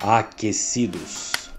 aquecidos, 0.00 1.50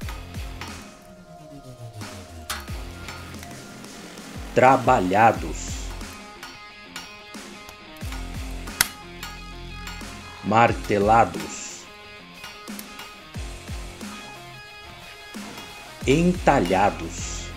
trabalhados, 4.54 5.68
martelados, 10.44 11.84
entalhados, 16.06 17.48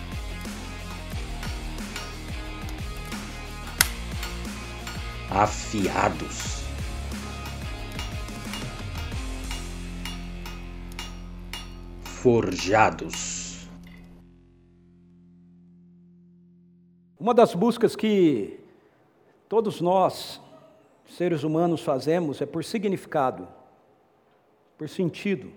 afiados. 5.29 6.60
Forjados. 12.21 13.67
Uma 17.19 17.33
das 17.33 17.55
buscas 17.55 17.95
que 17.95 18.59
todos 19.49 19.81
nós, 19.81 20.39
seres 21.07 21.43
humanos, 21.43 21.81
fazemos 21.81 22.39
é 22.39 22.45
por 22.45 22.63
significado, 22.63 23.47
por 24.77 24.87
sentido, 24.87 25.51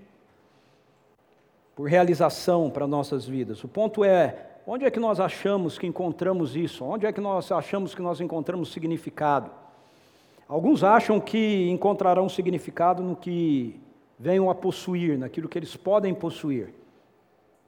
por 1.76 1.86
realização 1.86 2.70
para 2.70 2.86
nossas 2.86 3.26
vidas. 3.26 3.62
O 3.62 3.68
ponto 3.68 4.02
é, 4.02 4.56
onde 4.66 4.86
é 4.86 4.90
que 4.90 4.98
nós 4.98 5.20
achamos 5.20 5.78
que 5.78 5.86
encontramos 5.86 6.56
isso? 6.56 6.82
Onde 6.82 7.04
é 7.04 7.12
que 7.12 7.20
nós 7.20 7.52
achamos 7.52 7.94
que 7.94 8.00
nós 8.00 8.22
encontramos 8.22 8.72
significado? 8.72 9.50
Alguns 10.48 10.82
acham 10.82 11.20
que 11.20 11.68
encontrarão 11.68 12.26
significado 12.26 13.02
no 13.02 13.14
que 13.14 13.83
venham 14.18 14.48
a 14.50 14.54
possuir, 14.54 15.18
naquilo 15.18 15.48
que 15.48 15.58
eles 15.58 15.76
podem 15.76 16.14
possuir. 16.14 16.74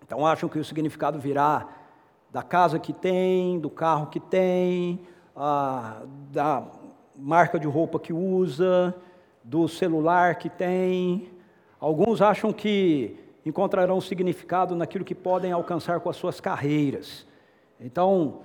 Então 0.04 0.24
acham 0.24 0.48
que 0.48 0.58
o 0.58 0.64
significado 0.64 1.18
virá 1.18 1.68
da 2.30 2.42
casa 2.42 2.78
que 2.78 2.92
tem, 2.92 3.58
do 3.58 3.70
carro 3.70 4.06
que 4.06 4.20
tem, 4.20 5.00
a, 5.34 6.02
da 6.30 6.64
marca 7.16 7.58
de 7.58 7.66
roupa 7.66 7.98
que 7.98 8.12
usa, 8.12 8.94
do 9.42 9.68
celular 9.68 10.36
que 10.36 10.48
tem. 10.48 11.28
Alguns 11.80 12.22
acham 12.22 12.52
que 12.52 13.18
encontrarão 13.44 14.00
significado 14.00 14.74
naquilo 14.74 15.04
que 15.04 15.14
podem 15.14 15.52
alcançar 15.52 16.00
com 16.00 16.10
as 16.10 16.16
suas 16.16 16.40
carreiras. 16.40 17.26
Então, 17.80 18.40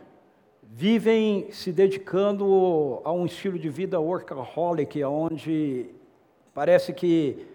vivem 0.64 1.52
se 1.52 1.72
dedicando 1.72 3.02
a 3.04 3.12
um 3.12 3.26
estilo 3.26 3.60
de 3.60 3.70
vida 3.70 4.00
workaholic, 4.00 5.04
onde 5.04 5.88
parece 6.54 6.94
que 6.94 7.46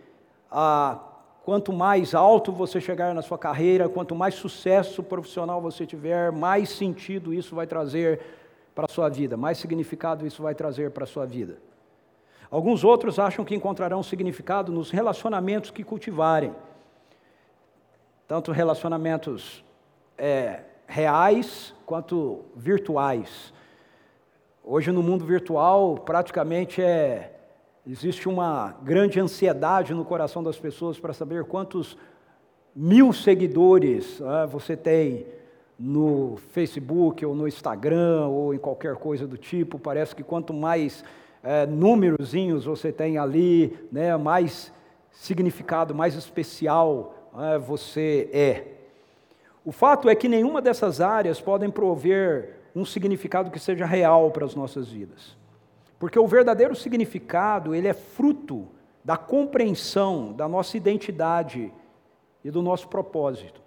ah, 0.50 0.98
quanto 1.44 1.72
mais 1.72 2.14
alto 2.14 2.50
você 2.50 2.80
chegar 2.80 3.14
na 3.14 3.22
sua 3.22 3.38
carreira, 3.38 3.88
quanto 3.88 4.14
mais 4.14 4.34
sucesso 4.34 5.02
profissional 5.02 5.60
você 5.60 5.86
tiver, 5.86 6.32
mais 6.32 6.70
sentido 6.70 7.32
isso 7.32 7.54
vai 7.54 7.66
trazer 7.66 8.20
para 8.74 8.86
a 8.86 8.88
sua 8.88 9.08
vida, 9.08 9.36
mais 9.36 9.58
significado 9.58 10.26
isso 10.26 10.42
vai 10.42 10.54
trazer 10.54 10.90
para 10.90 11.04
a 11.04 11.06
sua 11.06 11.24
vida. 11.24 11.58
Alguns 12.50 12.84
outros 12.84 13.18
acham 13.18 13.44
que 13.44 13.54
encontrarão 13.54 14.02
significado 14.02 14.72
nos 14.72 14.90
relacionamentos 14.90 15.70
que 15.70 15.84
cultivarem, 15.84 16.52
tanto 18.26 18.50
relacionamentos 18.50 19.64
é, 20.18 20.60
reais 20.86 21.74
quanto 21.84 22.44
virtuais. 22.54 23.52
Hoje, 24.64 24.90
no 24.90 25.02
mundo 25.02 25.24
virtual, 25.24 25.96
praticamente 25.98 26.82
é 26.82 27.35
Existe 27.88 28.28
uma 28.28 28.74
grande 28.82 29.20
ansiedade 29.20 29.94
no 29.94 30.04
coração 30.04 30.42
das 30.42 30.58
pessoas 30.58 30.98
para 30.98 31.12
saber 31.12 31.44
quantos 31.44 31.96
mil 32.74 33.12
seguidores 33.12 34.20
ah, 34.22 34.44
você 34.44 34.76
tem 34.76 35.24
no 35.78 36.36
Facebook 36.50 37.24
ou 37.24 37.32
no 37.32 37.46
Instagram 37.46 38.26
ou 38.26 38.52
em 38.52 38.58
qualquer 38.58 38.96
coisa 38.96 39.24
do 39.24 39.38
tipo. 39.38 39.78
Parece 39.78 40.16
que 40.16 40.24
quanto 40.24 40.52
mais 40.52 41.04
é, 41.44 41.64
númerozinhos 41.64 42.64
você 42.64 42.90
tem 42.90 43.18
ali, 43.18 43.78
né, 43.92 44.16
mais 44.16 44.72
significado, 45.12 45.94
mais 45.94 46.16
especial 46.16 47.30
ah, 47.32 47.56
você 47.56 48.28
é. 48.32 48.64
O 49.64 49.70
fato 49.70 50.08
é 50.08 50.14
que 50.16 50.28
nenhuma 50.28 50.60
dessas 50.60 51.00
áreas 51.00 51.40
podem 51.40 51.70
prover 51.70 52.56
um 52.74 52.84
significado 52.84 53.48
que 53.48 53.60
seja 53.60 53.86
real 53.86 54.32
para 54.32 54.44
as 54.44 54.56
nossas 54.56 54.88
vidas. 54.88 55.36
Porque 55.98 56.18
o 56.18 56.26
verdadeiro 56.26 56.74
significado, 56.74 57.74
ele 57.74 57.88
é 57.88 57.94
fruto 57.94 58.68
da 59.04 59.16
compreensão 59.16 60.32
da 60.32 60.48
nossa 60.48 60.76
identidade 60.76 61.72
e 62.44 62.50
do 62.50 62.60
nosso 62.60 62.88
propósito. 62.88 63.60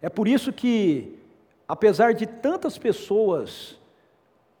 É 0.00 0.08
por 0.08 0.28
isso 0.28 0.52
que, 0.52 1.18
apesar 1.66 2.14
de 2.14 2.26
tantas 2.26 2.78
pessoas 2.78 3.78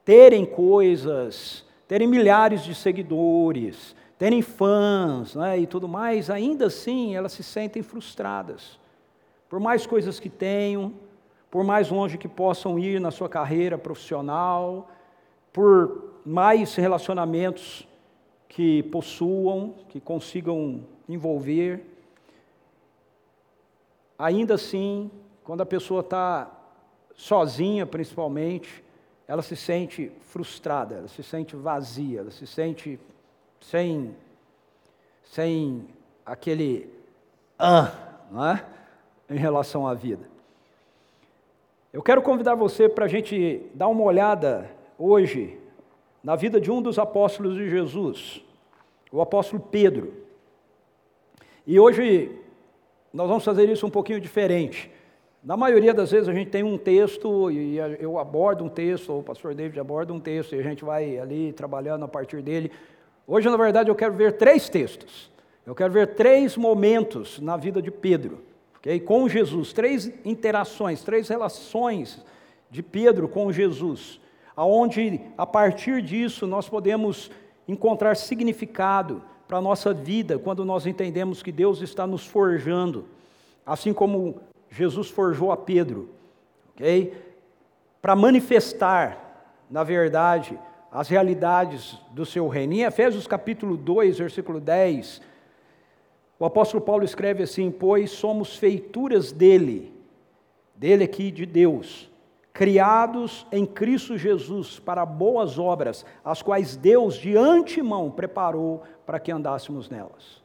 terem 0.04 0.44
coisas, 0.44 1.64
terem 1.86 2.08
milhares 2.08 2.64
de 2.64 2.74
seguidores, 2.74 3.94
terem 4.18 4.42
fãs 4.42 5.36
né, 5.36 5.58
e 5.58 5.66
tudo 5.66 5.86
mais, 5.86 6.28
ainda 6.28 6.66
assim 6.66 7.14
elas 7.14 7.32
se 7.32 7.42
sentem 7.42 7.82
frustradas. 7.82 8.78
Por 9.48 9.60
mais 9.60 9.86
coisas 9.86 10.18
que 10.18 10.28
tenham, 10.28 10.92
por 11.50 11.64
mais 11.64 11.90
longe 11.90 12.18
que 12.18 12.28
possam 12.28 12.78
ir 12.78 13.00
na 13.00 13.10
sua 13.10 13.28
carreira 13.28 13.78
profissional, 13.78 14.90
por 15.52 16.07
mais 16.28 16.74
relacionamentos 16.74 17.88
que 18.50 18.82
possuam, 18.82 19.74
que 19.88 19.98
consigam 19.98 20.84
envolver. 21.08 21.82
Ainda 24.18 24.54
assim, 24.54 25.10
quando 25.42 25.62
a 25.62 25.66
pessoa 25.66 26.00
está 26.00 26.50
sozinha, 27.14 27.86
principalmente, 27.86 28.84
ela 29.26 29.40
se 29.40 29.56
sente 29.56 30.12
frustrada, 30.20 30.96
ela 30.96 31.08
se 31.08 31.22
sente 31.22 31.56
vazia, 31.56 32.20
ela 32.20 32.30
se 32.30 32.46
sente 32.46 33.00
sem, 33.58 34.14
sem 35.24 35.88
aquele 36.26 36.90
ah, 37.58 37.90
não 38.30 38.44
é? 38.44 38.66
em 39.30 39.38
relação 39.38 39.86
à 39.86 39.94
vida. 39.94 40.28
Eu 41.90 42.02
quero 42.02 42.20
convidar 42.20 42.54
você 42.54 42.86
para 42.86 43.06
a 43.06 43.08
gente 43.08 43.62
dar 43.72 43.88
uma 43.88 44.04
olhada 44.04 44.70
hoje 44.98 45.58
na 46.22 46.36
vida 46.36 46.60
de 46.60 46.70
um 46.70 46.82
dos 46.82 46.98
apóstolos 46.98 47.56
de 47.56 47.68
Jesus, 47.68 48.42
o 49.10 49.20
apóstolo 49.20 49.62
Pedro. 49.70 50.12
E 51.66 51.78
hoje 51.78 52.30
nós 53.12 53.28
vamos 53.28 53.44
fazer 53.44 53.68
isso 53.68 53.86
um 53.86 53.90
pouquinho 53.90 54.20
diferente. 54.20 54.90
Na 55.42 55.56
maioria 55.56 55.94
das 55.94 56.10
vezes 56.10 56.28
a 56.28 56.32
gente 56.32 56.50
tem 56.50 56.62
um 56.62 56.76
texto 56.76 57.50
e 57.50 57.78
eu 58.00 58.18
abordo 58.18 58.64
um 58.64 58.68
texto, 58.68 59.10
ou 59.10 59.20
o 59.20 59.22
pastor 59.22 59.54
David 59.54 59.78
aborda 59.78 60.12
um 60.12 60.20
texto 60.20 60.54
e 60.54 60.58
a 60.58 60.62
gente 60.62 60.84
vai 60.84 61.18
ali 61.18 61.52
trabalhando 61.52 62.04
a 62.04 62.08
partir 62.08 62.42
dele. 62.42 62.70
Hoje, 63.26 63.48
na 63.48 63.56
verdade, 63.56 63.90
eu 63.90 63.94
quero 63.94 64.14
ver 64.14 64.32
três 64.32 64.68
textos. 64.68 65.30
Eu 65.64 65.74
quero 65.74 65.92
ver 65.92 66.14
três 66.14 66.56
momentos 66.56 67.38
na 67.40 67.56
vida 67.56 67.80
de 67.80 67.90
Pedro, 67.90 68.40
okay? 68.78 68.98
com 68.98 69.28
Jesus, 69.28 69.72
três 69.72 70.10
interações, 70.24 71.02
três 71.02 71.28
relações 71.28 72.24
de 72.70 72.82
Pedro 72.82 73.28
com 73.28 73.52
Jesus 73.52 74.18
aonde 74.58 75.20
a 75.38 75.46
partir 75.46 76.02
disso 76.02 76.44
nós 76.44 76.68
podemos 76.68 77.30
encontrar 77.68 78.16
significado 78.16 79.22
para 79.46 79.58
a 79.58 79.62
nossa 79.62 79.94
vida 79.94 80.36
quando 80.36 80.64
nós 80.64 80.84
entendemos 80.84 81.44
que 81.44 81.52
Deus 81.52 81.80
está 81.80 82.08
nos 82.08 82.26
forjando, 82.26 83.04
assim 83.64 83.92
como 83.92 84.40
Jesus 84.68 85.10
forjou 85.10 85.52
a 85.52 85.56
Pedro, 85.56 86.08
ok? 86.74 87.14
Para 88.02 88.16
manifestar, 88.16 89.54
na 89.70 89.84
verdade, 89.84 90.58
as 90.90 91.08
realidades 91.08 91.96
do 92.10 92.26
seu 92.26 92.48
reino. 92.48 92.72
Em 92.72 92.82
Efésios 92.82 93.28
capítulo 93.28 93.76
2, 93.76 94.18
versículo 94.18 94.58
10, 94.58 95.22
o 96.36 96.44
apóstolo 96.44 96.82
Paulo 96.82 97.04
escreve 97.04 97.44
assim: 97.44 97.70
Pois 97.70 98.10
somos 98.10 98.56
feituras 98.56 99.30
dele, 99.30 99.92
dele 100.74 101.04
aqui 101.04 101.30
de 101.30 101.46
Deus, 101.46 102.10
criados 102.58 103.46
em 103.52 103.64
Cristo 103.64 104.18
Jesus 104.18 104.80
para 104.80 105.06
boas 105.06 105.60
obras, 105.60 106.04
as 106.24 106.42
quais 106.42 106.74
Deus 106.74 107.14
de 107.14 107.36
antemão 107.36 108.10
preparou 108.10 108.82
para 109.06 109.20
que 109.20 109.30
andássemos 109.30 109.88
nelas. 109.88 110.42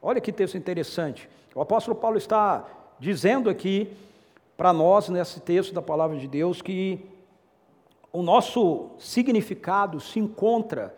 Olha 0.00 0.18
que 0.18 0.32
texto 0.32 0.56
interessante. 0.56 1.28
O 1.54 1.60
apóstolo 1.60 1.94
Paulo 1.94 2.16
está 2.16 2.66
dizendo 2.98 3.50
aqui 3.50 3.92
para 4.56 4.72
nós, 4.72 5.10
nesse 5.10 5.40
texto 5.40 5.74
da 5.74 5.82
palavra 5.82 6.16
de 6.16 6.26
Deus, 6.26 6.62
que 6.62 7.04
o 8.10 8.22
nosso 8.22 8.88
significado 8.98 10.00
se 10.00 10.18
encontra 10.18 10.96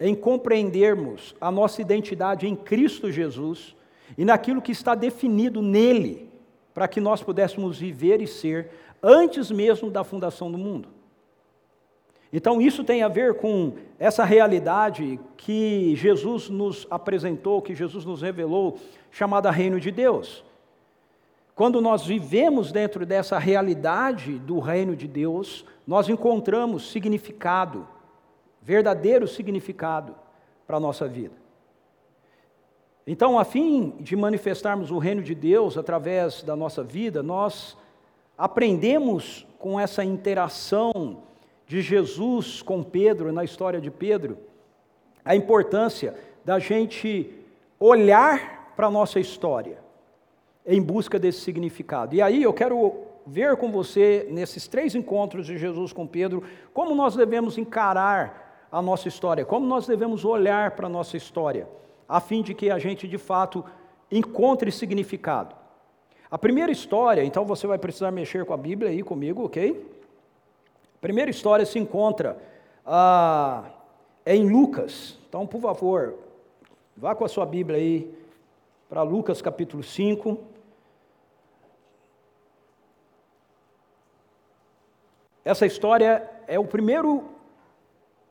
em 0.00 0.16
compreendermos 0.16 1.32
a 1.40 1.48
nossa 1.48 1.80
identidade 1.80 2.48
em 2.48 2.56
Cristo 2.56 3.08
Jesus 3.08 3.76
e 4.18 4.24
naquilo 4.24 4.62
que 4.62 4.72
está 4.72 4.96
definido 4.96 5.62
nele, 5.62 6.28
para 6.74 6.88
que 6.88 7.00
nós 7.00 7.22
pudéssemos 7.22 7.78
viver 7.78 8.20
e 8.20 8.26
ser 8.26 8.81
antes 9.02 9.50
mesmo 9.50 9.90
da 9.90 10.04
fundação 10.04 10.50
do 10.50 10.58
mundo. 10.58 10.88
Então, 12.32 12.62
isso 12.62 12.82
tem 12.82 13.02
a 13.02 13.08
ver 13.08 13.34
com 13.34 13.74
essa 13.98 14.24
realidade 14.24 15.20
que 15.36 15.94
Jesus 15.96 16.48
nos 16.48 16.86
apresentou, 16.90 17.60
que 17.60 17.74
Jesus 17.74 18.06
nos 18.06 18.22
revelou, 18.22 18.78
chamada 19.10 19.50
Reino 19.50 19.78
de 19.78 19.90
Deus. 19.90 20.42
Quando 21.54 21.80
nós 21.80 22.06
vivemos 22.06 22.72
dentro 22.72 23.04
dessa 23.04 23.38
realidade 23.38 24.38
do 24.38 24.58
Reino 24.60 24.96
de 24.96 25.06
Deus, 25.06 25.66
nós 25.86 26.08
encontramos 26.08 26.90
significado, 26.90 27.86
verdadeiro 28.62 29.28
significado 29.28 30.14
para 30.66 30.78
a 30.78 30.80
nossa 30.80 31.06
vida. 31.06 31.34
Então, 33.06 33.38
a 33.38 33.44
fim 33.44 33.90
de 34.00 34.14
manifestarmos 34.14 34.90
o 34.90 34.98
reino 34.98 35.22
de 35.22 35.34
Deus 35.34 35.76
através 35.76 36.42
da 36.42 36.54
nossa 36.54 36.84
vida, 36.84 37.22
nós 37.22 37.76
aprendemos 38.42 39.46
com 39.56 39.78
essa 39.78 40.04
interação 40.04 41.18
de 41.64 41.80
Jesus 41.80 42.60
com 42.60 42.82
Pedro, 42.82 43.30
na 43.30 43.44
história 43.44 43.80
de 43.80 43.88
Pedro, 43.88 44.36
a 45.24 45.36
importância 45.36 46.16
da 46.44 46.58
gente 46.58 47.32
olhar 47.78 48.74
para 48.74 48.88
a 48.88 48.90
nossa 48.90 49.20
história 49.20 49.78
em 50.66 50.82
busca 50.82 51.20
desse 51.20 51.38
significado. 51.42 52.16
E 52.16 52.20
aí 52.20 52.42
eu 52.42 52.52
quero 52.52 53.02
ver 53.24 53.56
com 53.56 53.70
você, 53.70 54.26
nesses 54.28 54.66
três 54.66 54.96
encontros 54.96 55.46
de 55.46 55.56
Jesus 55.56 55.92
com 55.92 56.04
Pedro, 56.04 56.42
como 56.74 56.96
nós 56.96 57.14
devemos 57.14 57.56
encarar 57.56 58.66
a 58.72 58.82
nossa 58.82 59.06
história, 59.06 59.44
como 59.44 59.64
nós 59.64 59.86
devemos 59.86 60.24
olhar 60.24 60.72
para 60.72 60.88
a 60.88 60.90
nossa 60.90 61.16
história, 61.16 61.68
a 62.08 62.18
fim 62.18 62.42
de 62.42 62.54
que 62.54 62.72
a 62.72 62.78
gente 62.80 63.06
de 63.06 63.18
fato 63.18 63.64
encontre 64.10 64.72
significado. 64.72 65.61
A 66.32 66.38
primeira 66.38 66.72
história, 66.72 67.22
então 67.22 67.44
você 67.44 67.66
vai 67.66 67.76
precisar 67.76 68.10
mexer 68.10 68.46
com 68.46 68.54
a 68.54 68.56
Bíblia 68.56 68.90
aí 68.90 69.02
comigo, 69.02 69.44
ok? 69.44 69.86
primeira 70.98 71.30
história 71.30 71.66
se 71.66 71.78
encontra 71.78 72.38
ah, 72.86 73.64
é 74.24 74.34
em 74.34 74.48
Lucas. 74.48 75.18
Então, 75.28 75.46
por 75.46 75.60
favor, 75.60 76.14
vá 76.96 77.14
com 77.14 77.26
a 77.26 77.28
sua 77.28 77.44
Bíblia 77.44 77.76
aí 77.76 78.10
para 78.88 79.02
Lucas 79.02 79.42
capítulo 79.42 79.82
5. 79.82 80.38
Essa 85.44 85.66
história 85.66 86.26
é 86.46 86.58
o 86.58 86.64
primeiro 86.64 87.24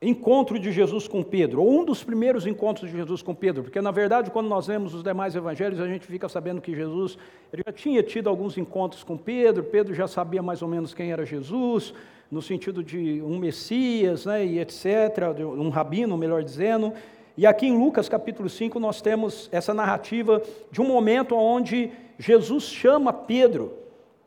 encontro 0.01 0.57
de 0.57 0.71
Jesus 0.71 1.07
com 1.07 1.21
Pedro, 1.21 1.61
ou 1.61 1.79
um 1.79 1.85
dos 1.85 2.03
primeiros 2.03 2.47
encontros 2.47 2.89
de 2.89 2.97
Jesus 2.97 3.21
com 3.21 3.35
Pedro, 3.35 3.61
porque 3.61 3.79
na 3.79 3.91
verdade, 3.91 4.31
quando 4.31 4.47
nós 4.47 4.67
lemos 4.67 4.95
os 4.95 5.03
demais 5.03 5.35
evangelhos, 5.35 5.79
a 5.79 5.87
gente 5.87 6.07
fica 6.07 6.27
sabendo 6.27 6.59
que 6.59 6.73
Jesus 6.73 7.19
já 7.53 7.71
tinha 7.71 8.01
tido 8.01 8.27
alguns 8.27 8.57
encontros 8.57 9.03
com 9.03 9.15
Pedro, 9.15 9.63
Pedro 9.63 9.93
já 9.93 10.07
sabia 10.07 10.41
mais 10.41 10.63
ou 10.63 10.67
menos 10.67 10.91
quem 10.95 11.11
era 11.11 11.23
Jesus, 11.23 11.93
no 12.31 12.41
sentido 12.41 12.83
de 12.83 13.21
um 13.21 13.37
Messias, 13.37 14.25
né, 14.25 14.43
e 14.43 14.59
etc., 14.59 15.37
um 15.39 15.69
rabino, 15.69 16.17
melhor 16.17 16.43
dizendo. 16.43 16.93
E 17.37 17.45
aqui 17.45 17.67
em 17.67 17.77
Lucas 17.77 18.09
capítulo 18.09 18.49
5 18.49 18.79
nós 18.79 19.01
temos 19.01 19.49
essa 19.51 19.73
narrativa 19.73 20.41
de 20.71 20.81
um 20.81 20.87
momento 20.87 21.35
onde 21.35 21.91
Jesus 22.17 22.63
chama 22.63 23.13
Pedro 23.13 23.73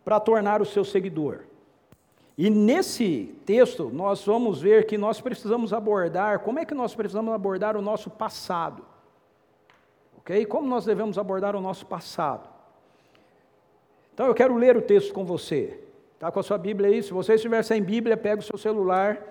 para 0.04 0.20
tornar 0.20 0.62
o 0.62 0.64
seu 0.66 0.84
seguidor. 0.84 1.40
E 2.36 2.50
nesse 2.50 3.34
texto 3.46 3.90
nós 3.92 4.24
vamos 4.24 4.60
ver 4.60 4.86
que 4.86 4.98
nós 4.98 5.20
precisamos 5.20 5.72
abordar, 5.72 6.40
como 6.40 6.58
é 6.58 6.64
que 6.64 6.74
nós 6.74 6.94
precisamos 6.94 7.32
abordar 7.32 7.76
o 7.76 7.82
nosso 7.82 8.10
passado? 8.10 8.84
OK? 10.18 10.44
Como 10.46 10.68
nós 10.68 10.84
devemos 10.84 11.16
abordar 11.16 11.54
o 11.54 11.60
nosso 11.60 11.86
passado? 11.86 12.48
Então 14.12 14.26
eu 14.26 14.34
quero 14.34 14.56
ler 14.56 14.76
o 14.76 14.82
texto 14.82 15.12
com 15.12 15.24
você. 15.24 15.80
Está 16.14 16.30
com 16.30 16.40
a 16.40 16.42
sua 16.42 16.58
Bíblia 16.58 16.88
aí? 16.88 17.02
Se 17.02 17.12
você 17.12 17.34
estiver 17.34 17.62
sem 17.62 17.82
Bíblia, 17.82 18.16
pega 18.16 18.40
o 18.40 18.44
seu 18.44 18.58
celular 18.58 19.22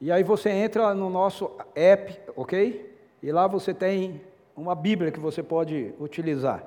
e 0.00 0.10
aí 0.10 0.22
você 0.22 0.50
entra 0.50 0.94
no 0.94 1.10
nosso 1.10 1.50
app, 1.74 2.18
ok? 2.36 2.96
E 3.22 3.30
lá 3.30 3.46
você 3.46 3.74
tem 3.74 4.20
uma 4.56 4.74
Bíblia 4.74 5.12
que 5.12 5.20
você 5.20 5.42
pode 5.42 5.92
utilizar. 6.00 6.64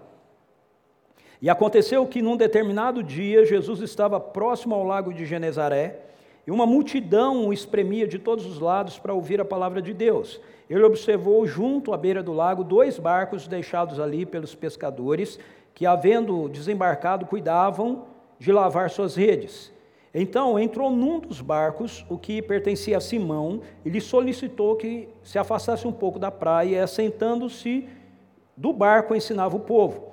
E 1.41 1.49
aconteceu 1.49 2.05
que 2.05 2.21
num 2.21 2.37
determinado 2.37 3.01
dia 3.01 3.43
Jesus 3.45 3.81
estava 3.81 4.19
próximo 4.19 4.75
ao 4.75 4.83
lago 4.83 5.11
de 5.11 5.25
Genezaré 5.25 5.99
e 6.45 6.51
uma 6.51 6.67
multidão 6.67 7.47
o 7.47 7.53
espremia 7.53 8.07
de 8.07 8.19
todos 8.19 8.45
os 8.45 8.59
lados 8.59 8.99
para 8.99 9.13
ouvir 9.13 9.41
a 9.41 9.45
palavra 9.45 9.81
de 9.81 9.91
Deus. 9.91 10.39
Ele 10.69 10.83
observou 10.83 11.45
junto 11.47 11.93
à 11.93 11.97
beira 11.97 12.21
do 12.21 12.31
lago 12.31 12.63
dois 12.63 12.99
barcos 12.99 13.47
deixados 13.47 13.99
ali 13.99 14.23
pelos 14.23 14.53
pescadores 14.53 15.39
que, 15.73 15.85
havendo 15.85 16.47
desembarcado, 16.47 17.25
cuidavam 17.25 18.05
de 18.37 18.51
lavar 18.51 18.91
suas 18.91 19.15
redes. 19.15 19.73
Então 20.13 20.59
entrou 20.59 20.91
num 20.91 21.19
dos 21.19 21.41
barcos, 21.41 22.05
o 22.09 22.17
que 22.17 22.41
pertencia 22.41 22.97
a 22.97 23.01
Simão, 23.01 23.61
e 23.83 23.89
lhe 23.89 24.01
solicitou 24.01 24.75
que 24.75 25.09
se 25.23 25.39
afastasse 25.39 25.87
um 25.87 25.91
pouco 25.91 26.19
da 26.19 26.29
praia, 26.29 26.75
e 26.75 26.79
assentando-se 26.79 27.87
do 28.55 28.71
barco 28.73 29.15
ensinava 29.15 29.55
o 29.55 29.61
povo. 29.61 30.10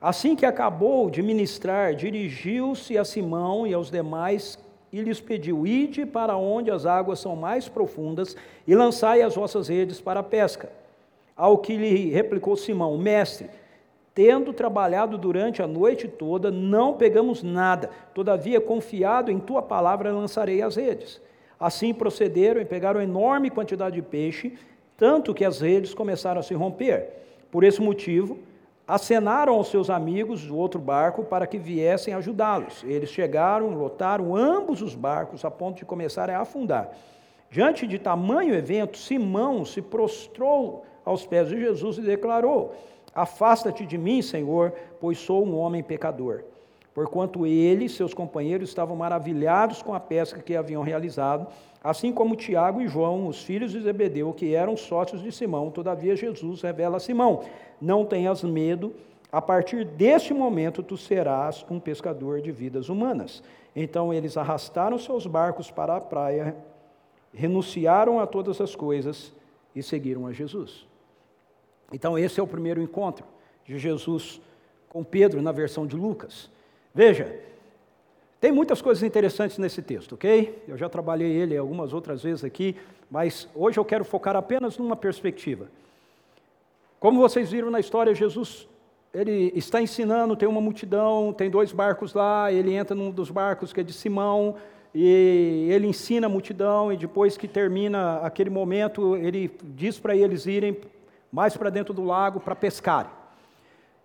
Assim 0.00 0.36
que 0.36 0.46
acabou 0.46 1.10
de 1.10 1.22
ministrar, 1.22 1.94
dirigiu-se 1.94 2.96
a 2.96 3.04
Simão 3.04 3.66
e 3.66 3.74
aos 3.74 3.90
demais 3.90 4.58
e 4.92 5.00
lhes 5.00 5.20
pediu: 5.20 5.66
Ide 5.66 6.06
para 6.06 6.36
onde 6.36 6.70
as 6.70 6.86
águas 6.86 7.18
são 7.18 7.34
mais 7.34 7.68
profundas 7.68 8.36
e 8.66 8.74
lançai 8.74 9.22
as 9.22 9.34
vossas 9.34 9.68
redes 9.68 10.00
para 10.00 10.20
a 10.20 10.24
pesca. 10.24 10.70
Ao 11.36 11.58
que 11.58 11.76
lhe 11.76 12.10
replicou 12.10 12.56
Simão: 12.56 12.96
Mestre, 12.96 13.50
Tendo 14.18 14.52
trabalhado 14.52 15.16
durante 15.16 15.62
a 15.62 15.66
noite 15.68 16.08
toda, 16.08 16.50
não 16.50 16.94
pegamos 16.94 17.40
nada. 17.40 17.88
Todavia, 18.12 18.60
confiado 18.60 19.30
em 19.30 19.38
tua 19.38 19.62
palavra, 19.62 20.12
lançarei 20.12 20.60
as 20.60 20.74
redes. 20.74 21.20
Assim 21.60 21.94
procederam 21.94 22.60
e 22.60 22.64
pegaram 22.64 23.00
enorme 23.00 23.48
quantidade 23.48 23.94
de 23.94 24.02
peixe, 24.02 24.58
tanto 24.96 25.32
que 25.32 25.44
as 25.44 25.60
redes 25.60 25.94
começaram 25.94 26.40
a 26.40 26.42
se 26.42 26.52
romper. 26.52 27.06
Por 27.48 27.62
esse 27.62 27.80
motivo, 27.80 28.40
acenaram 28.88 29.52
aos 29.52 29.68
seus 29.68 29.90
amigos 29.90 30.46
do 30.46 30.56
outro 30.56 30.80
barco 30.80 31.22
para 31.22 31.46
que 31.46 31.58
viessem 31.58 32.14
ajudá-los. 32.14 32.82
Eles 32.84 33.10
chegaram, 33.10 33.68
lotaram 33.74 34.34
ambos 34.34 34.80
os 34.80 34.94
barcos 34.94 35.44
a 35.44 35.50
ponto 35.50 35.76
de 35.76 35.84
começarem 35.84 36.34
a 36.34 36.40
afundar. 36.40 36.90
Diante 37.50 37.86
de 37.86 37.98
tamanho 37.98 38.54
evento, 38.54 38.96
Simão 38.96 39.62
se 39.66 39.82
prostrou 39.82 40.86
aos 41.04 41.26
pés 41.26 41.48
de 41.48 41.60
Jesus 41.60 41.98
e 41.98 42.02
declarou: 42.02 42.74
Afasta-te 43.14 43.84
de 43.84 43.98
mim, 43.98 44.22
Senhor, 44.22 44.72
pois 44.98 45.18
sou 45.18 45.44
um 45.44 45.56
homem 45.58 45.82
pecador. 45.82 46.44
Porquanto 46.98 47.46
ele 47.46 47.84
e 47.84 47.88
seus 47.88 48.12
companheiros 48.12 48.70
estavam 48.70 48.96
maravilhados 48.96 49.80
com 49.82 49.94
a 49.94 50.00
pesca 50.00 50.42
que 50.42 50.56
haviam 50.56 50.82
realizado, 50.82 51.46
assim 51.80 52.12
como 52.12 52.34
Tiago 52.34 52.80
e 52.80 52.88
João, 52.88 53.28
os 53.28 53.40
filhos 53.40 53.70
de 53.70 53.80
Zebedeu, 53.80 54.32
que 54.32 54.52
eram 54.52 54.76
sócios 54.76 55.22
de 55.22 55.30
Simão. 55.30 55.70
Todavia, 55.70 56.16
Jesus 56.16 56.60
revela 56.60 56.96
a 56.96 56.98
Simão: 56.98 57.44
Não 57.80 58.04
tenhas 58.04 58.42
medo, 58.42 58.92
a 59.30 59.40
partir 59.40 59.84
deste 59.84 60.34
momento 60.34 60.82
tu 60.82 60.96
serás 60.96 61.64
um 61.70 61.78
pescador 61.78 62.40
de 62.40 62.50
vidas 62.50 62.88
humanas. 62.88 63.44
Então 63.76 64.12
eles 64.12 64.36
arrastaram 64.36 64.98
seus 64.98 65.24
barcos 65.24 65.70
para 65.70 65.94
a 65.94 66.00
praia, 66.00 66.56
renunciaram 67.32 68.18
a 68.18 68.26
todas 68.26 68.60
as 68.60 68.74
coisas 68.74 69.32
e 69.72 69.84
seguiram 69.84 70.26
a 70.26 70.32
Jesus. 70.32 70.84
Então, 71.92 72.18
esse 72.18 72.40
é 72.40 72.42
o 72.42 72.46
primeiro 72.48 72.82
encontro 72.82 73.24
de 73.64 73.78
Jesus 73.78 74.40
com 74.88 75.04
Pedro 75.04 75.40
na 75.40 75.52
versão 75.52 75.86
de 75.86 75.94
Lucas. 75.94 76.50
Veja, 76.98 77.32
tem 78.40 78.50
muitas 78.50 78.82
coisas 78.82 79.04
interessantes 79.04 79.56
nesse 79.56 79.80
texto, 79.80 80.16
ok? 80.16 80.64
Eu 80.66 80.76
já 80.76 80.88
trabalhei 80.88 81.30
ele 81.30 81.56
algumas 81.56 81.92
outras 81.92 82.24
vezes 82.24 82.42
aqui, 82.42 82.74
mas 83.08 83.48
hoje 83.54 83.78
eu 83.78 83.84
quero 83.84 84.04
focar 84.04 84.34
apenas 84.34 84.76
numa 84.78 84.96
perspectiva. 84.96 85.68
Como 86.98 87.20
vocês 87.20 87.52
viram 87.52 87.70
na 87.70 87.78
história, 87.78 88.12
Jesus 88.16 88.66
ele 89.14 89.52
está 89.54 89.80
ensinando, 89.80 90.34
tem 90.34 90.48
uma 90.48 90.60
multidão, 90.60 91.32
tem 91.32 91.48
dois 91.48 91.70
barcos 91.70 92.14
lá, 92.14 92.50
ele 92.50 92.74
entra 92.74 92.96
num 92.96 93.12
dos 93.12 93.30
barcos 93.30 93.72
que 93.72 93.78
é 93.78 93.84
de 93.84 93.92
Simão, 93.92 94.56
e 94.92 95.68
ele 95.70 95.86
ensina 95.86 96.26
a 96.26 96.28
multidão, 96.28 96.92
e 96.92 96.96
depois 96.96 97.36
que 97.36 97.46
termina 97.46 98.18
aquele 98.24 98.50
momento, 98.50 99.14
ele 99.14 99.52
diz 99.62 100.00
para 100.00 100.16
eles 100.16 100.46
irem 100.46 100.76
mais 101.30 101.56
para 101.56 101.70
dentro 101.70 101.94
do 101.94 102.02
lago 102.02 102.40
para 102.40 102.56
pescar. 102.56 103.36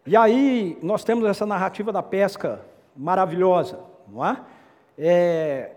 E 0.06 0.16
aí 0.16 0.78
nós 0.84 1.04
temos 1.04 1.26
essa 1.26 1.44
narrativa 1.44 1.92
da 1.92 2.04
pesca 2.04 2.72
maravilhosa, 2.96 3.80
não 4.08 4.26
é? 4.26 4.42
é 4.98 5.72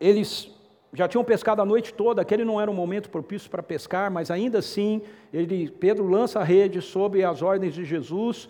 eles 0.00 0.50
já 0.92 1.08
tinham 1.08 1.24
pescado 1.24 1.60
a 1.60 1.64
noite 1.64 1.92
toda, 1.92 2.22
aquele 2.22 2.44
não 2.44 2.60
era 2.60 2.70
um 2.70 2.74
momento 2.74 3.10
propício 3.10 3.50
para 3.50 3.62
pescar, 3.62 4.10
mas 4.10 4.30
ainda 4.30 4.58
assim, 4.58 5.02
ele, 5.32 5.68
Pedro 5.68 6.06
lança 6.06 6.38
a 6.38 6.44
rede 6.44 6.80
sob 6.80 7.22
as 7.24 7.42
ordens 7.42 7.74
de 7.74 7.84
Jesus, 7.84 8.48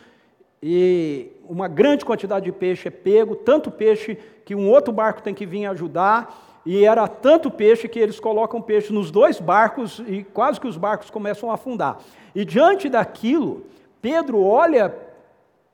e 0.63 1.33
uma 1.49 1.69
grande 1.69 2.05
quantidade 2.05 2.45
de 2.45 2.53
peixe 2.53 2.89
é 2.89 2.91
pego, 2.91 3.35
tanto 3.35 3.71
peixe 3.71 4.19
que 4.45 4.55
um 4.55 4.71
outro 4.71 4.93
barco 4.93 5.23
tem 5.23 5.35
que 5.35 5.47
vir 5.47 5.65
ajudar, 5.67 6.61
e 6.67 6.85
era 6.85 7.07
tanto 7.09 7.51
peixe 7.51 7.89
que 7.89 7.99
eles 7.99 8.21
colocam 8.21 8.61
peixe 8.61 8.93
nos 8.93 9.11
dois 9.11 9.39
barcos 9.39 10.03
e 10.07 10.25
quase 10.25 10.61
que 10.61 10.67
os 10.67 10.77
barcos 10.77 11.11
começam 11.11 11.51
a 11.51 11.55
afundar. 11.55 11.99
E 12.35 12.45
diante 12.45 12.89
daquilo, 12.89 13.65
Pedro 14.01 14.43
olha 14.43 14.95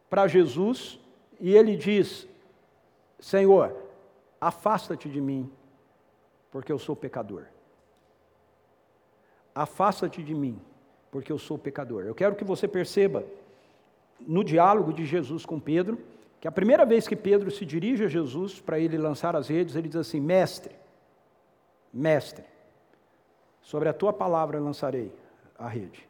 para 0.08 0.26
Jesus 0.26 0.99
e 1.40 1.54
ele 1.54 1.76
diz: 1.76 2.28
Senhor, 3.18 3.74
afasta-te 4.40 5.08
de 5.08 5.20
mim, 5.20 5.50
porque 6.50 6.70
eu 6.70 6.78
sou 6.78 6.94
pecador. 6.94 7.44
afasta-te 9.54 10.22
de 10.22 10.34
mim, 10.34 10.60
porque 11.10 11.32
eu 11.32 11.38
sou 11.38 11.58
pecador. 11.58 12.04
Eu 12.04 12.14
quero 12.14 12.36
que 12.36 12.44
você 12.44 12.68
perceba 12.68 13.24
no 14.20 14.44
diálogo 14.44 14.92
de 14.92 15.04
Jesus 15.04 15.44
com 15.44 15.58
Pedro, 15.58 15.98
que 16.40 16.46
a 16.46 16.52
primeira 16.52 16.86
vez 16.86 17.08
que 17.08 17.16
Pedro 17.16 17.50
se 17.50 17.66
dirige 17.66 18.04
a 18.04 18.08
Jesus 18.08 18.60
para 18.60 18.78
ele 18.78 18.96
lançar 18.96 19.34
as 19.34 19.48
redes, 19.48 19.74
ele 19.74 19.88
diz 19.88 19.96
assim: 19.96 20.20
Mestre, 20.20 20.74
mestre, 21.92 22.44
sobre 23.60 23.88
a 23.88 23.92
tua 23.92 24.12
palavra 24.12 24.58
lançarei 24.60 25.12
a 25.58 25.68
rede. 25.68 26.08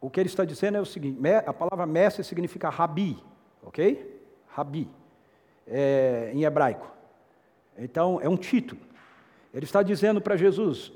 O 0.00 0.08
que 0.08 0.20
ele 0.20 0.28
está 0.28 0.44
dizendo 0.44 0.76
é 0.76 0.80
o 0.80 0.86
seguinte: 0.86 1.18
a 1.46 1.52
palavra 1.52 1.86
mestre 1.86 2.22
significa 2.22 2.68
rabi, 2.68 3.22
ok? 3.64 4.20
Rabi, 4.48 4.88
é, 5.66 6.30
em 6.32 6.44
hebraico. 6.44 6.90
Então, 7.76 8.20
é 8.22 8.28
um 8.28 8.36
título. 8.36 8.80
Ele 9.52 9.64
está 9.64 9.82
dizendo 9.82 10.20
para 10.20 10.36
Jesus, 10.36 10.92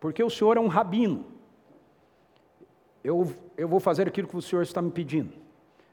porque 0.00 0.22
o 0.22 0.30
Senhor 0.30 0.56
é 0.56 0.60
um 0.60 0.68
rabino, 0.68 1.24
eu, 3.02 3.32
eu 3.56 3.68
vou 3.68 3.78
fazer 3.78 4.08
aquilo 4.08 4.26
que 4.26 4.36
o 4.36 4.42
Senhor 4.42 4.62
está 4.62 4.82
me 4.82 4.90
pedindo. 4.90 5.32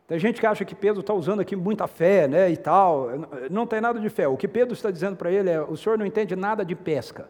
Tem 0.08 0.20
gente 0.20 0.40
que 0.40 0.46
acha 0.46 0.66
que 0.66 0.76
Pedro 0.76 1.02
está 1.02 1.14
usando 1.14 1.40
aqui 1.40 1.56
muita 1.56 1.88
fé, 1.88 2.28
né, 2.28 2.50
e 2.50 2.58
tal. 2.58 3.08
Não 3.50 3.66
tem 3.66 3.80
nada 3.80 4.00
de 4.00 4.10
fé. 4.10 4.28
O 4.28 4.36
que 4.36 4.48
Pedro 4.48 4.74
está 4.74 4.92
dizendo 4.92 5.16
para 5.16 5.32
ele 5.32 5.50
é: 5.50 5.62
o 5.62 5.78
senhor 5.78 5.98
não 5.98 6.06
entende 6.06 6.36
nada 6.36 6.66
de 6.66 6.76
pesca. 6.76 7.30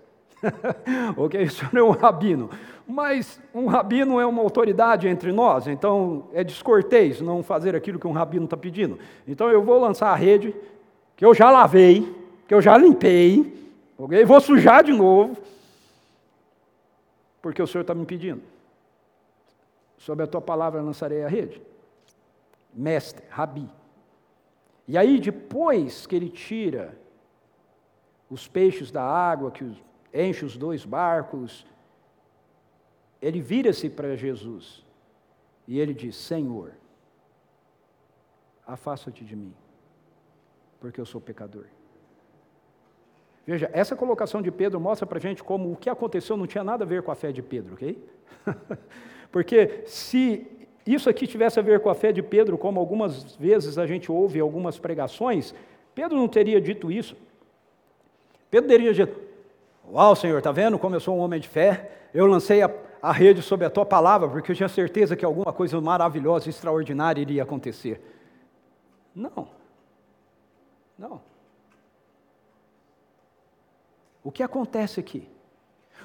ok? 1.17 1.43
O 1.43 1.51
senhor 1.51 1.77
é 1.77 1.83
um 1.83 1.91
rabino. 1.91 2.49
Mas 2.87 3.41
um 3.53 3.67
rabino 3.67 4.19
é 4.19 4.25
uma 4.25 4.41
autoridade 4.41 5.07
entre 5.07 5.31
nós, 5.31 5.67
então 5.67 6.27
é 6.33 6.43
descortês 6.43 7.21
não 7.21 7.41
fazer 7.41 7.75
aquilo 7.75 7.97
que 7.97 8.07
um 8.07 8.11
rabino 8.11 8.45
está 8.45 8.57
pedindo. 8.57 8.99
Então 9.27 9.49
eu 9.49 9.63
vou 9.63 9.79
lançar 9.79 10.11
a 10.11 10.15
rede, 10.15 10.53
que 11.15 11.25
eu 11.25 11.33
já 11.33 11.49
lavei, 11.49 12.13
que 12.47 12.53
eu 12.53 12.61
já 12.61 12.77
limpei, 12.77 13.71
ok? 13.97 14.25
Vou 14.25 14.41
sujar 14.41 14.83
de 14.83 14.91
novo, 14.91 15.37
porque 17.41 17.61
o 17.61 17.67
senhor 17.67 17.81
está 17.81 17.95
me 17.95 18.05
pedindo. 18.05 18.41
Sobre 19.97 20.25
a 20.25 20.27
tua 20.27 20.41
palavra 20.41 20.81
lançarei 20.81 21.23
a 21.23 21.29
rede 21.29 21.61
mestre, 22.73 23.23
rabi. 23.29 23.69
E 24.87 24.97
aí, 24.97 25.19
depois 25.19 26.05
que 26.05 26.15
ele 26.15 26.29
tira 26.29 26.97
os 28.29 28.47
peixes 28.47 28.91
da 28.91 29.03
água, 29.03 29.51
que 29.51 29.63
enche 30.13 30.45
os 30.45 30.55
dois 30.55 30.85
barcos, 30.85 31.65
ele 33.21 33.41
vira-se 33.41 33.89
para 33.89 34.15
Jesus 34.15 34.85
e 35.67 35.79
ele 35.79 35.93
diz: 35.93 36.15
Senhor, 36.15 36.73
afasta-te 38.67 39.23
de 39.23 39.35
mim, 39.35 39.53
porque 40.79 40.99
eu 40.99 41.05
sou 41.05 41.19
pecador. 41.19 41.65
Veja, 43.45 43.69
essa 43.73 43.95
colocação 43.95 44.41
de 44.41 44.51
Pedro 44.51 44.79
mostra 44.79 45.05
para 45.05 45.17
a 45.17 45.21
gente 45.21 45.43
como 45.43 45.71
o 45.71 45.75
que 45.75 45.89
aconteceu 45.89 46.37
não 46.37 46.47
tinha 46.47 46.63
nada 46.63 46.85
a 46.85 46.87
ver 46.87 47.03
com 47.03 47.11
a 47.11 47.15
fé 47.15 47.31
de 47.31 47.41
Pedro, 47.41 47.73
ok? 47.73 48.01
porque 49.31 49.83
se 49.85 50.47
isso 50.85 51.09
aqui 51.09 51.27
tivesse 51.27 51.59
a 51.59 51.63
ver 51.63 51.81
com 51.81 51.89
a 51.89 51.95
fé 51.95 52.11
de 52.11 52.21
Pedro, 52.21 52.57
como 52.57 52.79
algumas 52.79 53.35
vezes 53.35 53.77
a 53.77 53.85
gente 53.85 54.11
ouve 54.11 54.39
algumas 54.39 54.79
pregações, 54.79 55.53
Pedro 55.93 56.17
não 56.17 56.27
teria 56.27 56.59
dito 56.59 56.91
isso. 56.91 57.17
Pedro 58.49 58.69
teria 58.69 58.93
dito: 58.93 59.19
Uau, 59.91 60.15
Senhor, 60.15 60.37
está 60.37 60.51
vendo 60.51 60.79
como 60.79 60.95
eu 60.95 60.99
sou 60.99 61.17
um 61.17 61.19
homem 61.19 61.39
de 61.39 61.47
fé? 61.47 61.91
Eu 62.13 62.25
lancei 62.25 62.61
a, 62.61 62.71
a 63.01 63.11
rede 63.11 63.41
sobre 63.41 63.65
a 63.65 63.69
tua 63.69 63.85
palavra, 63.85 64.29
porque 64.29 64.51
eu 64.51 64.55
tinha 64.55 64.69
certeza 64.69 65.15
que 65.15 65.25
alguma 65.25 65.51
coisa 65.51 65.79
maravilhosa, 65.81 66.49
extraordinária 66.49 67.21
iria 67.21 67.43
acontecer. 67.43 68.01
Não. 69.13 69.47
Não. 70.97 71.21
O 74.23 74.31
que 74.31 74.41
acontece 74.41 74.99
aqui? 74.99 75.27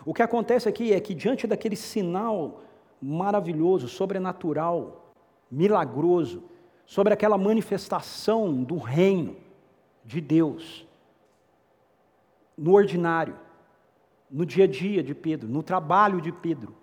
O 0.05 0.13
que 0.13 0.23
acontece 0.23 0.69
aqui 0.69 0.93
é 0.93 1.01
que, 1.01 1.15
diante 1.15 1.47
daquele 1.47 1.77
sinal 1.77 2.63
maravilhoso, 3.01 3.89
sobrenatural, 3.89 5.15
milagroso, 5.51 6.43
sobre 6.85 7.13
aquela 7.13 7.39
manifestação 7.39 8.63
do 8.65 8.77
reino 8.77 9.37
de 10.05 10.21
Deus 10.21 10.87
no 12.57 12.73
ordinário, 12.73 13.37
no 14.31 14.45
dia 14.45 14.65
a 14.65 14.67
dia 14.69 15.03
de 15.03 15.15
Pedro, 15.15 15.49
no 15.49 15.63
trabalho 15.63 16.21
de 16.21 16.33
Pedro. 16.33 16.75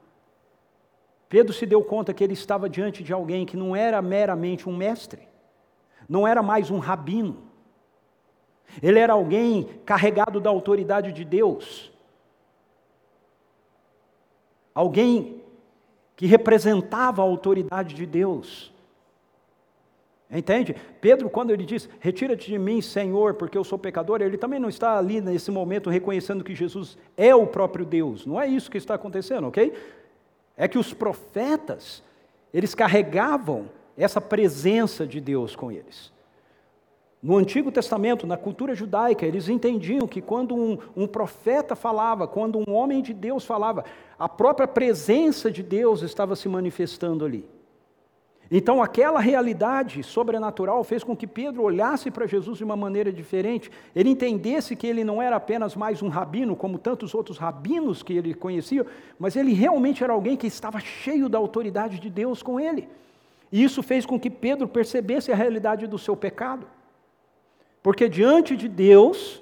Pedro 1.30 1.54
se 1.54 1.66
deu 1.66 1.84
conta 1.84 2.14
que 2.14 2.24
ele 2.24 2.34
estava 2.34 2.70
diante 2.70 3.04
de 3.04 3.12
alguém 3.12 3.46
que 3.46 3.58
não 3.58 3.76
era 3.76 4.02
meramente 4.02 4.70
um 4.70 4.76
mestre, 4.76 5.28
não 6.08 6.28
era 6.28 6.42
mais 6.42 6.70
um 6.70 6.80
rabino, 6.80 7.44
ele 8.82 9.00
era 9.00 9.14
alguém 9.14 9.64
carregado 9.86 10.40
da 10.40 10.50
autoridade 10.50 11.12
de 11.12 11.24
Deus, 11.24 11.92
alguém 14.74 15.44
que 16.16 16.26
representava 16.26 17.22
a 17.22 17.26
autoridade 17.26 17.94
de 17.94 18.06
Deus. 18.06 18.74
Entende? 20.30 20.76
Pedro, 21.00 21.30
quando 21.30 21.52
ele 21.52 21.66
diz, 21.66 21.88
retira-te 22.00 22.50
de 22.50 22.58
mim, 22.58 22.82
Senhor, 22.82 23.36
porque 23.36 23.58
eu 23.58 23.64
sou 23.64 23.78
pecador, 23.78 24.22
ele 24.22 24.38
também 24.38 24.60
não 24.60 24.70
está 24.70 24.98
ali 24.98 25.22
nesse 25.22 25.52
momento 25.52 25.90
reconhecendo 25.90 26.44
que 26.44 26.56
Jesus 26.56 26.98
é 27.16 27.36
o 27.36 27.46
próprio 27.46 27.86
Deus. 27.86 28.26
Não 28.26 28.42
é 28.42 28.48
isso 28.48 28.72
que 28.72 28.78
está 28.78 28.96
acontecendo, 28.96 29.48
ok? 29.48 29.74
É 30.58 30.68
que 30.68 30.80
os 30.80 30.94
profetas, 30.94 32.04
eles 32.54 32.74
carregavam 32.74 33.70
essa 33.96 34.20
presença 34.20 35.06
de 35.06 35.22
Deus 35.22 35.56
com 35.56 35.72
eles. 35.72 36.12
No 37.22 37.38
Antigo 37.38 37.72
Testamento, 37.72 38.28
na 38.28 38.38
cultura 38.38 38.76
judaica, 38.76 39.26
eles 39.26 39.48
entendiam 39.50 40.08
que 40.08 40.22
quando 40.22 40.56
um, 40.56 40.78
um, 40.96 41.08
profeta 41.08 41.76
falava, 41.76 42.28
quando 42.28 42.60
um 42.60 42.72
homem 42.74 43.02
de 43.02 43.14
Deus 43.14 43.46
falava, 43.46 43.84
a 44.18 44.30
própria 44.30 44.68
presença 44.68 45.50
de 45.50 45.64
Deus 45.64 46.02
estava 46.02 46.36
se 46.36 46.48
manifestando 46.48 47.26
ali. 47.26 47.44
Então, 48.50 48.82
aquela 48.82 49.20
realidade 49.20 50.04
sobrenatural 50.04 50.84
fez 50.84 51.04
com 51.04 51.16
que 51.16 51.26
Pedro 51.26 51.64
olhasse 51.64 52.12
para 52.12 52.28
Jesus 52.28 52.60
de 52.60 52.64
uma 52.64 52.76
maneira 52.76 53.12
diferente. 53.12 53.72
Ele 53.96 54.10
entendesse 54.10 54.76
que 54.76 54.86
ele 54.86 55.04
não 55.04 55.22
era 55.22 55.36
apenas 55.36 55.76
mais 55.76 56.02
um 56.04 56.10
rabino, 56.10 56.56
como 56.56 56.78
tantos 56.78 57.16
outros 57.16 57.38
rabinos 57.38 58.04
que 58.04 58.14
ele 58.14 58.34
conhecia, 58.34 58.86
mas 59.18 59.36
ele 59.36 59.54
realmente 59.54 60.04
era 60.04 60.14
alguém 60.14 60.38
que 60.38 60.46
estava 60.46 60.80
cheio 60.80 61.28
da 61.28 61.38
autoridade 61.38 62.00
de 62.00 62.10
Deus 62.10 62.44
com 62.44 62.60
ele. 62.60 62.88
E 63.52 63.64
isso 63.64 63.82
fez 63.82 64.06
com 64.06 64.20
que 64.20 64.30
Pedro 64.30 64.68
percebesse 64.68 65.32
a 65.32 65.36
realidade 65.36 65.88
do 65.88 65.98
seu 65.98 66.16
pecado. 66.16 66.68
Porque 67.82 68.08
diante 68.08 68.56
de 68.56 68.68
Deus, 68.68 69.42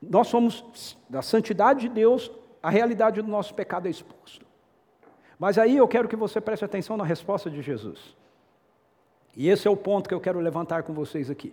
nós 0.00 0.28
somos, 0.28 0.96
da 1.08 1.22
santidade 1.22 1.80
de 1.80 1.88
Deus, 1.88 2.30
a 2.62 2.70
realidade 2.70 3.20
do 3.20 3.28
nosso 3.28 3.54
pecado 3.54 3.86
é 3.86 3.90
exposto. 3.90 4.44
Mas 5.42 5.58
aí 5.58 5.76
eu 5.76 5.88
quero 5.88 6.06
que 6.06 6.14
você 6.14 6.40
preste 6.40 6.64
atenção 6.64 6.96
na 6.96 7.02
resposta 7.02 7.50
de 7.50 7.60
Jesus. 7.60 8.16
E 9.36 9.48
esse 9.48 9.66
é 9.66 9.70
o 9.72 9.76
ponto 9.76 10.08
que 10.08 10.14
eu 10.14 10.20
quero 10.20 10.38
levantar 10.38 10.84
com 10.84 10.92
vocês 10.92 11.28
aqui. 11.28 11.52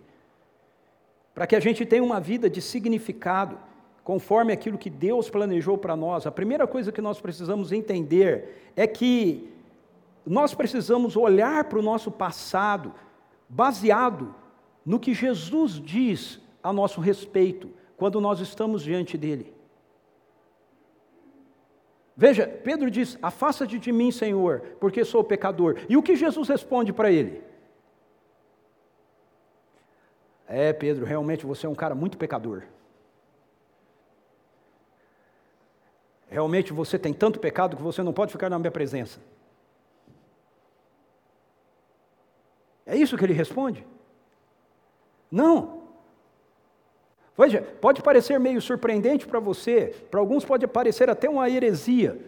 Para 1.34 1.44
que 1.44 1.56
a 1.56 1.60
gente 1.60 1.84
tenha 1.84 2.04
uma 2.04 2.20
vida 2.20 2.48
de 2.48 2.62
significado, 2.62 3.58
conforme 4.04 4.52
aquilo 4.52 4.78
que 4.78 4.88
Deus 4.88 5.28
planejou 5.28 5.76
para 5.76 5.96
nós, 5.96 6.24
a 6.24 6.30
primeira 6.30 6.68
coisa 6.68 6.92
que 6.92 7.00
nós 7.00 7.20
precisamos 7.20 7.72
entender 7.72 8.70
é 8.76 8.86
que 8.86 9.52
nós 10.24 10.54
precisamos 10.54 11.16
olhar 11.16 11.64
para 11.64 11.80
o 11.80 11.82
nosso 11.82 12.12
passado 12.12 12.94
baseado 13.48 14.32
no 14.86 15.00
que 15.00 15.12
Jesus 15.12 15.82
diz 15.84 16.40
a 16.62 16.72
nosso 16.72 17.00
respeito 17.00 17.68
quando 17.96 18.20
nós 18.20 18.38
estamos 18.38 18.84
diante 18.84 19.18
dele. 19.18 19.52
Veja, 22.16 22.46
Pedro 22.46 22.90
diz: 22.90 23.18
Afasta-te 23.22 23.78
de 23.78 23.92
mim, 23.92 24.10
Senhor, 24.10 24.60
porque 24.80 25.04
sou 25.04 25.24
pecador. 25.24 25.78
E 25.88 25.96
o 25.96 26.02
que 26.02 26.16
Jesus 26.16 26.48
responde 26.48 26.92
para 26.92 27.10
ele? 27.10 27.42
É, 30.46 30.72
Pedro, 30.72 31.06
realmente 31.06 31.46
você 31.46 31.66
é 31.66 31.68
um 31.68 31.74
cara 31.74 31.94
muito 31.94 32.18
pecador. 32.18 32.64
Realmente 36.28 36.72
você 36.72 36.98
tem 36.98 37.12
tanto 37.12 37.40
pecado 37.40 37.76
que 37.76 37.82
você 37.82 38.02
não 38.02 38.12
pode 38.12 38.32
ficar 38.32 38.48
na 38.48 38.58
minha 38.58 38.70
presença. 38.70 39.20
É 42.86 42.96
isso 42.96 43.16
que 43.16 43.24
ele 43.24 43.32
responde? 43.32 43.86
Não. 45.30 45.79
Veja, 47.40 47.62
pode 47.80 48.02
parecer 48.02 48.38
meio 48.38 48.60
surpreendente 48.60 49.26
para 49.26 49.40
você, 49.40 49.94
para 50.10 50.20
alguns 50.20 50.44
pode 50.44 50.66
parecer 50.66 51.08
até 51.08 51.26
uma 51.26 51.48
heresia, 51.48 52.20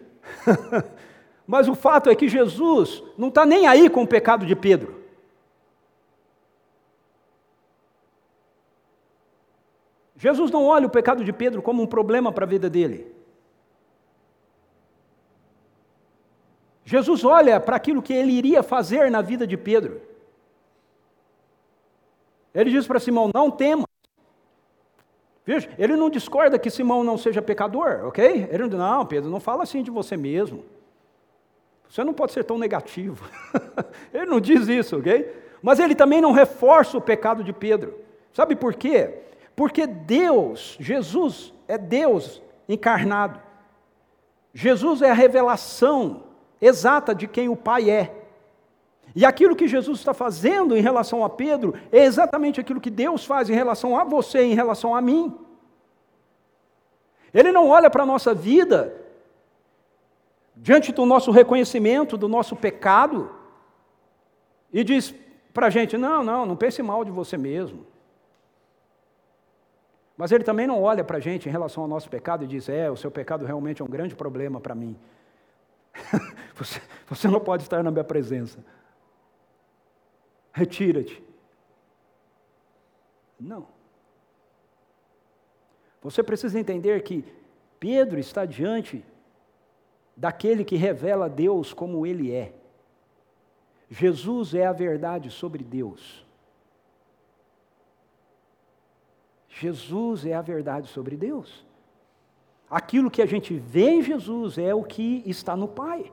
mas 1.45 1.67
o 1.67 1.75
fato 1.75 2.09
é 2.09 2.15
que 2.15 2.27
Jesus 2.27 3.03
não 3.15 3.27
está 3.27 3.45
nem 3.45 3.67
aí 3.67 3.91
com 3.91 4.01
o 4.01 4.07
pecado 4.07 4.43
de 4.43 4.55
Pedro. 4.55 5.03
Jesus 10.15 10.49
não 10.49 10.65
olha 10.65 10.87
o 10.87 10.89
pecado 10.89 11.23
de 11.23 11.31
Pedro 11.31 11.61
como 11.61 11.83
um 11.83 11.87
problema 11.87 12.31
para 12.31 12.45
a 12.45 12.47
vida 12.47 12.67
dele. 12.67 13.13
Jesus 16.83 17.23
olha 17.23 17.59
para 17.59 17.75
aquilo 17.75 18.01
que 18.01 18.13
ele 18.13 18.31
iria 18.31 18.63
fazer 18.63 19.11
na 19.11 19.21
vida 19.21 19.45
de 19.45 19.57
Pedro. 19.57 20.01
Ele 22.51 22.71
diz 22.71 22.87
para 22.87 22.99
Simão: 22.99 23.29
Não 23.31 23.51
tema. 23.51 23.85
Veja, 25.45 25.69
ele 25.77 25.95
não 25.95 26.09
discorda 26.09 26.57
que 26.57 26.69
Simão 26.69 27.03
não 27.03 27.17
seja 27.17 27.41
pecador, 27.41 28.05
ok? 28.05 28.47
Ele 28.49 28.67
não, 28.67 28.77
não, 28.77 29.05
Pedro, 29.05 29.29
não 29.29 29.39
fala 29.39 29.63
assim 29.63 29.83
de 29.83 29.91
você 29.91 30.15
mesmo. 30.15 30.63
Você 31.89 32.03
não 32.03 32.13
pode 32.13 32.31
ser 32.31 32.43
tão 32.43 32.57
negativo. 32.57 33.29
ele 34.13 34.25
não 34.25 34.39
diz 34.39 34.67
isso, 34.67 34.97
ok? 34.97 35.31
Mas 35.61 35.79
ele 35.79 35.95
também 35.95 36.21
não 36.21 36.31
reforça 36.31 36.97
o 36.97 37.01
pecado 37.01 37.43
de 37.43 37.51
Pedro. 37.51 37.99
Sabe 38.31 38.55
por 38.55 38.73
quê? 38.73 39.19
Porque 39.55 39.85
Deus, 39.85 40.77
Jesus, 40.79 41.53
é 41.67 41.77
Deus 41.77 42.41
encarnado. 42.67 43.39
Jesus 44.53 45.01
é 45.01 45.11
a 45.11 45.13
revelação 45.13 46.23
exata 46.61 47.13
de 47.13 47.27
quem 47.27 47.49
o 47.49 47.55
Pai 47.55 47.89
é. 47.89 48.22
E 49.15 49.25
aquilo 49.25 49.55
que 49.55 49.67
Jesus 49.67 49.99
está 49.99 50.13
fazendo 50.13 50.75
em 50.75 50.81
relação 50.81 51.23
a 51.23 51.29
Pedro 51.29 51.75
é 51.91 52.03
exatamente 52.03 52.59
aquilo 52.59 52.81
que 52.81 52.89
Deus 52.89 53.23
faz 53.25 53.49
em 53.49 53.53
relação 53.53 53.97
a 53.97 54.03
você, 54.03 54.41
em 54.41 54.55
relação 54.55 54.95
a 54.95 55.01
mim. 55.01 55.37
Ele 57.33 57.51
não 57.51 57.69
olha 57.69 57.89
para 57.89 58.03
a 58.03 58.05
nossa 58.05 58.33
vida, 58.33 58.95
diante 60.55 60.91
do 60.91 61.05
nosso 61.05 61.31
reconhecimento 61.31 62.17
do 62.17 62.27
nosso 62.27 62.55
pecado, 62.55 63.31
e 64.71 64.83
diz 64.83 65.13
para 65.53 65.67
a 65.67 65.69
gente: 65.69 65.95
não, 65.95 66.23
não, 66.23 66.45
não 66.45 66.55
pense 66.55 66.81
mal 66.81 67.05
de 67.05 67.11
você 67.11 67.37
mesmo. 67.37 67.85
Mas 70.17 70.31
ele 70.31 70.43
também 70.43 70.65
não 70.65 70.81
olha 70.81 71.03
para 71.03 71.17
a 71.17 71.19
gente 71.19 71.47
em 71.49 71.51
relação 71.51 71.83
ao 71.83 71.89
nosso 71.89 72.09
pecado 72.09 72.43
e 72.43 72.47
diz: 72.47 72.67
é, 72.67 72.89
o 72.89 72.97
seu 72.97 73.11
pecado 73.11 73.45
realmente 73.45 73.81
é 73.81 73.85
um 73.85 73.89
grande 73.89 74.15
problema 74.15 74.59
para 74.59 74.73
mim. 74.73 74.95
você, 76.55 76.81
você 77.07 77.27
não 77.27 77.39
pode 77.39 77.61
estar 77.61 77.83
na 77.83 77.91
minha 77.91 78.03
presença 78.03 78.57
retira-te. 80.53 81.21
Não. 83.39 83.67
Você 86.01 86.21
precisa 86.21 86.59
entender 86.59 87.03
que 87.03 87.25
Pedro 87.79 88.19
está 88.19 88.45
diante 88.45 89.03
daquele 90.15 90.63
que 90.63 90.75
revela 90.75 91.27
Deus 91.27 91.73
como 91.73 92.05
ele 92.05 92.31
é. 92.31 92.53
Jesus 93.89 94.53
é 94.53 94.65
a 94.65 94.71
verdade 94.71 95.29
sobre 95.29 95.63
Deus. 95.63 96.25
Jesus 99.49 100.25
é 100.25 100.33
a 100.33 100.41
verdade 100.41 100.87
sobre 100.87 101.15
Deus. 101.15 101.65
Aquilo 102.69 103.11
que 103.11 103.21
a 103.21 103.25
gente 103.25 103.55
vê 103.55 103.89
em 103.89 104.01
Jesus 104.01 104.57
é 104.57 104.73
o 104.73 104.83
que 104.83 105.23
está 105.25 105.55
no 105.55 105.67
Pai. 105.67 106.11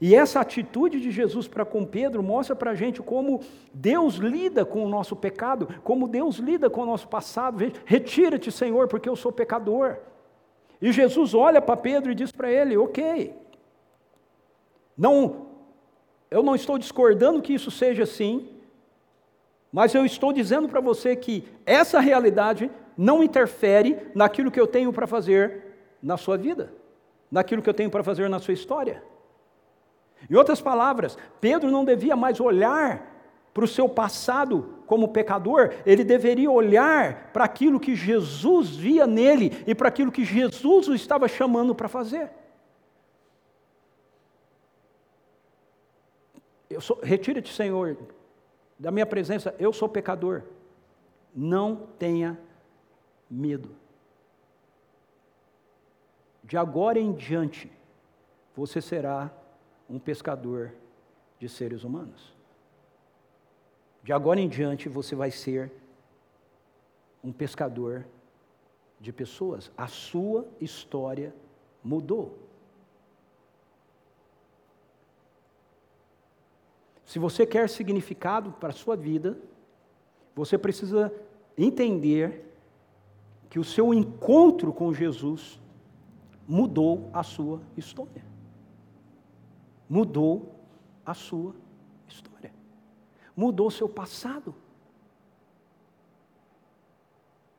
E 0.00 0.14
essa 0.14 0.40
atitude 0.40 1.00
de 1.00 1.10
Jesus 1.10 1.46
para 1.46 1.64
com 1.64 1.84
Pedro 1.84 2.22
mostra 2.22 2.56
para 2.56 2.72
a 2.72 2.74
gente 2.74 3.00
como 3.00 3.40
Deus 3.72 4.16
lida 4.16 4.64
com 4.64 4.84
o 4.84 4.88
nosso 4.88 5.14
pecado, 5.14 5.68
como 5.84 6.08
Deus 6.08 6.36
lida 6.36 6.68
com 6.68 6.82
o 6.82 6.86
nosso 6.86 7.06
passado. 7.08 7.58
Retira-te, 7.84 8.50
Senhor, 8.50 8.88
porque 8.88 9.08
eu 9.08 9.16
sou 9.16 9.30
pecador. 9.30 9.98
E 10.80 10.90
Jesus 10.90 11.34
olha 11.34 11.62
para 11.62 11.76
Pedro 11.76 12.10
e 12.10 12.14
diz 12.14 12.32
para 12.32 12.50
ele: 12.50 12.76
Ok, 12.76 13.32
não, 14.96 15.46
eu 16.30 16.42
não 16.42 16.54
estou 16.54 16.78
discordando 16.78 17.40
que 17.40 17.54
isso 17.54 17.70
seja 17.70 18.02
assim, 18.02 18.48
mas 19.72 19.94
eu 19.94 20.04
estou 20.04 20.32
dizendo 20.32 20.68
para 20.68 20.80
você 20.80 21.14
que 21.14 21.44
essa 21.64 22.00
realidade 22.00 22.70
não 22.96 23.22
interfere 23.22 23.98
naquilo 24.14 24.50
que 24.50 24.60
eu 24.60 24.66
tenho 24.66 24.92
para 24.92 25.06
fazer 25.06 25.62
na 26.02 26.16
sua 26.16 26.36
vida, 26.36 26.72
naquilo 27.30 27.62
que 27.62 27.70
eu 27.70 27.74
tenho 27.74 27.90
para 27.90 28.02
fazer 28.02 28.28
na 28.28 28.38
sua 28.38 28.54
história. 28.54 29.02
Em 30.30 30.34
outras 30.34 30.60
palavras, 30.60 31.16
Pedro 31.40 31.70
não 31.70 31.84
devia 31.84 32.16
mais 32.16 32.40
olhar 32.40 33.12
para 33.52 33.64
o 33.64 33.68
seu 33.68 33.88
passado 33.88 34.78
como 34.86 35.08
pecador, 35.08 35.74
ele 35.84 36.04
deveria 36.04 36.50
olhar 36.50 37.30
para 37.32 37.44
aquilo 37.44 37.78
que 37.78 37.94
Jesus 37.94 38.74
via 38.74 39.06
nele 39.06 39.62
e 39.66 39.74
para 39.74 39.88
aquilo 39.88 40.12
que 40.12 40.24
Jesus 40.24 40.88
o 40.88 40.94
estava 40.94 41.28
chamando 41.28 41.74
para 41.74 41.88
fazer. 41.88 42.30
Retira-te, 47.02 47.52
Senhor, 47.52 47.96
da 48.78 48.90
minha 48.90 49.06
presença, 49.06 49.54
eu 49.58 49.72
sou 49.72 49.88
pecador. 49.88 50.42
Não 51.34 51.88
tenha 51.98 52.38
medo. 53.30 53.70
De 56.42 56.56
agora 56.56 56.98
em 56.98 57.12
diante, 57.12 57.70
você 58.54 58.80
será 58.80 59.30
um 59.92 59.98
pescador 59.98 60.72
de 61.38 61.46
seres 61.50 61.84
humanos. 61.84 62.34
De 64.02 64.10
agora 64.10 64.40
em 64.40 64.48
diante 64.48 64.88
você 64.88 65.14
vai 65.14 65.30
ser 65.30 65.70
um 67.22 67.30
pescador 67.30 68.06
de 68.98 69.12
pessoas. 69.12 69.70
A 69.76 69.86
sua 69.86 70.48
história 70.58 71.34
mudou. 71.84 72.38
Se 77.04 77.18
você 77.18 77.44
quer 77.44 77.68
significado 77.68 78.50
para 78.52 78.70
a 78.70 78.72
sua 78.72 78.96
vida, 78.96 79.38
você 80.34 80.56
precisa 80.56 81.12
entender 81.56 82.50
que 83.50 83.58
o 83.58 83.64
seu 83.64 83.92
encontro 83.92 84.72
com 84.72 84.94
Jesus 84.94 85.60
mudou 86.48 87.10
a 87.12 87.22
sua 87.22 87.60
história 87.76 88.31
mudou 89.92 90.54
a 91.04 91.12
sua 91.12 91.54
história, 92.08 92.50
mudou 93.36 93.70
seu 93.70 93.86
passado, 93.86 94.54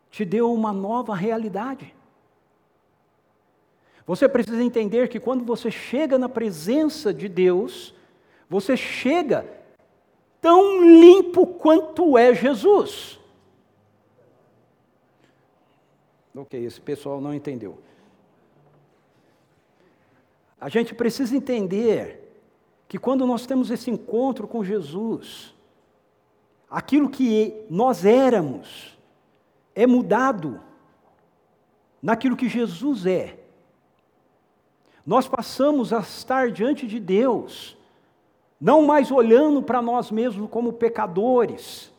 te 0.10 0.26
deu 0.26 0.52
uma 0.52 0.74
nova 0.74 1.14
realidade. 1.14 1.94
Você 4.08 4.28
precisa 4.28 4.64
entender 4.64 5.10
que 5.10 5.20
quando 5.20 5.46
você 5.46 5.70
chega 5.70 6.18
na 6.18 6.28
presença 6.28 7.14
de 7.14 7.30
Deus, 7.30 7.94
você 8.50 8.76
chega 8.76 9.48
tão 10.42 10.84
limpo 10.84 11.46
quanto 11.46 12.18
é 12.18 12.34
Jesus. 12.34 13.20
Ok, 16.36 16.66
esse 16.66 16.82
pessoal 16.82 17.22
não 17.22 17.32
entendeu. 17.32 17.78
A 20.60 20.68
gente 20.68 20.96
precisa 20.96 21.38
entender 21.38 22.23
que 22.94 23.00
quando 23.00 23.26
nós 23.26 23.48
temos 23.48 23.72
esse 23.72 23.90
encontro 23.90 24.48
com 24.48 24.64
Jesus, 24.64 25.52
aquilo 26.70 27.10
que 27.10 27.66
nós 27.68 28.06
éramos 28.06 28.96
é 29.74 29.88
mudado 29.88 30.62
naquilo 32.00 32.38
que 32.38 32.48
Jesus 32.48 33.08
é. 33.08 33.40
Nós 35.04 35.28
passamos 35.28 35.92
a 35.92 36.02
estar 36.02 36.52
diante 36.52 36.86
de 36.86 37.00
Deus, 37.00 37.76
não 38.62 38.84
mais 38.84 39.10
olhando 39.10 39.64
para 39.64 39.82
nós 39.82 40.12
mesmos 40.12 40.48
como 40.48 40.74
pecadores, 40.74 41.92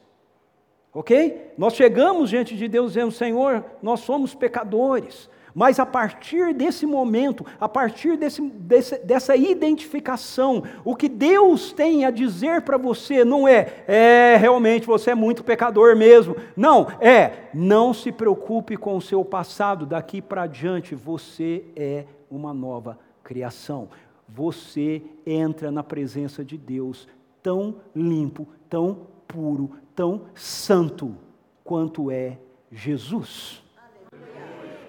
ok? 0.93 1.55
Nós 1.59 1.75
chegamos 1.75 2.31
diante 2.31 2.57
de 2.57 2.69
Deus 2.69 2.93
dizendo: 2.93 3.11
Senhor, 3.11 3.65
nós 3.83 3.99
somos 3.99 4.33
pecadores, 4.33 5.29
mas 5.55 5.79
a 5.79 5.87
partir 5.87 6.53
desse 6.53 6.85
momento, 6.85 7.47
a 7.61 7.69
partir 7.69 8.17
desse, 8.17 8.43
desse, 8.43 8.99
dessa 8.99 9.37
identificação, 9.37 10.65
o 10.85 10.97
que 10.97 11.09
Deus 11.09 11.73
tem 11.73 12.05
a 12.05 12.11
dizer 12.11 12.63
para 12.63 12.77
você 12.77 13.25
não 13.25 13.47
é, 13.47 13.85
é, 13.87 14.37
realmente 14.37 14.87
você 14.87 15.13
é 15.13 15.15
muito 15.15 15.45
pecador 15.45 15.95
mesmo. 15.97 16.35
Não, 16.57 16.89
é, 17.01 17.51
não 17.55 17.95
se 17.95 18.11
preocupe 18.11 18.77
com 18.77 18.97
o 18.97 19.01
seu 19.01 19.25
passado, 19.25 19.87
daqui 19.87 20.21
para 20.21 20.49
diante 20.49 20.95
você 20.95 21.65
é 21.77 22.05
uma 22.29 22.53
nova 22.53 22.99
criação. 23.23 23.89
Você 24.29 25.03
entra 25.25 25.71
na 25.71 25.85
presença 25.85 26.45
de 26.45 26.59
Deus 26.59 27.07
tão 27.41 27.77
limpo, 27.95 28.49
tão 28.69 29.07
puro, 29.29 29.71
tão 29.95 30.23
santo 30.35 31.15
quanto 31.63 32.11
é 32.11 32.39
Jesus. 32.73 33.64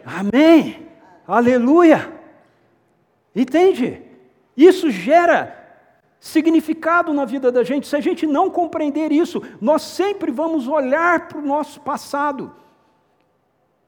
Amém. 0.06 0.88
Aleluia. 1.28 2.14
Entende? 3.36 4.02
Isso 4.56 4.92
gera 4.92 5.66
significado 6.20 7.14
na 7.14 7.26
vida 7.26 7.52
da 7.52 7.64
gente. 7.64 7.88
Se 7.88 7.96
a 7.96 8.00
gente 8.00 8.28
não 8.28 8.50
compreender 8.50 9.12
isso, 9.12 9.42
nós 9.60 9.82
sempre 9.82 10.32
vamos 10.32 10.68
olhar 10.68 11.28
para 11.28 11.40
o 11.40 11.46
nosso 11.46 11.82
passado, 11.82 12.54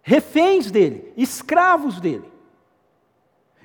reféns 0.01 0.71
dele, 0.71 1.13
escravos 1.15 1.99
dele. 1.99 2.25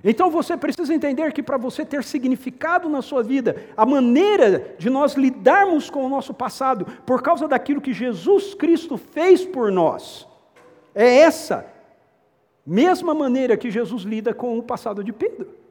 Então 0.04 0.30
você 0.30 0.56
precisa 0.56 0.92
entender 0.92 1.32
que 1.32 1.42
para 1.42 1.56
você 1.56 1.84
ter 1.84 2.02
significado 2.02 2.88
na 2.88 3.00
sua 3.02 3.22
vida, 3.22 3.64
a 3.76 3.86
maneira 3.86 4.74
de 4.76 4.90
nós 4.90 5.14
lidarmos 5.14 5.88
com 5.88 6.04
o 6.04 6.08
nosso 6.08 6.34
passado, 6.34 6.86
por 7.06 7.22
causa 7.22 7.46
daquilo 7.46 7.80
que 7.80 7.92
Jesus 7.92 8.52
Cristo 8.54 8.96
fez 8.96 9.44
por 9.44 9.70
nós, 9.70 10.26
é 10.94 11.18
essa 11.18 11.66
Mesma 12.64 13.12
maneira 13.12 13.56
que 13.56 13.70
Jesus 13.70 14.02
lida 14.02 14.32
com 14.32 14.58
o 14.58 14.62
passado 14.62 15.02
de 15.02 15.12
Pedro. 15.12 15.62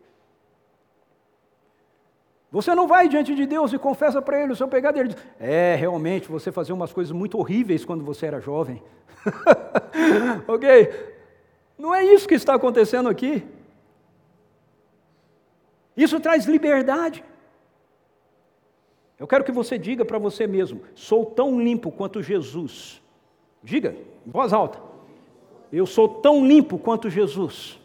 Você 2.52 2.76
não 2.76 2.86
vai 2.86 3.08
diante 3.08 3.34
de 3.34 3.46
Deus 3.46 3.72
e 3.72 3.80
confessa 3.80 4.22
para 4.22 4.44
Ele 4.44 4.52
o 4.52 4.56
seu 4.56 4.68
pecado. 4.68 5.00
Ele 5.00 5.10
diz: 5.10 5.18
É, 5.40 5.76
realmente, 5.76 6.28
você 6.28 6.52
fazia 6.52 6.76
umas 6.76 6.92
coisas 6.92 7.12
muito 7.14 7.38
horríveis 7.38 7.86
quando 7.86 8.04
você 8.04 8.26
era 8.26 8.42
jovem. 8.42 8.84
ok? 10.48 11.12
Não 11.78 11.96
é 11.96 12.04
isso 12.04 12.28
que 12.28 12.36
está 12.36 12.56
acontecendo 12.56 13.08
aqui. 13.08 13.44
Isso 15.96 16.20
traz 16.20 16.46
liberdade. 16.46 17.24
Eu 19.18 19.28
quero 19.28 19.44
que 19.46 19.52
você 19.52 19.78
diga 19.78 20.04
para 20.04 20.18
você 20.18 20.46
mesmo: 20.46 20.82
sou 20.94 21.26
tão 21.26 21.58
limpo 21.62 21.90
quanto 21.90 22.22
Jesus. 22.22 23.02
Diga, 23.64 23.96
em 24.28 24.30
voz 24.30 24.52
alta. 24.52 24.91
Eu 25.72 25.86
sou 25.86 26.08
tão 26.08 26.46
limpo 26.46 26.78
quanto 26.78 27.10
Jesus. 27.10 27.80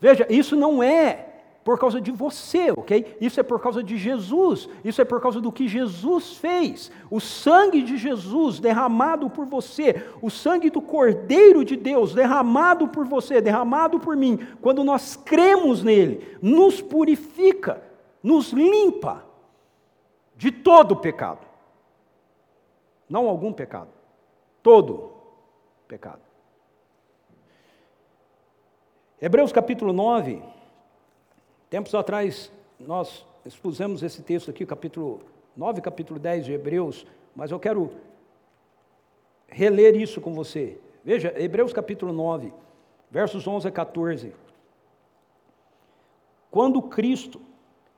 Veja, 0.00 0.26
isso 0.30 0.56
não 0.56 0.82
é 0.82 1.32
por 1.64 1.78
causa 1.78 2.00
de 2.00 2.10
você, 2.10 2.72
ok? 2.72 3.16
Isso 3.20 3.38
é 3.38 3.42
por 3.42 3.60
causa 3.60 3.82
de 3.82 3.96
Jesus, 3.96 4.68
isso 4.84 5.00
é 5.00 5.04
por 5.04 5.20
causa 5.20 5.40
do 5.40 5.52
que 5.52 5.68
Jesus 5.68 6.36
fez. 6.36 6.90
O 7.08 7.20
sangue 7.20 7.82
de 7.82 7.96
Jesus 7.96 8.58
derramado 8.58 9.30
por 9.30 9.46
você, 9.46 10.04
o 10.20 10.28
sangue 10.28 10.70
do 10.70 10.82
Cordeiro 10.82 11.64
de 11.64 11.76
Deus 11.76 12.14
derramado 12.14 12.88
por 12.88 13.06
você, 13.06 13.40
derramado 13.40 14.00
por 14.00 14.16
mim, 14.16 14.38
quando 14.60 14.82
nós 14.82 15.14
cremos 15.14 15.84
nele, 15.84 16.36
nos 16.42 16.80
purifica, 16.80 17.80
nos 18.22 18.50
limpa 18.50 19.24
de 20.36 20.50
todo 20.50 20.96
pecado. 20.96 21.46
Não 23.08 23.28
algum 23.28 23.52
pecado, 23.52 23.90
todo 24.62 25.12
pecado. 25.86 26.31
Hebreus 29.24 29.52
capítulo 29.52 29.92
9 29.92 30.42
Tempos 31.70 31.94
atrás, 31.94 32.50
nós 32.76 33.24
expusemos 33.46 34.02
esse 34.02 34.20
texto 34.20 34.50
aqui, 34.50 34.66
capítulo 34.66 35.20
9, 35.56 35.80
capítulo 35.80 36.18
10 36.18 36.44
de 36.44 36.52
Hebreus, 36.52 37.06
mas 37.36 37.52
eu 37.52 37.60
quero 37.60 37.92
reler 39.46 39.94
isso 39.94 40.20
com 40.20 40.34
você. 40.34 40.76
Veja, 41.04 41.32
Hebreus 41.36 41.72
capítulo 41.72 42.12
9, 42.12 42.52
versos 43.12 43.46
11 43.46 43.68
a 43.68 43.70
14. 43.70 44.32
Quando 46.50 46.82
Cristo 46.82 47.40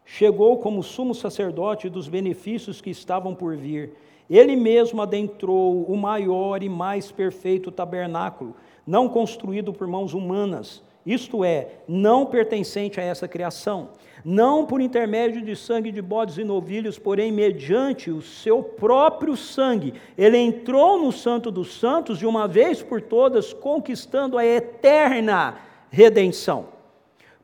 chegou 0.04 0.58
como 0.58 0.82
sumo 0.82 1.14
sacerdote 1.14 1.88
dos 1.88 2.06
benefícios 2.06 2.82
que 2.82 2.90
estavam 2.90 3.34
por 3.34 3.56
vir, 3.56 3.94
ele 4.28 4.54
mesmo 4.56 5.00
adentrou 5.00 5.84
o 5.84 5.96
maior 5.96 6.62
e 6.62 6.68
mais 6.68 7.10
perfeito 7.10 7.72
tabernáculo, 7.72 8.54
não 8.86 9.08
construído 9.08 9.72
por 9.72 9.88
mãos 9.88 10.12
humanas, 10.12 10.82
isto 11.06 11.44
é, 11.44 11.68
não 11.86 12.24
pertencente 12.26 12.98
a 12.98 13.02
essa 13.02 13.28
criação, 13.28 13.90
não 14.24 14.64
por 14.64 14.80
intermédio 14.80 15.42
de 15.42 15.54
sangue 15.54 15.92
de 15.92 16.00
bodes 16.00 16.38
e 16.38 16.44
novilhos, 16.44 16.98
porém 16.98 17.30
mediante 17.30 18.10
o 18.10 18.22
seu 18.22 18.62
próprio 18.62 19.36
sangue, 19.36 19.92
ele 20.16 20.38
entrou 20.38 20.98
no 20.98 21.12
Santo 21.12 21.50
dos 21.50 21.78
Santos 21.78 22.18
de 22.18 22.26
uma 22.26 22.48
vez 22.48 22.82
por 22.82 23.02
todas, 23.02 23.52
conquistando 23.52 24.38
a 24.38 24.44
eterna 24.46 25.56
redenção. 25.90 26.68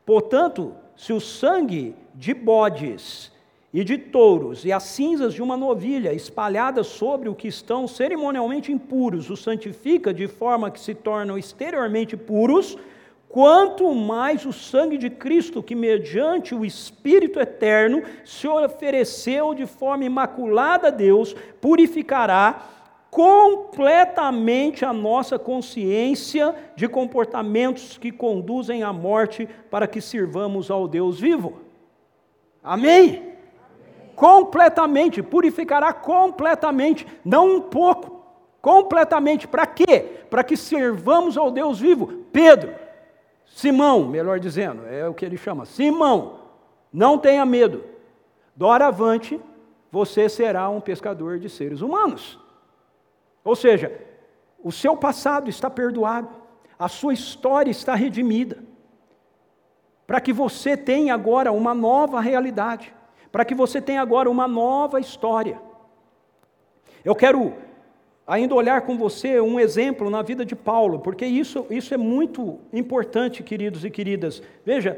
Portanto, 0.03 0.73
se 0.95 1.13
o 1.13 1.21
sangue 1.21 1.95
de 2.15 2.33
bodes 2.33 3.31
e 3.73 3.83
de 3.83 3.97
touros 3.97 4.65
e 4.65 4.71
as 4.71 4.83
cinzas 4.83 5.33
de 5.33 5.41
uma 5.41 5.55
novilha 5.55 6.13
espalhadas 6.13 6.87
sobre 6.87 7.29
o 7.29 7.35
que 7.35 7.47
estão 7.47 7.87
cerimonialmente 7.87 8.71
impuros 8.71 9.29
o 9.29 9.37
santifica 9.37 10.13
de 10.13 10.27
forma 10.27 10.69
que 10.69 10.79
se 10.79 10.93
tornam 10.93 11.37
exteriormente 11.37 12.17
puros, 12.17 12.77
quanto 13.31 13.95
mais 13.95 14.45
o 14.45 14.51
sangue 14.51 14.97
de 14.97 15.09
Cristo, 15.09 15.63
que 15.63 15.73
mediante 15.73 16.53
o 16.53 16.65
Espírito 16.65 17.39
eterno 17.39 18.03
se 18.25 18.47
ofereceu 18.47 19.53
de 19.53 19.65
forma 19.65 20.03
imaculada 20.03 20.89
a 20.89 20.91
Deus, 20.91 21.33
purificará 21.61 22.61
completamente 23.09 24.83
a 24.83 24.91
nossa 24.91 25.39
consciência 25.39 26.53
de 26.75 26.87
comportamentos 26.87 27.97
que 27.97 28.11
conduzem 28.11 28.83
à 28.83 28.91
morte, 28.91 29.47
para 29.69 29.87
que 29.87 30.01
sirvamos 30.01 30.69
ao 30.69 30.87
Deus 30.87 31.19
vivo. 31.19 31.59
Amém? 32.63 33.09
Amém. 33.09 33.31
Completamente, 34.15 35.23
purificará 35.23 35.93
completamente, 35.93 37.07
não 37.23 37.55
um 37.55 37.61
pouco, 37.61 38.23
completamente. 38.61 39.47
Para 39.47 39.65
quê? 39.65 40.05
Para 40.29 40.43
que 40.43 40.55
sirvamos 40.55 41.37
ao 41.37 41.49
Deus 41.49 41.79
vivo. 41.79 42.25
Pedro, 42.31 42.75
Simão, 43.53 44.05
melhor 44.05 44.39
dizendo, 44.39 44.85
é 44.87 45.07
o 45.07 45.13
que 45.13 45.25
ele 45.25 45.37
chama. 45.37 45.65
Simão, 45.65 46.39
não 46.91 47.17
tenha 47.17 47.45
medo. 47.45 47.83
Doravante, 48.55 49.39
você 49.91 50.29
será 50.29 50.69
um 50.69 50.79
pescador 50.81 51.37
de 51.37 51.49
seres 51.49 51.81
humanos. 51.81 52.39
Ou 53.43 53.55
seja, 53.55 53.91
o 54.63 54.71
seu 54.71 54.95
passado 54.95 55.49
está 55.49 55.69
perdoado, 55.69 56.29
a 56.77 56.87
sua 56.87 57.13
história 57.13 57.69
está 57.71 57.93
redimida, 57.95 58.63
para 60.07 60.21
que 60.21 60.31
você 60.31 60.77
tenha 60.77 61.13
agora 61.13 61.51
uma 61.51 61.73
nova 61.73 62.19
realidade, 62.19 62.93
para 63.31 63.45
que 63.45 63.55
você 63.55 63.81
tenha 63.81 64.01
agora 64.01 64.29
uma 64.29 64.47
nova 64.47 64.99
história. 64.99 65.61
Eu 67.03 67.15
quero 67.15 67.53
ainda 68.31 68.55
olhar 68.55 68.81
com 68.83 68.97
você 68.97 69.41
um 69.41 69.59
exemplo 69.59 70.09
na 70.09 70.21
vida 70.21 70.45
de 70.45 70.55
Paulo, 70.55 70.99
porque 70.99 71.25
isso, 71.25 71.65
isso 71.69 71.93
é 71.93 71.97
muito 71.97 72.59
importante, 72.71 73.43
queridos 73.43 73.83
e 73.83 73.89
queridas. 73.89 74.41
Veja, 74.65 74.97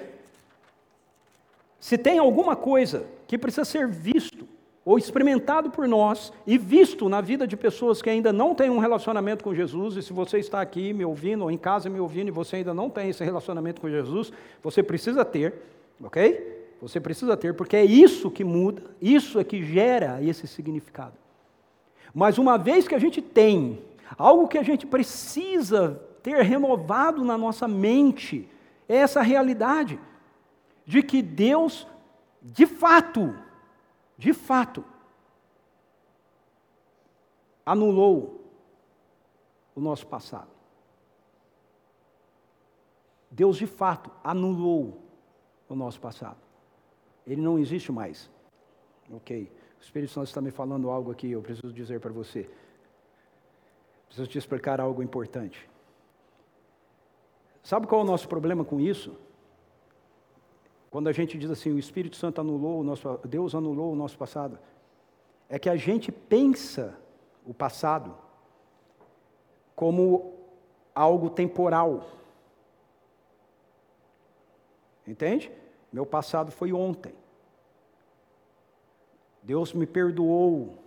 se 1.79 1.97
tem 1.97 2.19
alguma 2.19 2.55
coisa 2.55 3.07
que 3.25 3.35
precisa 3.35 3.65
ser 3.65 3.87
visto 3.87 4.47
ou 4.85 4.99
experimentado 4.99 5.71
por 5.71 5.87
nós 5.87 6.31
e 6.45 6.59
visto 6.59 7.09
na 7.09 7.21
vida 7.21 7.47
de 7.47 7.57
pessoas 7.57 8.03
que 8.03 8.09
ainda 8.09 8.31
não 8.31 8.53
têm 8.53 8.69
um 8.69 8.77
relacionamento 8.77 9.43
com 9.43 9.55
Jesus, 9.55 9.97
e 9.97 10.03
se 10.03 10.13
você 10.13 10.37
está 10.37 10.61
aqui 10.61 10.93
me 10.93 11.03
ouvindo 11.03 11.43
ou 11.43 11.49
em 11.49 11.57
casa 11.57 11.89
me 11.89 11.99
ouvindo 11.99 12.27
e 12.27 12.31
você 12.31 12.57
ainda 12.57 12.73
não 12.73 12.87
tem 12.87 13.09
esse 13.09 13.23
relacionamento 13.23 13.81
com 13.81 13.89
Jesus, 13.89 14.31
você 14.61 14.83
precisa 14.83 15.25
ter, 15.25 15.55
ok? 16.03 16.67
Você 16.79 16.99
precisa 16.99 17.35
ter, 17.35 17.55
porque 17.55 17.77
é 17.77 17.83
isso 17.83 18.29
que 18.29 18.43
muda, 18.43 18.83
isso 19.01 19.39
é 19.39 19.43
que 19.43 19.63
gera 19.63 20.21
esse 20.21 20.45
significado. 20.45 21.22
Mas 22.13 22.37
uma 22.37 22.57
vez 22.57 22.87
que 22.87 22.93
a 22.95 22.99
gente 22.99 23.21
tem 23.21 23.83
algo 24.17 24.47
que 24.47 24.57
a 24.57 24.63
gente 24.63 24.85
precisa 24.85 26.01
ter 26.21 26.41
renovado 26.43 27.23
na 27.23 27.37
nossa 27.37 27.67
mente, 27.67 28.47
é 28.87 28.97
essa 28.97 29.21
realidade 29.21 29.99
de 30.85 31.01
que 31.01 31.21
Deus, 31.21 31.87
de 32.41 32.65
fato, 32.65 33.35
de 34.17 34.33
fato, 34.33 34.85
anulou 37.65 38.41
o 39.75 39.81
nosso 39.81 40.05
passado. 40.05 40.51
Deus, 43.31 43.57
de 43.57 43.65
fato, 43.65 44.11
anulou 44.23 45.01
o 45.67 45.75
nosso 45.75 45.99
passado. 45.99 46.37
Ele 47.25 47.41
não 47.41 47.57
existe 47.57 47.91
mais. 47.91 48.29
Ok. 49.11 49.51
O 49.83 49.85
Espírito 49.85 50.13
Santo 50.13 50.27
está 50.27 50.39
me 50.39 50.49
falando 50.49 50.89
algo 50.89 51.11
aqui, 51.11 51.29
eu 51.29 51.41
preciso 51.41 51.73
dizer 51.73 51.99
para 51.99 52.13
você. 52.13 52.49
Preciso 54.05 54.29
te 54.29 54.37
explicar 54.37 54.79
algo 54.79 55.03
importante. 55.03 55.69
Sabe 57.61 57.85
qual 57.85 57.99
é 57.99 58.03
o 58.05 58.07
nosso 58.07 58.29
problema 58.29 58.63
com 58.63 58.79
isso? 58.79 59.13
Quando 60.89 61.09
a 61.09 61.11
gente 61.11 61.37
diz 61.37 61.51
assim, 61.51 61.69
o 61.73 61.77
Espírito 61.77 62.15
Santo 62.15 62.39
anulou 62.39 62.79
o 62.79 62.83
nosso, 62.83 63.19
Deus 63.25 63.53
anulou 63.53 63.91
o 63.91 63.95
nosso 63.95 64.17
passado, 64.17 64.57
é 65.49 65.59
que 65.59 65.69
a 65.69 65.75
gente 65.75 66.13
pensa 66.13 66.97
o 67.45 67.53
passado 67.53 68.17
como 69.75 70.33
algo 70.95 71.29
temporal. 71.29 72.07
Entende? 75.05 75.51
Meu 75.91 76.05
passado 76.05 76.53
foi 76.53 76.71
ontem. 76.71 77.13
Deus 79.43 79.73
me 79.73 79.85
perdoou. 79.85 80.77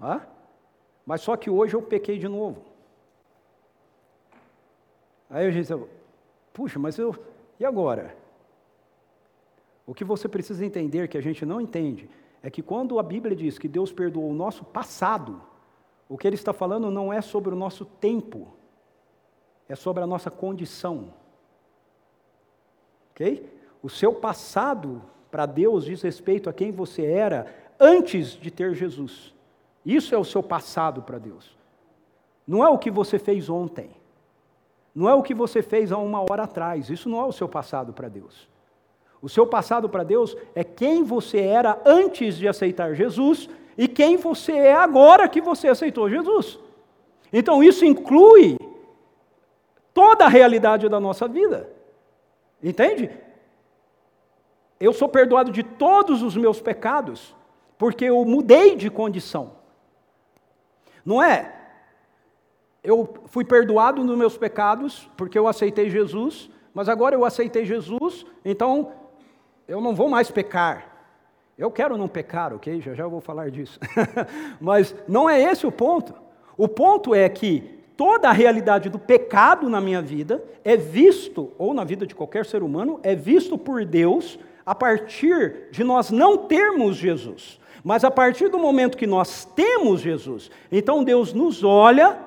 Ah? 0.00 0.22
Mas 1.04 1.20
só 1.20 1.36
que 1.36 1.50
hoje 1.50 1.74
eu 1.74 1.82
pequei 1.82 2.18
de 2.18 2.26
novo. 2.26 2.62
Aí 5.28 5.46
a 5.46 5.50
gente 5.50 5.66
diz, 5.66 5.88
puxa, 6.52 6.78
mas 6.78 6.98
eu. 6.98 7.14
E 7.60 7.64
agora? 7.64 8.16
O 9.86 9.94
que 9.94 10.04
você 10.04 10.28
precisa 10.28 10.64
entender, 10.64 11.08
que 11.08 11.18
a 11.18 11.20
gente 11.20 11.44
não 11.44 11.60
entende, 11.60 12.08
é 12.42 12.50
que 12.50 12.62
quando 12.62 12.98
a 12.98 13.02
Bíblia 13.02 13.36
diz 13.36 13.58
que 13.58 13.68
Deus 13.68 13.92
perdoou 13.92 14.30
o 14.30 14.34
nosso 14.34 14.64
passado, 14.64 15.42
o 16.08 16.16
que 16.16 16.26
ele 16.26 16.36
está 16.36 16.52
falando 16.52 16.90
não 16.90 17.12
é 17.12 17.20
sobre 17.20 17.52
o 17.52 17.56
nosso 17.56 17.84
tempo, 17.84 18.48
é 19.68 19.74
sobre 19.74 20.02
a 20.02 20.06
nossa 20.06 20.30
condição. 20.30 21.12
Ok? 23.10 23.50
O 23.82 23.90
seu 23.90 24.14
passado 24.14 25.02
para 25.34 25.46
Deus 25.46 25.86
diz 25.86 26.00
respeito 26.00 26.48
a 26.48 26.52
quem 26.52 26.70
você 26.70 27.04
era 27.04 27.52
antes 27.80 28.38
de 28.40 28.52
ter 28.52 28.72
Jesus. 28.72 29.34
Isso 29.84 30.14
é 30.14 30.18
o 30.18 30.24
seu 30.24 30.44
passado 30.44 31.02
para 31.02 31.18
Deus. 31.18 31.58
Não 32.46 32.64
é 32.64 32.68
o 32.68 32.78
que 32.78 32.88
você 32.88 33.18
fez 33.18 33.50
ontem. 33.50 33.90
Não 34.94 35.08
é 35.08 35.14
o 35.14 35.24
que 35.24 35.34
você 35.34 35.60
fez 35.60 35.90
há 35.90 35.98
uma 35.98 36.20
hora 36.20 36.44
atrás. 36.44 36.88
Isso 36.88 37.08
não 37.08 37.20
é 37.20 37.24
o 37.24 37.32
seu 37.32 37.48
passado 37.48 37.92
para 37.92 38.08
Deus. 38.08 38.48
O 39.20 39.28
seu 39.28 39.44
passado 39.44 39.88
para 39.88 40.04
Deus 40.04 40.36
é 40.54 40.62
quem 40.62 41.02
você 41.02 41.40
era 41.40 41.82
antes 41.84 42.36
de 42.36 42.46
aceitar 42.46 42.94
Jesus 42.94 43.50
e 43.76 43.88
quem 43.88 44.16
você 44.16 44.52
é 44.52 44.74
agora 44.74 45.28
que 45.28 45.40
você 45.40 45.66
aceitou 45.66 46.08
Jesus. 46.08 46.60
Então 47.32 47.60
isso 47.60 47.84
inclui 47.84 48.56
toda 49.92 50.26
a 50.26 50.28
realidade 50.28 50.88
da 50.88 51.00
nossa 51.00 51.26
vida. 51.26 51.68
Entende? 52.62 53.10
Eu 54.84 54.92
sou 54.92 55.08
perdoado 55.08 55.50
de 55.50 55.62
todos 55.62 56.22
os 56.22 56.36
meus 56.36 56.60
pecados, 56.60 57.34
porque 57.78 58.04
eu 58.04 58.22
mudei 58.26 58.76
de 58.76 58.90
condição. 58.90 59.52
Não 61.02 61.22
é? 61.22 61.54
Eu 62.82 63.14
fui 63.28 63.46
perdoado 63.46 64.04
nos 64.04 64.18
meus 64.18 64.36
pecados, 64.36 65.08
porque 65.16 65.38
eu 65.38 65.48
aceitei 65.48 65.88
Jesus, 65.88 66.50
mas 66.74 66.86
agora 66.86 67.14
eu 67.14 67.24
aceitei 67.24 67.64
Jesus, 67.64 68.26
então 68.44 68.92
eu 69.66 69.80
não 69.80 69.94
vou 69.94 70.10
mais 70.10 70.30
pecar. 70.30 71.08
Eu 71.56 71.70
quero 71.70 71.96
não 71.96 72.06
pecar, 72.06 72.52
ok? 72.52 72.82
Já 72.82 72.92
já 72.94 73.06
vou 73.06 73.22
falar 73.22 73.50
disso. 73.50 73.80
mas 74.60 74.94
não 75.08 75.30
é 75.30 75.40
esse 75.40 75.66
o 75.66 75.72
ponto. 75.72 76.12
O 76.58 76.68
ponto 76.68 77.14
é 77.14 77.26
que 77.30 77.80
toda 77.96 78.28
a 78.28 78.32
realidade 78.32 78.90
do 78.90 78.98
pecado 78.98 79.70
na 79.70 79.80
minha 79.80 80.02
vida 80.02 80.44
é 80.62 80.76
visto, 80.76 81.52
ou 81.56 81.72
na 81.72 81.84
vida 81.84 82.06
de 82.06 82.14
qualquer 82.14 82.44
ser 82.44 82.62
humano, 82.62 83.00
é 83.02 83.14
visto 83.14 83.56
por 83.56 83.82
Deus 83.86 84.38
a 84.64 84.74
partir 84.74 85.68
de 85.70 85.84
nós 85.84 86.10
não 86.10 86.36
termos 86.38 86.96
Jesus. 86.96 87.60
Mas 87.82 88.02
a 88.02 88.10
partir 88.10 88.48
do 88.48 88.58
momento 88.58 88.96
que 88.96 89.06
nós 89.06 89.44
temos 89.44 90.00
Jesus, 90.00 90.50
então 90.72 91.04
Deus 91.04 91.34
nos 91.34 91.62
olha 91.62 92.18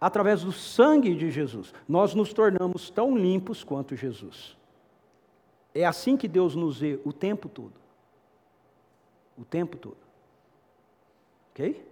através 0.00 0.42
do 0.42 0.52
sangue 0.52 1.14
de 1.14 1.30
Jesus. 1.30 1.74
Nós 1.88 2.14
nos 2.14 2.32
tornamos 2.32 2.88
tão 2.88 3.16
limpos 3.16 3.64
quanto 3.64 3.96
Jesus. 3.96 4.56
É 5.74 5.84
assim 5.84 6.16
que 6.16 6.28
Deus 6.28 6.54
nos 6.54 6.78
vê 6.78 7.00
o 7.04 7.12
tempo 7.12 7.48
todo. 7.48 7.74
O 9.36 9.44
tempo 9.44 9.76
todo. 9.76 9.96
Ok? 11.50 11.84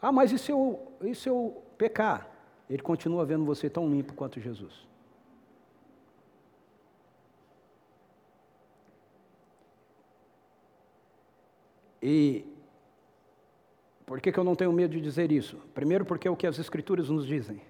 Ah, 0.00 0.12
mas 0.12 0.30
e 0.30 0.38
se 0.38 0.52
eu, 0.52 0.80
e 1.00 1.14
se 1.14 1.28
eu 1.28 1.62
pecar? 1.76 2.28
Ele 2.68 2.82
continua 2.82 3.24
vendo 3.24 3.44
você 3.44 3.68
tão 3.68 3.88
limpo 3.88 4.14
quanto 4.14 4.40
Jesus. 4.40 4.86
E 12.06 12.44
por 14.04 14.20
que, 14.20 14.30
que 14.30 14.38
eu 14.38 14.44
não 14.44 14.54
tenho 14.54 14.70
medo 14.70 14.92
de 14.92 15.00
dizer 15.00 15.32
isso? 15.32 15.56
Primeiro, 15.72 16.04
porque 16.04 16.28
é 16.28 16.30
o 16.30 16.36
que 16.36 16.46
as 16.46 16.58
Escrituras 16.58 17.08
nos 17.08 17.26
dizem. 17.26 17.62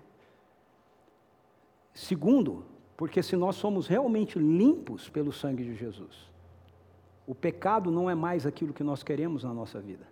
Segundo, 1.92 2.64
porque 2.96 3.22
se 3.22 3.36
nós 3.36 3.54
somos 3.54 3.86
realmente 3.86 4.36
limpos 4.36 5.08
pelo 5.08 5.32
sangue 5.32 5.62
de 5.62 5.76
Jesus, 5.76 6.28
o 7.24 7.32
pecado 7.32 7.92
não 7.92 8.10
é 8.10 8.14
mais 8.16 8.44
aquilo 8.44 8.74
que 8.74 8.82
nós 8.82 9.04
queremos 9.04 9.44
na 9.44 9.54
nossa 9.54 9.80
vida. 9.80 10.04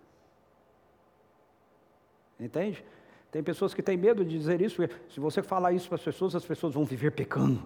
Entende? 2.39 2.81
Tem 3.29 3.43
pessoas 3.43 3.73
que 3.73 3.83
têm 3.83 3.97
medo 3.97 4.23
de 4.23 4.37
dizer 4.37 4.61
isso, 4.61 4.81
se 5.09 5.19
você 5.19 5.43
falar 5.43 5.73
isso 5.73 5.89
para 5.89 5.95
as 5.95 6.03
pessoas, 6.03 6.33
as 6.33 6.45
pessoas 6.45 6.73
vão 6.73 6.85
viver 6.85 7.11
pecando. 7.11 7.61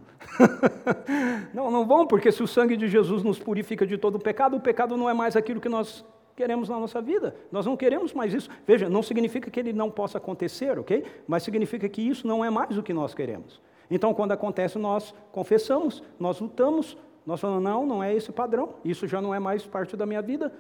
não, 1.54 1.70
não 1.70 1.86
vão, 1.86 2.08
porque 2.08 2.32
se 2.32 2.42
o 2.42 2.48
sangue 2.48 2.76
de 2.76 2.88
Jesus 2.88 3.22
nos 3.22 3.38
purifica 3.38 3.86
de 3.86 3.96
todo 3.96 4.16
o 4.16 4.20
pecado, 4.20 4.56
o 4.56 4.62
pecado 4.62 4.98
não 4.98 5.08
é 5.08 5.14
mais 5.14 5.36
aquilo 5.36 5.62
que 5.62 5.70
nós 5.70 6.04
queremos 6.38 6.70
na 6.70 6.80
nossa 6.80 7.02
vida. 7.02 7.36
Nós 7.52 7.66
não 7.66 7.76
queremos 7.76 8.14
mais 8.14 8.32
isso. 8.32 8.48
Veja, 8.66 8.88
não 8.88 9.02
significa 9.02 9.50
que 9.50 9.60
ele 9.60 9.74
não 9.74 9.90
possa 9.90 10.20
acontecer, 10.20 10.78
ok? 10.78 11.04
Mas 11.28 11.42
significa 11.42 11.90
que 11.90 12.00
isso 12.00 12.28
não 12.28 12.46
é 12.46 12.50
mais 12.50 12.78
o 12.78 12.84
que 12.84 12.94
nós 12.94 13.16
queremos. 13.16 13.60
Então, 13.90 14.14
quando 14.14 14.34
acontece, 14.34 14.78
nós 14.78 15.16
confessamos, 15.32 16.04
nós 16.20 16.40
lutamos, 16.40 16.96
nós 17.26 17.42
falamos, 17.42 17.64
não, 17.64 17.86
não 17.88 18.04
é 18.04 18.14
esse 18.14 18.32
padrão, 18.32 18.76
isso 18.86 19.08
já 19.08 19.20
não 19.20 19.34
é 19.34 19.40
mais 19.40 19.66
parte 19.66 19.98
da 19.98 20.06
minha 20.06 20.22
vida. 20.22 20.54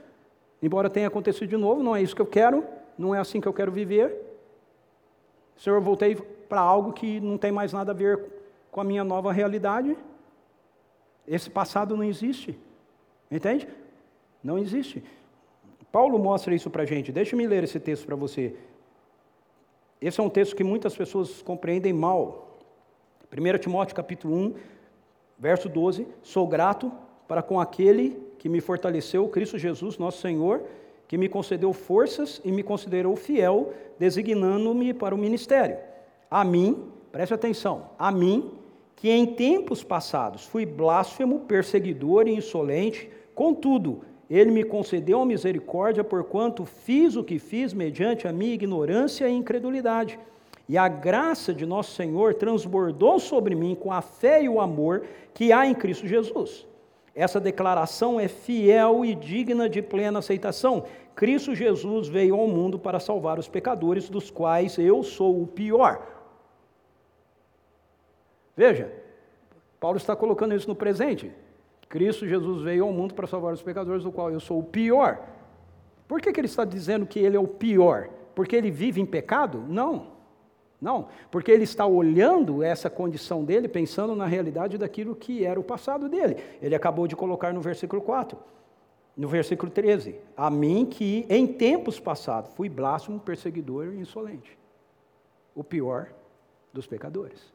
Embora 0.64 0.90
tenha 0.90 1.08
acontecido 1.08 1.48
de 1.48 1.58
novo, 1.58 1.84
não 1.84 1.96
é 1.96 2.02
isso 2.02 2.16
que 2.16 2.22
eu 2.22 2.26
quero, 2.26 2.66
não 2.98 3.14
é 3.14 3.20
assim 3.20 3.40
que 3.40 3.48
eu 3.48 3.54
quero 3.54 3.72
viver. 3.72 4.16
Senhor, 5.56 5.76
eu 5.76 5.82
voltei 5.82 6.16
para 6.16 6.60
algo 6.60 6.92
que 6.92 7.20
não 7.20 7.38
tem 7.38 7.52
mais 7.52 7.72
nada 7.72 7.92
a 7.92 7.96
ver 7.96 8.20
com 8.72 8.82
a 8.82 8.84
minha 8.84 9.04
nova 9.04 9.32
realidade. 9.32 9.96
Esse 11.28 11.52
passado 11.52 11.96
não 11.96 12.04
existe. 12.04 12.58
Entende? 13.30 13.68
Não 14.44 14.58
existe. 14.58 15.04
Paulo 15.92 16.20
mostra 16.20 16.54
isso 16.54 16.70
para 16.70 16.84
a 16.84 16.86
gente. 16.86 17.12
Deixa-me 17.12 17.48
ler 17.48 17.64
esse 17.64 17.80
texto 17.80 18.06
para 18.06 18.16
você. 18.16 18.56
Esse 20.02 20.20
é 20.20 20.24
um 20.24 20.30
texto 20.30 20.56
que 20.56 20.64
muitas 20.64 20.96
pessoas 20.96 21.42
compreendem 21.42 21.94
mal. 21.94 22.58
1 23.32 23.58
Timóteo 23.58 23.96
capítulo 23.96 24.36
1, 24.36 24.54
verso 25.40 25.68
12. 25.68 26.08
Sou 26.22 26.48
grato 26.48 26.92
para 27.28 27.42
com 27.42 27.60
aquele 27.60 28.18
que 28.38 28.48
me 28.48 28.62
fortaleceu, 28.62 29.28
Cristo 29.28 29.58
Jesus, 29.58 29.98
nosso 29.98 30.22
Senhor, 30.22 30.64
que 31.08 31.18
me 31.18 31.28
concedeu 31.28 31.74
forças 31.74 32.42
e 32.44 32.52
me 32.52 32.64
considerou 32.64 33.16
fiel, 33.16 33.74
designando-me 33.98 34.94
para 34.94 35.16
o 35.16 35.18
ministério. 35.18 35.78
A 36.30 36.44
mim, 36.44 36.92
preste 37.12 37.34
atenção, 37.34 37.90
a 37.98 38.12
mim, 38.12 38.52
que 38.96 39.10
em 39.10 39.26
tempos 39.26 39.84
passados 39.84 40.46
fui 40.46 40.66
blasfemo, 40.66 41.42
perseguidor 41.42 42.28
e 42.28 42.36
insolente, 42.36 43.10
contudo, 43.34 44.02
ele 44.30 44.52
me 44.52 44.64
concedeu 44.64 45.24
misericórdia, 45.26 46.04
porquanto 46.04 46.66
fiz 46.66 47.16
o 47.16 47.24
que 47.24 47.40
fiz 47.40 47.74
mediante 47.74 48.28
a 48.28 48.32
minha 48.32 48.54
ignorância 48.54 49.28
e 49.28 49.34
incredulidade. 49.34 50.20
E 50.68 50.78
a 50.78 50.88
graça 50.88 51.54
de 51.54 51.66
nosso 51.66 51.96
Senhor 51.96 52.34
transbordou 52.34 53.20
sobre 53.20 53.56
mim 53.56 53.74
com 53.74 53.92
a 53.92 54.02
fé 54.02 54.44
e 54.44 54.50
o 54.50 54.60
amor 54.60 55.06
que 55.34 55.54
há 55.54 55.66
em 55.66 55.74
Cristo 55.74 56.06
Jesus. 56.06 56.68
Essa 57.16 57.40
declaração 57.40 58.20
é 58.20 58.28
fiel 58.28 59.06
e 59.06 59.16
digna 59.16 59.70
de 59.70 59.82
plena 59.82 60.20
aceitação. 60.20 60.84
Cristo 61.16 61.56
Jesus 61.56 62.10
veio 62.10 62.36
ao 62.36 62.48
mundo 62.48 62.78
para 62.78 63.00
salvar 63.00 63.40
os 63.40 63.48
pecadores, 63.48 64.10
dos 64.10 64.30
quais 64.30 64.78
eu 64.78 65.02
sou 65.02 65.42
o 65.42 65.48
pior. 65.48 66.06
Veja, 68.56 68.92
Paulo 69.80 69.98
está 69.98 70.16
colocando 70.16 70.54
isso 70.54 70.68
no 70.68 70.76
presente. 70.76 71.32
Cristo 71.90 72.28
Jesus 72.28 72.62
veio 72.62 72.84
ao 72.84 72.92
mundo 72.92 73.14
para 73.14 73.28
salvar 73.28 73.54
os 73.54 73.62
pecadores, 73.62 74.04
do 74.04 74.12
qual 74.12 74.32
eu 74.32 74.40
sou 74.40 74.60
o 74.60 74.64
pior. 74.64 75.20
Por 76.08 76.22
que, 76.22 76.32
que 76.32 76.40
ele 76.40 76.48
está 76.48 76.66
dizendo 76.66 77.06
que 77.06 77.20
ele 77.20 77.36
é 77.36 77.40
o 77.40 77.48
pior? 77.48 78.10
Porque 78.36 78.56
ele 78.56 78.70
vive 78.70 79.02
em 79.02 79.06
pecado? 79.06 79.64
Não. 79.68 80.18
Não, 80.80 81.08
porque 81.32 81.52
ele 81.52 81.64
está 81.64 81.88
olhando 81.88 82.62
essa 82.62 82.88
condição 82.88 83.44
dele, 83.44 83.68
pensando 83.68 84.16
na 84.16 84.28
realidade 84.28 84.78
daquilo 84.78 85.16
que 85.16 85.44
era 85.44 85.60
o 85.60 85.64
passado 85.64 86.08
dele. 86.08 86.38
Ele 86.62 86.76
acabou 86.76 87.08
de 87.08 87.16
colocar 87.16 87.52
no 87.52 87.60
versículo 87.60 88.00
4, 88.00 88.38
no 89.16 89.28
versículo 89.28 89.72
13: 89.72 90.20
A 90.36 90.52
mim 90.52 90.86
que 90.86 91.26
em 91.30 91.48
tempos 91.48 92.00
passados 92.00 92.52
fui 92.54 92.70
blasfemo, 92.70 93.20
perseguidor 93.20 93.88
e 93.88 94.00
insolente. 94.00 94.56
O 95.56 95.64
pior 95.64 96.10
dos 96.72 96.86
pecadores. 96.86 97.52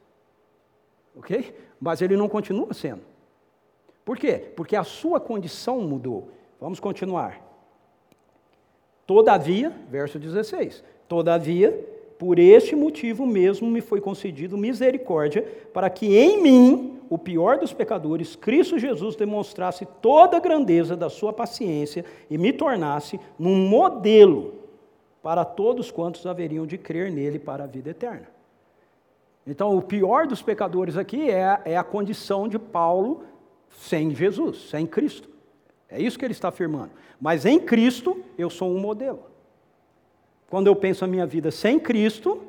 Ok? 1.15 1.55
Mas 1.79 2.01
ele 2.01 2.17
não 2.17 2.27
continua 2.27 2.73
sendo. 2.73 3.12
Por 4.05 4.17
quê? 4.17 4.33
Porque 4.55 4.75
a 4.75 4.83
sua 4.83 5.19
condição 5.19 5.81
mudou. 5.81 6.29
Vamos 6.59 6.79
continuar. 6.79 7.41
Todavia, 9.05 9.71
verso 9.89 10.17
16: 10.17 10.83
Todavia, 11.07 11.71
por 12.17 12.39
este 12.39 12.75
motivo 12.75 13.25
mesmo 13.25 13.69
me 13.69 13.81
foi 13.81 13.99
concedido 13.99 14.57
misericórdia, 14.57 15.45
para 15.73 15.89
que 15.89 16.17
em 16.17 16.41
mim, 16.41 16.99
o 17.09 17.17
pior 17.17 17.57
dos 17.57 17.73
pecadores, 17.73 18.35
Cristo 18.35 18.79
Jesus 18.79 19.15
demonstrasse 19.15 19.85
toda 20.01 20.37
a 20.37 20.39
grandeza 20.39 20.95
da 20.95 21.09
sua 21.09 21.33
paciência 21.33 22.05
e 22.29 22.37
me 22.37 22.53
tornasse 22.53 23.19
num 23.37 23.67
modelo 23.67 24.53
para 25.21 25.45
todos 25.45 25.91
quantos 25.91 26.25
haveriam 26.25 26.65
de 26.65 26.77
crer 26.77 27.11
nele 27.11 27.39
para 27.39 27.65
a 27.65 27.67
vida 27.67 27.89
eterna. 27.89 28.27
Então, 29.45 29.77
o 29.77 29.81
pior 29.81 30.25
dos 30.25 30.41
pecadores 30.41 30.95
aqui 30.95 31.29
é, 31.29 31.61
é 31.65 31.77
a 31.77 31.83
condição 31.83 32.47
de 32.47 32.57
Paulo 32.57 33.23
sem 33.73 34.13
Jesus, 34.13 34.69
sem 34.69 34.87
Cristo. 34.87 35.29
É 35.89 36.01
isso 36.01 36.17
que 36.17 36.25
ele 36.25 36.31
está 36.31 36.49
afirmando. 36.49 36.91
Mas 37.19 37.45
em 37.45 37.59
Cristo, 37.59 38.23
eu 38.37 38.49
sou 38.49 38.69
um 38.69 38.79
modelo. 38.79 39.23
Quando 40.49 40.67
eu 40.67 40.75
penso 40.75 41.03
a 41.03 41.07
minha 41.07 41.25
vida 41.25 41.51
sem 41.51 41.79
Cristo, 41.79 42.41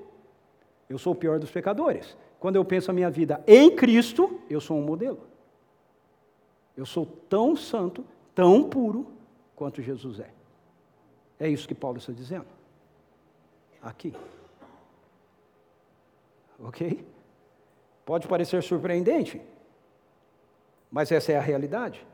eu 0.89 0.99
sou 0.99 1.13
o 1.13 1.17
pior 1.17 1.39
dos 1.39 1.51
pecadores. 1.51 2.17
Quando 2.39 2.57
eu 2.57 2.65
penso 2.65 2.91
a 2.91 2.95
minha 2.95 3.11
vida 3.11 3.43
em 3.47 3.75
Cristo, 3.75 4.41
eu 4.51 4.61
sou 4.61 4.79
um 4.79 4.83
modelo. 4.83 5.21
Eu 6.77 6.85
sou 6.85 7.07
tão 7.07 7.57
santo, 7.57 8.05
tão 8.35 8.65
puro 8.65 9.07
quanto 9.55 9.81
Jesus 9.81 10.21
é. 10.21 10.31
É 11.39 11.49
isso 11.49 11.67
que 11.67 11.75
Paulo 11.75 11.99
está 11.99 12.13
dizendo. 12.13 12.47
Aqui. 13.81 14.15
Ok? 16.59 17.05
Pode 18.05 18.29
parecer 18.29 18.63
surpreendente, 18.63 19.41
mas 20.94 21.11
essa 21.11 21.33
é 21.33 21.37
a 21.37 21.40
realidade. 21.40 22.07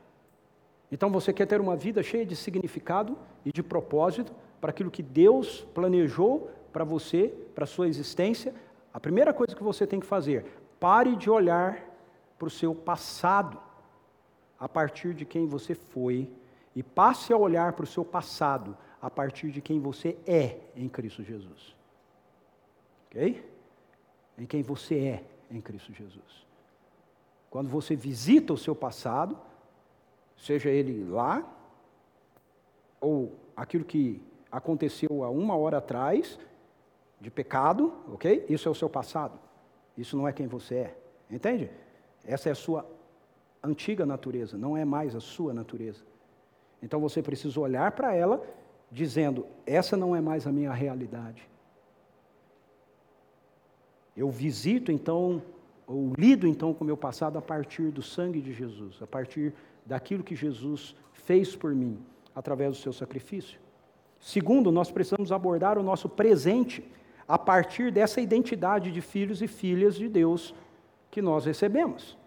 Então 0.91 1.11
você 1.11 1.31
quer 1.31 1.45
ter 1.45 1.61
uma 1.61 1.75
vida 1.75 2.01
cheia 2.01 2.25
de 2.25 2.35
significado 2.35 3.15
e 3.45 3.51
de 3.51 3.61
propósito, 3.61 4.33
para 4.59 4.71
aquilo 4.71 4.89
que 4.89 5.03
Deus 5.03 5.61
planejou 5.75 6.49
para 6.73 6.83
você, 6.83 7.31
para 7.53 7.65
a 7.65 7.67
sua 7.67 7.87
existência, 7.87 8.55
a 8.91 8.99
primeira 8.99 9.33
coisa 9.33 9.55
que 9.55 9.61
você 9.61 9.85
tem 9.85 9.99
que 9.99 10.05
fazer, 10.07 10.45
pare 10.79 11.15
de 11.15 11.29
olhar 11.29 11.79
para 12.39 12.47
o 12.47 12.49
seu 12.49 12.73
passado. 12.73 13.59
a 14.59 14.67
partir 14.67 15.13
de 15.13 15.25
quem 15.25 15.47
você 15.47 15.73
foi 15.75 16.29
e 16.75 16.81
passe 16.83 17.31
a 17.33 17.37
olhar 17.37 17.73
para 17.73 17.83
o 17.83 17.87
seu 17.87 18.05
passado 18.05 18.77
a 19.01 19.09
partir 19.09 19.51
de 19.51 19.61
quem 19.61 19.79
você 19.79 20.17
é 20.25 20.57
em 20.75 20.87
Cristo 20.87 21.23
Jesus. 21.23 21.75
Ok? 23.07 23.43
Em 24.37 24.45
quem 24.45 24.61
você 24.61 24.95
é 24.95 25.23
em 25.49 25.59
Cristo 25.61 25.91
Jesus. 25.93 26.50
Quando 27.51 27.69
você 27.69 27.95
visita 27.95 28.53
o 28.53 28.57
seu 28.57 28.73
passado, 28.73 29.37
seja 30.35 30.69
ele 30.69 31.03
lá, 31.03 31.45
ou 32.99 33.35
aquilo 33.55 33.85
que 33.85 34.19
aconteceu 34.51 35.23
há 35.23 35.29
uma 35.29 35.55
hora 35.55 35.77
atrás, 35.77 36.39
de 37.19 37.29
pecado, 37.29 37.93
ok? 38.11 38.45
Isso 38.49 38.67
é 38.67 38.71
o 38.71 38.75
seu 38.75 38.89
passado. 38.89 39.37
Isso 39.95 40.17
não 40.17 40.27
é 40.27 40.33
quem 40.33 40.47
você 40.47 40.75
é. 40.75 40.97
Entende? 41.29 41.69
Essa 42.25 42.49
é 42.49 42.51
a 42.51 42.55
sua 42.55 42.85
antiga 43.63 44.05
natureza, 44.05 44.57
não 44.57 44.75
é 44.75 44.83
mais 44.83 45.15
a 45.15 45.19
sua 45.19 45.53
natureza. 45.53 46.03
Então 46.81 46.99
você 46.99 47.21
precisa 47.21 47.59
olhar 47.59 47.91
para 47.91 48.15
ela 48.15 48.41
dizendo: 48.89 49.45
essa 49.65 49.95
não 49.95 50.15
é 50.15 50.21
mais 50.21 50.47
a 50.47 50.51
minha 50.51 50.71
realidade. 50.71 51.47
Eu 54.15 54.29
visito 54.29 54.91
então, 54.91 55.41
ou 55.87 56.13
lido 56.17 56.47
então 56.47 56.73
com 56.73 56.83
o 56.83 56.87
meu 56.87 56.97
passado 56.97 57.37
a 57.37 57.41
partir 57.41 57.91
do 57.91 58.01
sangue 58.01 58.41
de 58.41 58.53
Jesus, 58.53 59.01
a 59.01 59.07
partir 59.07 59.53
daquilo 59.85 60.23
que 60.23 60.35
Jesus 60.35 60.95
fez 61.13 61.55
por 61.55 61.73
mim, 61.73 61.99
através 62.35 62.71
do 62.71 62.81
seu 62.81 62.93
sacrifício. 62.93 63.59
Segundo, 64.19 64.71
nós 64.71 64.91
precisamos 64.91 65.31
abordar 65.31 65.77
o 65.77 65.83
nosso 65.83 66.07
presente 66.07 66.83
a 67.27 67.37
partir 67.37 67.91
dessa 67.91 68.21
identidade 68.21 68.91
de 68.91 69.01
filhos 69.01 69.41
e 69.41 69.47
filhas 69.47 69.95
de 69.95 70.07
Deus 70.07 70.53
que 71.09 71.21
nós 71.21 71.45
recebemos. 71.45 72.17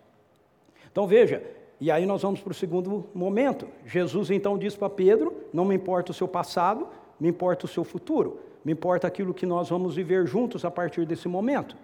Então 0.90 1.06
veja, 1.06 1.42
e 1.80 1.90
aí 1.90 2.06
nós 2.06 2.22
vamos 2.22 2.40
para 2.40 2.52
o 2.52 2.54
segundo 2.54 3.06
momento. 3.14 3.68
Jesus 3.84 4.30
então 4.30 4.56
diz 4.58 4.76
para 4.76 4.90
Pedro: 4.90 5.34
Não 5.52 5.64
me 5.64 5.74
importa 5.74 6.10
o 6.10 6.14
seu 6.14 6.26
passado, 6.26 6.88
me 7.18 7.28
importa 7.28 7.66
o 7.66 7.68
seu 7.68 7.84
futuro, 7.84 8.40
me 8.64 8.72
importa 8.72 9.06
aquilo 9.06 9.34
que 9.34 9.46
nós 9.46 9.68
vamos 9.68 9.94
viver 9.94 10.26
juntos 10.26 10.64
a 10.64 10.70
partir 10.70 11.04
desse 11.06 11.28
momento. 11.28 11.76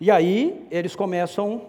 E 0.00 0.10
aí 0.10 0.66
eles 0.70 0.96
começam 0.96 1.62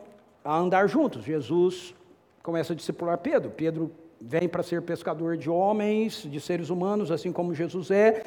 a 0.44 0.58
andar 0.58 0.88
juntos. 0.88 1.24
Jesus 1.24 1.94
começa 2.42 2.74
a 2.74 2.76
discipular 2.76 3.18
Pedro. 3.18 3.52
Pedro 3.52 3.92
vem 4.20 4.48
para 4.48 4.64
ser 4.64 4.82
pescador 4.82 5.38
de 5.38 5.50
homens, 5.50 6.24
de 6.24 6.40
seres 6.40 6.70
humanos, 6.70 7.12
assim 7.12 7.32
como 7.32 7.54
Jesus 7.54 7.92
é. 7.92 8.24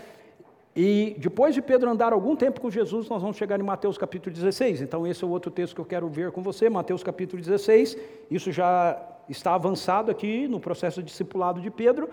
E 0.74 1.16
depois 1.18 1.54
de 1.54 1.62
Pedro 1.62 1.90
andar 1.90 2.12
algum 2.12 2.36
tempo 2.36 2.60
com 2.60 2.70
Jesus, 2.70 3.08
nós 3.08 3.20
vamos 3.20 3.36
chegar 3.36 3.58
em 3.58 3.64
Mateus 3.64 3.98
capítulo 3.98 4.32
16. 4.32 4.80
Então, 4.82 5.06
esse 5.06 5.24
é 5.24 5.26
o 5.26 5.30
outro 5.30 5.50
texto 5.50 5.74
que 5.74 5.80
eu 5.80 5.84
quero 5.84 6.08
ver 6.08 6.30
com 6.30 6.42
você, 6.42 6.68
Mateus 6.68 7.02
capítulo 7.02 7.42
16. 7.42 7.96
Isso 8.30 8.52
já 8.52 8.96
está 9.28 9.54
avançado 9.54 10.10
aqui 10.10 10.46
no 10.46 10.60
processo 10.60 11.02
discipulado 11.02 11.60
de 11.60 11.70
Pedro. 11.70 12.08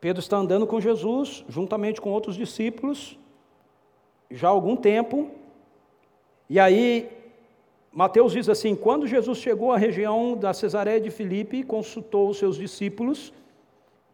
Pedro 0.00 0.20
está 0.20 0.36
andando 0.36 0.66
com 0.66 0.80
Jesus, 0.80 1.44
juntamente 1.48 2.00
com 2.00 2.10
outros 2.10 2.36
discípulos, 2.36 3.18
já 4.30 4.48
há 4.48 4.50
algum 4.50 4.74
tempo. 4.74 5.30
E 6.52 6.60
aí, 6.60 7.08
Mateus 7.90 8.34
diz 8.34 8.46
assim: 8.46 8.74
quando 8.74 9.06
Jesus 9.06 9.38
chegou 9.38 9.72
à 9.72 9.78
região 9.78 10.36
da 10.36 10.52
Cesareia 10.52 11.00
de 11.00 11.10
Filipe, 11.10 11.62
consultou 11.62 12.28
os 12.28 12.36
seus 12.36 12.58
discípulos, 12.58 13.32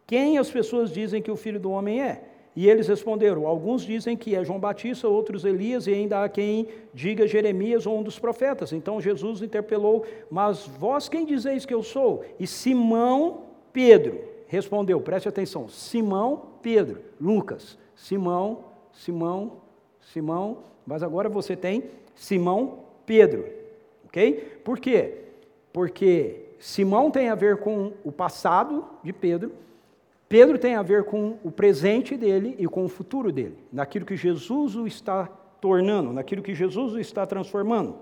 quem 0.07 0.37
as 0.37 0.49
pessoas 0.49 0.89
dizem 0.89 1.21
que 1.21 1.29
o 1.29 1.35
filho 1.35 1.59
do 1.59 1.69
homem 1.69 2.01
é? 2.01 2.23
E 2.55 2.69
eles 2.69 2.87
responderam: 2.87 3.45
Alguns 3.45 3.81
dizem 3.81 4.15
que 4.15 4.37
é 4.37 4.45
João 4.45 4.57
Batista, 4.57 5.05
outros 5.05 5.43
Elias, 5.43 5.85
e 5.85 5.93
ainda 5.93 6.23
há 6.23 6.29
quem 6.29 6.69
diga 6.93 7.27
Jeremias 7.27 7.85
ou 7.85 7.99
um 7.99 8.03
dos 8.03 8.17
profetas. 8.17 8.71
Então 8.71 9.01
Jesus 9.01 9.41
interpelou: 9.41 10.05
Mas 10.31 10.65
vós 10.65 11.09
quem 11.09 11.25
dizeis 11.25 11.65
que 11.65 11.73
eu 11.73 11.83
sou? 11.83 12.23
E 12.39 12.47
Simão 12.47 13.47
Pedro 13.73 14.17
respondeu: 14.47 15.01
Preste 15.01 15.27
atenção, 15.27 15.67
Simão 15.67 16.43
Pedro, 16.61 17.01
Lucas, 17.19 17.77
Simão, 17.97 18.63
Simão, 18.93 19.57
Simão, 19.99 20.59
mas 20.87 21.03
agora 21.03 21.27
você 21.27 21.53
tem 21.53 21.83
Simão 22.19 22.79
Pedro, 23.05 23.45
ok? 24.05 24.59
Por 24.63 24.79
quê? 24.79 25.19
Porque 25.71 26.41
Simão 26.59 27.09
tem 27.09 27.29
a 27.29 27.35
ver 27.35 27.57
com 27.57 27.93
o 28.03 28.11
passado 28.11 28.85
de 29.03 29.13
Pedro 29.13 29.51
Pedro 30.29 30.59
tem 30.59 30.75
a 30.75 30.83
ver 30.83 31.05
com 31.05 31.39
o 31.43 31.49
presente 31.49 32.15
dele 32.15 32.55
e 32.59 32.67
com 32.67 32.85
o 32.85 32.87
futuro 32.87 33.31
dele, 33.31 33.57
naquilo 33.73 34.05
que 34.05 34.15
Jesus 34.15 34.75
o 34.75 34.85
está 34.85 35.25
tornando, 35.59 36.13
naquilo 36.13 36.43
que 36.43 36.53
Jesus 36.53 36.93
o 36.93 36.99
está 36.99 37.25
transformando. 37.25 37.95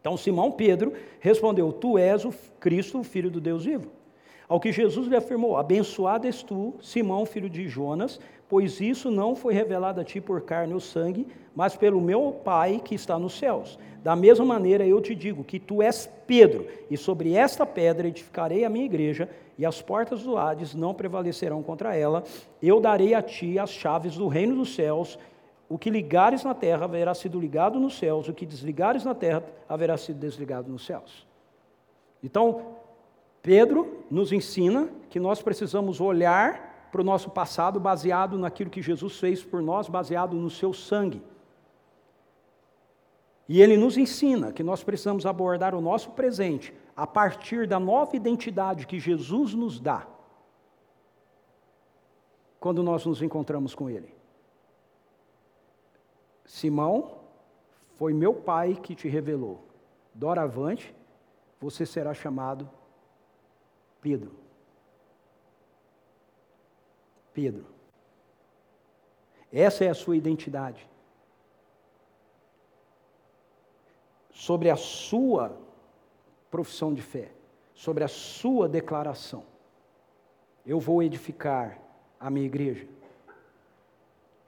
Então 0.00 0.16
Simão 0.16 0.50
Pedro 0.50 0.92
respondeu: 1.20 1.72
Tu 1.72 1.96
és 1.96 2.24
o 2.24 2.34
Cristo, 2.58 2.98
o 2.98 3.04
Filho 3.04 3.30
do 3.30 3.40
Deus 3.40 3.64
vivo. 3.64 3.88
Ao 4.48 4.58
que 4.58 4.72
Jesus 4.72 5.06
lhe 5.06 5.14
afirmou: 5.14 5.56
Abençoado 5.56 6.26
és 6.26 6.42
tu, 6.42 6.74
Simão, 6.82 7.24
filho 7.24 7.48
de 7.48 7.68
Jonas, 7.68 8.18
pois 8.48 8.80
isso 8.80 9.10
não 9.10 9.34
foi 9.34 9.54
revelado 9.54 10.00
a 10.00 10.04
ti 10.04 10.20
por 10.20 10.40
carne 10.42 10.74
ou 10.74 10.80
sangue, 10.80 11.26
mas 11.54 11.76
pelo 11.76 12.00
meu 12.00 12.32
Pai 12.44 12.80
que 12.84 12.94
está 12.94 13.18
nos 13.18 13.38
céus. 13.38 13.78
Da 14.02 14.14
mesma 14.14 14.44
maneira 14.44 14.86
eu 14.86 15.00
te 15.00 15.14
digo 15.14 15.42
que 15.42 15.58
tu 15.58 15.80
és 15.80 16.10
Pedro, 16.26 16.66
e 16.90 16.96
sobre 16.96 17.34
esta 17.34 17.64
pedra 17.64 18.08
edificarei 18.08 18.64
a 18.64 18.68
minha 18.68 18.84
igreja, 18.84 19.28
e 19.56 19.64
as 19.64 19.80
portas 19.80 20.22
do 20.22 20.36
Hades 20.36 20.74
não 20.74 20.92
prevalecerão 20.92 21.62
contra 21.62 21.94
ela. 21.94 22.24
Eu 22.60 22.80
darei 22.80 23.14
a 23.14 23.22
ti 23.22 23.58
as 23.58 23.70
chaves 23.70 24.16
do 24.16 24.28
reino 24.28 24.56
dos 24.56 24.74
céus. 24.74 25.18
O 25.68 25.78
que 25.78 25.90
ligares 25.90 26.44
na 26.44 26.54
terra 26.54 26.84
haverá 26.84 27.14
sido 27.14 27.40
ligado 27.40 27.80
nos 27.80 27.96
céus, 27.96 28.28
o 28.28 28.34
que 28.34 28.44
desligares 28.44 29.04
na 29.04 29.14
terra 29.14 29.42
haverá 29.68 29.96
sido 29.96 30.18
desligado 30.18 30.70
nos 30.70 30.84
céus. 30.84 31.26
Então, 32.22 32.76
Pedro 33.42 34.04
nos 34.10 34.32
ensina 34.32 34.88
que 35.08 35.20
nós 35.20 35.40
precisamos 35.40 36.00
olhar 36.00 36.73
para 36.94 37.00
o 37.00 37.04
nosso 37.04 37.28
passado 37.28 37.80
baseado 37.80 38.38
naquilo 38.38 38.70
que 38.70 38.80
Jesus 38.80 39.18
fez 39.18 39.42
por 39.42 39.60
nós, 39.60 39.88
baseado 39.88 40.36
no 40.36 40.48
seu 40.48 40.72
sangue. 40.72 41.20
E 43.48 43.60
ele 43.60 43.76
nos 43.76 43.96
ensina 43.96 44.52
que 44.52 44.62
nós 44.62 44.84
precisamos 44.84 45.26
abordar 45.26 45.74
o 45.74 45.80
nosso 45.80 46.12
presente 46.12 46.72
a 46.94 47.04
partir 47.04 47.66
da 47.66 47.80
nova 47.80 48.14
identidade 48.14 48.86
que 48.86 49.00
Jesus 49.00 49.54
nos 49.54 49.80
dá 49.80 50.06
quando 52.60 52.80
nós 52.80 53.04
nos 53.04 53.20
encontramos 53.22 53.74
com 53.74 53.90
Ele. 53.90 54.14
Simão, 56.44 57.16
foi 57.96 58.12
meu 58.12 58.34
pai 58.34 58.76
que 58.76 58.94
te 58.94 59.08
revelou. 59.08 59.66
Doravante, 60.14 60.94
você 61.60 61.84
será 61.84 62.14
chamado 62.14 62.70
Pedro. 64.00 64.43
Pedro. 67.34 67.66
Essa 69.52 69.84
é 69.84 69.88
a 69.88 69.94
sua 69.94 70.16
identidade. 70.16 70.88
Sobre 74.30 74.70
a 74.70 74.76
sua 74.76 75.56
profissão 76.50 76.94
de 76.94 77.02
fé, 77.02 77.32
sobre 77.74 78.04
a 78.04 78.08
sua 78.08 78.68
declaração. 78.68 79.44
Eu 80.64 80.80
vou 80.80 81.02
edificar 81.02 81.78
a 82.18 82.30
minha 82.30 82.46
igreja. 82.46 82.86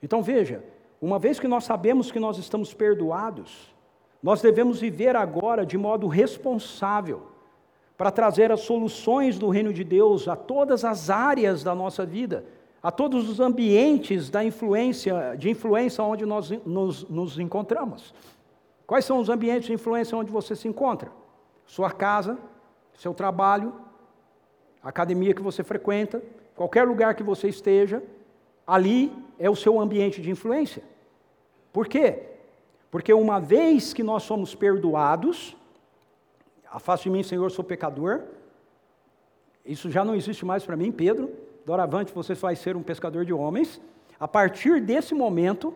Então 0.01 0.23
veja, 0.23 0.63
uma 1.01 1.19
vez 1.19 1.39
que 1.39 1.47
nós 1.47 1.63
sabemos 1.63 2.11
que 2.11 2.19
nós 2.19 2.37
estamos 2.37 2.73
perdoados, 2.73 3.73
nós 4.21 4.41
devemos 4.41 4.79
viver 4.79 5.15
agora 5.15 5.65
de 5.65 5.77
modo 5.77 6.07
responsável 6.07 7.27
para 7.97 8.11
trazer 8.11 8.51
as 8.51 8.61
soluções 8.61 9.37
do 9.39 9.49
reino 9.49 9.73
de 9.73 9.83
Deus 9.83 10.27
a 10.27 10.35
todas 10.35 10.85
as 10.85 11.09
áreas 11.09 11.63
da 11.63 11.73
nossa 11.73 12.05
vida, 12.05 12.45
a 12.81 12.91
todos 12.91 13.29
os 13.29 13.39
ambientes 13.39 14.29
da 14.29 14.43
influência, 14.43 15.35
de 15.37 15.49
influência 15.49 16.03
onde 16.03 16.25
nós 16.25 16.49
nos, 16.65 17.07
nos 17.09 17.39
encontramos. 17.39 18.13
Quais 18.85 19.05
são 19.05 19.19
os 19.19 19.29
ambientes 19.29 19.67
de 19.67 19.73
influência 19.73 20.17
onde 20.17 20.31
você 20.31 20.55
se 20.55 20.67
encontra? 20.67 21.11
sua 21.67 21.91
casa, 21.91 22.39
seu 22.93 23.13
trabalho, 23.13 23.73
a 24.81 24.89
academia 24.89 25.33
que 25.33 25.41
você 25.41 25.63
frequenta, 25.63 26.23
qualquer 26.55 26.87
lugar 26.87 27.13
que 27.13 27.21
você 27.21 27.49
esteja, 27.49 28.01
ali 28.65 29.13
é 29.37 29.49
o 29.49 29.55
seu 29.55 29.79
ambiente 29.79 30.21
de 30.21 30.31
influência. 30.31 30.81
Por 31.71 31.87
quê? 31.87 32.23
Porque 32.89 33.13
uma 33.13 33.39
vez 33.39 33.93
que 33.93 34.01
nós 34.01 34.23
somos 34.23 34.55
perdoados, 34.55 35.55
afaste 36.71 37.09
de 37.09 37.15
mim, 37.15 37.21
Senhor, 37.21 37.51
sou 37.51 37.63
pecador, 37.63 38.23
isso 39.65 39.91
já 39.91 40.05
não 40.05 40.15
existe 40.15 40.45
mais 40.45 40.65
para 40.65 40.77
mim, 40.77 40.91
Pedro, 40.91 41.29
doravante 41.67 42.13
você 42.13 42.33
vai 42.33 42.55
ser 42.55 42.77
um 42.77 42.81
pescador 42.81 43.25
de 43.25 43.33
homens. 43.33 43.81
A 44.17 44.25
partir 44.25 44.79
desse 44.79 45.13
momento, 45.13 45.73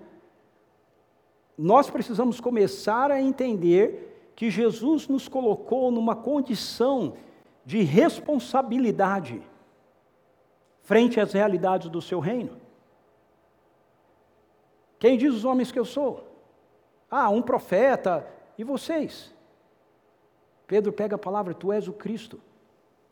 nós 1.57 1.89
precisamos 1.89 2.39
começar 2.39 3.11
a 3.11 3.21
entender 3.21 4.31
que 4.33 4.49
Jesus 4.49 5.09
nos 5.09 5.27
colocou 5.27 5.91
numa 5.91 6.15
condição 6.15 7.15
de 7.65 7.81
responsabilidade 7.81 9.43
frente 10.81 11.19
às 11.19 11.33
realidades 11.33 11.89
do 11.89 12.01
seu 12.01 12.21
reino. 12.21 12.55
Quem 14.97 15.17
diz 15.17 15.33
os 15.33 15.43
homens 15.43 15.73
que 15.73 15.79
eu 15.79 15.85
sou? 15.85 16.25
Ah, 17.09 17.29
um 17.29 17.41
profeta. 17.41 18.25
E 18.57 18.63
vocês? 18.63 19.35
Pedro 20.65 20.93
pega 20.93 21.15
a 21.17 21.19
palavra: 21.19 21.53
Tu 21.53 21.69
és 21.73 21.89
o 21.89 21.93
Cristo, 21.93 22.39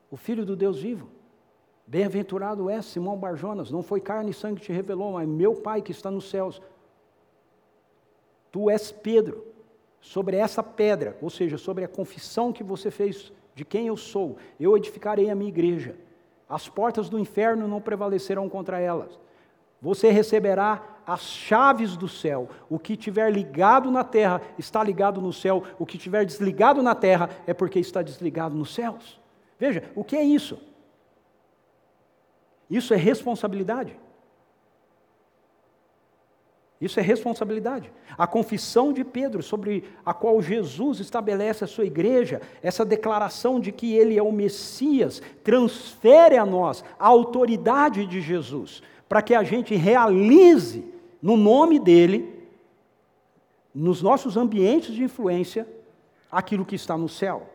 o 0.09 0.15
Filho 0.15 0.45
do 0.45 0.55
Deus 0.55 0.79
vivo. 0.79 1.18
Bem-aventurado 1.89 2.69
és 2.69 2.85
Simão 2.85 3.17
Barjonas, 3.17 3.71
não 3.71 3.81
foi 3.81 3.99
carne 3.99 4.29
e 4.29 4.33
sangue 4.33 4.59
que 4.59 4.67
te 4.67 4.71
revelou, 4.71 5.13
mas 5.13 5.27
meu 5.27 5.55
Pai 5.55 5.81
que 5.81 5.91
está 5.91 6.11
nos 6.11 6.29
céus. 6.29 6.61
Tu 8.51 8.69
és 8.69 8.91
Pedro, 8.91 9.43
sobre 9.99 10.37
essa 10.37 10.61
pedra, 10.61 11.17
ou 11.19 11.31
seja, 11.31 11.57
sobre 11.57 11.83
a 11.83 11.87
confissão 11.87 12.53
que 12.53 12.63
você 12.63 12.91
fez 12.91 13.33
de 13.55 13.65
quem 13.65 13.87
eu 13.87 13.97
sou, 13.97 14.37
eu 14.59 14.77
edificarei 14.77 15.31
a 15.31 15.35
minha 15.35 15.49
igreja. 15.49 15.95
As 16.47 16.69
portas 16.69 17.09
do 17.09 17.17
inferno 17.17 17.67
não 17.67 17.81
prevalecerão 17.81 18.47
contra 18.47 18.79
elas. 18.79 19.19
Você 19.81 20.11
receberá 20.11 21.01
as 21.07 21.21
chaves 21.21 21.97
do 21.97 22.07
céu. 22.07 22.49
O 22.69 22.77
que 22.77 22.95
tiver 22.95 23.31
ligado 23.31 23.89
na 23.89 24.03
terra 24.03 24.43
está 24.59 24.83
ligado 24.83 25.19
no 25.19 25.33
céu. 25.33 25.63
O 25.79 25.87
que 25.87 25.97
tiver 25.97 26.23
desligado 26.23 26.83
na 26.83 26.93
terra 26.93 27.31
é 27.47 27.53
porque 27.53 27.79
está 27.79 28.03
desligado 28.03 28.55
nos 28.55 28.75
céus. 28.75 29.19
Veja, 29.57 29.91
o 29.95 30.03
que 30.03 30.15
é 30.15 30.23
isso? 30.23 30.68
Isso 32.69 32.93
é 32.93 32.97
responsabilidade. 32.97 33.97
Isso 36.79 36.97
é 36.99 37.03
responsabilidade. 37.03 37.91
A 38.17 38.25
confissão 38.25 38.93
de 38.93 39.03
Pedro, 39.03 39.43
sobre 39.43 39.83
a 40.05 40.13
qual 40.13 40.41
Jesus 40.41 40.99
estabelece 40.99 41.63
a 41.63 41.67
sua 41.67 41.85
igreja, 41.85 42.41
essa 42.63 42.85
declaração 42.85 43.59
de 43.59 43.71
que 43.71 43.93
ele 43.93 44.17
é 44.17 44.23
o 44.23 44.31
Messias, 44.31 45.21
transfere 45.43 46.37
a 46.37 46.45
nós 46.45 46.83
a 46.97 47.07
autoridade 47.07 48.05
de 48.05 48.21
Jesus, 48.21 48.81
para 49.09 49.21
que 49.21 49.35
a 49.35 49.43
gente 49.43 49.75
realize, 49.75 50.85
no 51.21 51.35
nome 51.35 51.79
dele, 51.79 52.47
nos 53.75 54.01
nossos 54.01 54.37
ambientes 54.37 54.93
de 54.93 55.03
influência, 55.03 55.67
aquilo 56.31 56.65
que 56.65 56.75
está 56.75 56.97
no 56.97 57.09
céu. 57.09 57.49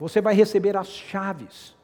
Você 0.00 0.20
vai 0.22 0.34
receber 0.34 0.78
as 0.78 0.88
chaves. 0.88 1.76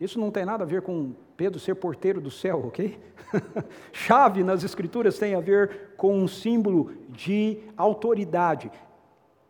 Isso 0.00 0.18
não 0.20 0.30
tem 0.30 0.44
nada 0.44 0.62
a 0.62 0.66
ver 0.66 0.80
com 0.80 1.12
Pedro 1.36 1.58
ser 1.58 1.74
porteiro 1.74 2.20
do 2.20 2.30
céu, 2.30 2.68
ok? 2.68 2.96
Chave 3.92 4.44
nas 4.44 4.62
Escrituras 4.62 5.18
tem 5.18 5.34
a 5.34 5.40
ver 5.40 5.90
com 5.96 6.16
um 6.16 6.28
símbolo 6.28 6.92
de 7.08 7.58
autoridade. 7.76 8.70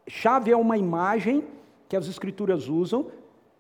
Chave 0.08 0.50
é 0.50 0.56
uma 0.56 0.78
imagem 0.78 1.44
que 1.86 1.94
as 1.94 2.08
Escrituras 2.08 2.66
usam 2.66 3.10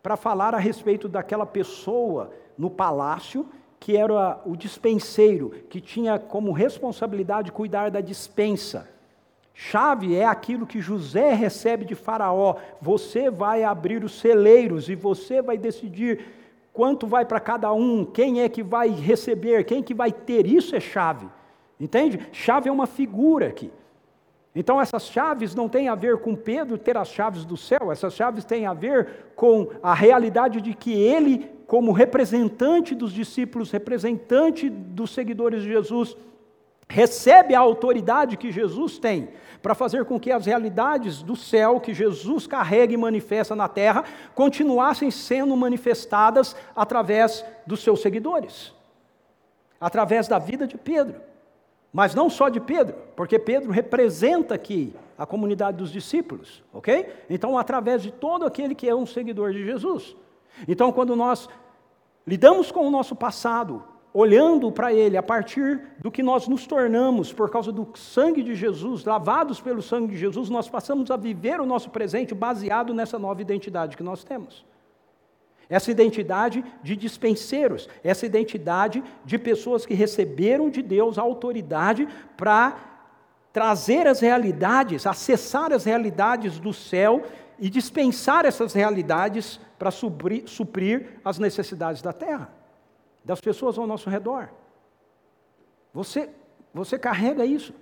para 0.02 0.16
falar 0.16 0.54
a 0.54 0.58
respeito 0.58 1.10
daquela 1.10 1.44
pessoa 1.44 2.32
no 2.56 2.70
palácio 2.70 3.46
que 3.78 3.98
era 3.98 4.40
o 4.46 4.56
dispenseiro, 4.56 5.50
que 5.68 5.78
tinha 5.78 6.18
como 6.18 6.52
responsabilidade 6.52 7.52
cuidar 7.52 7.90
da 7.90 8.00
dispensa. 8.00 8.88
Chave 9.56 10.16
é 10.16 10.26
aquilo 10.26 10.66
que 10.66 10.80
José 10.80 11.32
recebe 11.32 11.84
de 11.84 11.94
Faraó. 11.94 12.56
Você 12.80 13.30
vai 13.30 13.62
abrir 13.62 14.02
os 14.02 14.18
celeiros 14.18 14.88
e 14.88 14.96
você 14.96 15.40
vai 15.40 15.56
decidir 15.56 16.26
quanto 16.72 17.06
vai 17.06 17.24
para 17.24 17.38
cada 17.38 17.72
um, 17.72 18.04
quem 18.04 18.42
é 18.42 18.48
que 18.48 18.64
vai 18.64 18.88
receber, 18.88 19.64
quem 19.64 19.80
que 19.80 19.94
vai 19.94 20.10
ter. 20.10 20.44
Isso 20.44 20.74
é 20.74 20.80
chave. 20.80 21.28
Entende? 21.78 22.18
Chave 22.32 22.68
é 22.68 22.72
uma 22.72 22.88
figura 22.88 23.46
aqui. 23.46 23.70
Então 24.56 24.80
essas 24.80 25.06
chaves 25.06 25.54
não 25.54 25.68
têm 25.68 25.88
a 25.88 25.94
ver 25.94 26.18
com 26.18 26.34
Pedro 26.34 26.76
ter 26.76 26.96
as 26.96 27.08
chaves 27.08 27.44
do 27.44 27.56
céu, 27.56 27.90
essas 27.90 28.14
chaves 28.14 28.44
têm 28.44 28.66
a 28.66 28.74
ver 28.74 29.08
com 29.34 29.68
a 29.82 29.94
realidade 29.94 30.60
de 30.60 30.74
que 30.74 30.92
ele, 30.92 31.50
como 31.66 31.90
representante 31.90 32.94
dos 32.94 33.12
discípulos, 33.12 33.72
representante 33.72 34.68
dos 34.68 35.12
seguidores 35.12 35.62
de 35.62 35.68
Jesus, 35.68 36.16
recebe 36.94 37.56
a 37.56 37.60
autoridade 37.60 38.36
que 38.36 38.52
Jesus 38.52 38.98
tem 38.98 39.30
para 39.60 39.74
fazer 39.74 40.04
com 40.04 40.20
que 40.20 40.30
as 40.30 40.46
realidades 40.46 41.24
do 41.24 41.34
céu 41.34 41.80
que 41.80 41.92
Jesus 41.92 42.46
carrega 42.46 42.94
e 42.94 42.96
manifesta 42.96 43.56
na 43.56 43.68
terra 43.68 44.04
continuassem 44.32 45.10
sendo 45.10 45.56
manifestadas 45.56 46.54
através 46.76 47.44
dos 47.66 47.82
seus 47.82 48.00
seguidores, 48.00 48.72
através 49.80 50.28
da 50.28 50.38
vida 50.38 50.68
de 50.68 50.78
Pedro. 50.78 51.20
Mas 51.92 52.14
não 52.14 52.30
só 52.30 52.48
de 52.48 52.60
Pedro, 52.60 52.94
porque 53.16 53.40
Pedro 53.40 53.72
representa 53.72 54.54
aqui 54.54 54.94
a 55.18 55.26
comunidade 55.26 55.78
dos 55.78 55.90
discípulos, 55.90 56.62
ok? 56.72 57.12
Então, 57.28 57.58
através 57.58 58.04
de 58.04 58.12
todo 58.12 58.46
aquele 58.46 58.72
que 58.72 58.88
é 58.88 58.94
um 58.94 59.06
seguidor 59.06 59.52
de 59.52 59.64
Jesus. 59.64 60.14
Então, 60.68 60.92
quando 60.92 61.16
nós 61.16 61.48
lidamos 62.24 62.70
com 62.70 62.86
o 62.86 62.90
nosso 62.90 63.16
passado, 63.16 63.82
olhando 64.14 64.70
para 64.70 64.92
Ele 64.92 65.16
a 65.16 65.22
partir 65.22 65.80
do 65.98 66.08
que 66.08 66.22
nós 66.22 66.46
nos 66.46 66.68
tornamos 66.68 67.32
por 67.32 67.50
causa 67.50 67.72
do 67.72 67.88
sangue 67.96 68.44
de 68.44 68.54
Jesus, 68.54 69.04
lavados 69.04 69.60
pelo 69.60 69.82
sangue 69.82 70.12
de 70.12 70.16
Jesus, 70.16 70.48
nós 70.48 70.68
passamos 70.68 71.10
a 71.10 71.16
viver 71.16 71.60
o 71.60 71.66
nosso 71.66 71.90
presente 71.90 72.32
baseado 72.32 72.94
nessa 72.94 73.18
nova 73.18 73.42
identidade 73.42 73.96
que 73.96 74.04
nós 74.04 74.22
temos. 74.22 74.64
Essa 75.68 75.90
identidade 75.90 76.64
de 76.80 76.94
dispenseiros, 76.94 77.88
essa 78.04 78.24
identidade 78.24 79.02
de 79.24 79.36
pessoas 79.36 79.84
que 79.84 79.94
receberam 79.94 80.70
de 80.70 80.80
Deus 80.80 81.18
a 81.18 81.22
autoridade 81.22 82.06
para 82.36 82.76
trazer 83.52 84.06
as 84.06 84.20
realidades, 84.20 85.08
acessar 85.08 85.72
as 85.72 85.84
realidades 85.84 86.60
do 86.60 86.72
céu 86.72 87.22
e 87.58 87.68
dispensar 87.68 88.44
essas 88.44 88.74
realidades 88.74 89.58
para 89.76 89.90
suprir, 89.90 90.44
suprir 90.46 91.18
as 91.24 91.38
necessidades 91.38 92.00
da 92.00 92.12
terra 92.12 92.63
das 93.24 93.40
pessoas 93.40 93.78
ao 93.78 93.86
nosso 93.86 94.10
redor. 94.10 94.50
Você, 95.92 96.28
você 96.72 96.98
carrega 96.98 97.46
isso 97.46 97.72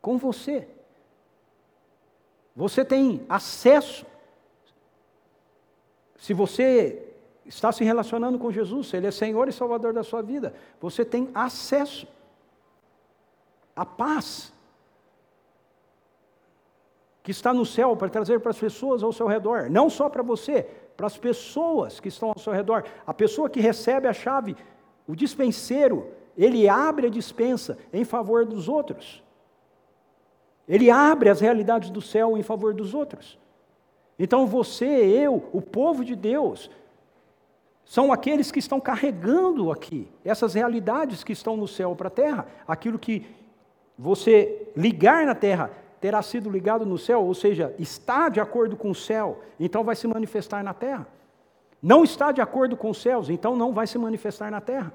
com 0.00 0.16
você. 0.16 0.68
Você 2.54 2.84
tem 2.84 3.24
acesso. 3.28 4.06
Se 6.16 6.32
você 6.32 7.12
está 7.44 7.72
se 7.72 7.82
relacionando 7.82 8.38
com 8.38 8.52
Jesus, 8.52 8.92
Ele 8.94 9.06
é 9.06 9.10
Senhor 9.10 9.48
e 9.48 9.52
Salvador 9.52 9.92
da 9.92 10.04
sua 10.04 10.22
vida, 10.22 10.54
você 10.80 11.04
tem 11.04 11.30
acesso 11.34 12.06
à 13.74 13.84
paz 13.84 14.52
que 17.22 17.30
está 17.30 17.54
no 17.54 17.64
céu 17.64 17.96
para 17.96 18.08
trazer 18.08 18.40
para 18.40 18.50
as 18.50 18.58
pessoas 18.58 19.02
ao 19.02 19.12
seu 19.12 19.26
redor, 19.26 19.70
não 19.70 19.88
só 19.88 20.08
para 20.08 20.22
você, 20.22 20.68
para 20.96 21.06
as 21.06 21.16
pessoas 21.16 22.00
que 22.00 22.08
estão 22.08 22.28
ao 22.30 22.38
seu 22.38 22.52
redor. 22.52 22.84
A 23.06 23.14
pessoa 23.14 23.48
que 23.48 23.60
recebe 23.60 24.06
a 24.06 24.12
chave, 24.12 24.56
o 25.06 25.14
dispenseiro, 25.14 26.08
ele 26.36 26.68
abre 26.68 27.06
a 27.06 27.10
dispensa 27.10 27.78
em 27.92 28.04
favor 28.04 28.44
dos 28.44 28.68
outros. 28.68 29.22
Ele 30.68 30.90
abre 30.90 31.28
as 31.28 31.40
realidades 31.40 31.90
do 31.90 32.00
céu 32.00 32.36
em 32.36 32.42
favor 32.42 32.72
dos 32.72 32.94
outros. 32.94 33.38
Então 34.18 34.46
você, 34.46 34.86
eu, 34.86 35.42
o 35.52 35.60
povo 35.60 36.04
de 36.04 36.14
Deus, 36.14 36.70
são 37.84 38.12
aqueles 38.12 38.52
que 38.52 38.58
estão 38.58 38.80
carregando 38.80 39.70
aqui 39.70 40.08
essas 40.24 40.54
realidades 40.54 41.24
que 41.24 41.32
estão 41.32 41.56
no 41.56 41.66
céu 41.66 41.96
para 41.96 42.08
a 42.08 42.10
terra. 42.10 42.46
Aquilo 42.66 42.98
que 42.98 43.26
você 43.98 44.68
ligar 44.76 45.26
na 45.26 45.34
terra 45.34 45.70
terá 46.02 46.20
sido 46.20 46.50
ligado 46.50 46.84
no 46.84 46.98
céu, 46.98 47.24
ou 47.24 47.32
seja, 47.32 47.72
está 47.78 48.28
de 48.28 48.40
acordo 48.40 48.76
com 48.76 48.90
o 48.90 48.94
céu, 48.94 49.40
então 49.58 49.84
vai 49.84 49.94
se 49.94 50.08
manifestar 50.08 50.60
na 50.64 50.74
terra. 50.74 51.06
Não 51.80 52.02
está 52.02 52.32
de 52.32 52.40
acordo 52.40 52.76
com 52.76 52.90
os 52.90 53.00
céus, 53.00 53.30
então 53.30 53.54
não 53.54 53.72
vai 53.72 53.86
se 53.86 53.96
manifestar 53.96 54.50
na 54.50 54.60
terra. 54.60 54.92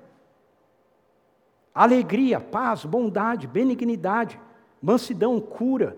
Alegria, 1.74 2.42
paz, 2.42 2.84
bondade, 2.84 3.48
benignidade, 3.48 4.38
mansidão, 4.82 5.40
cura, 5.40 5.96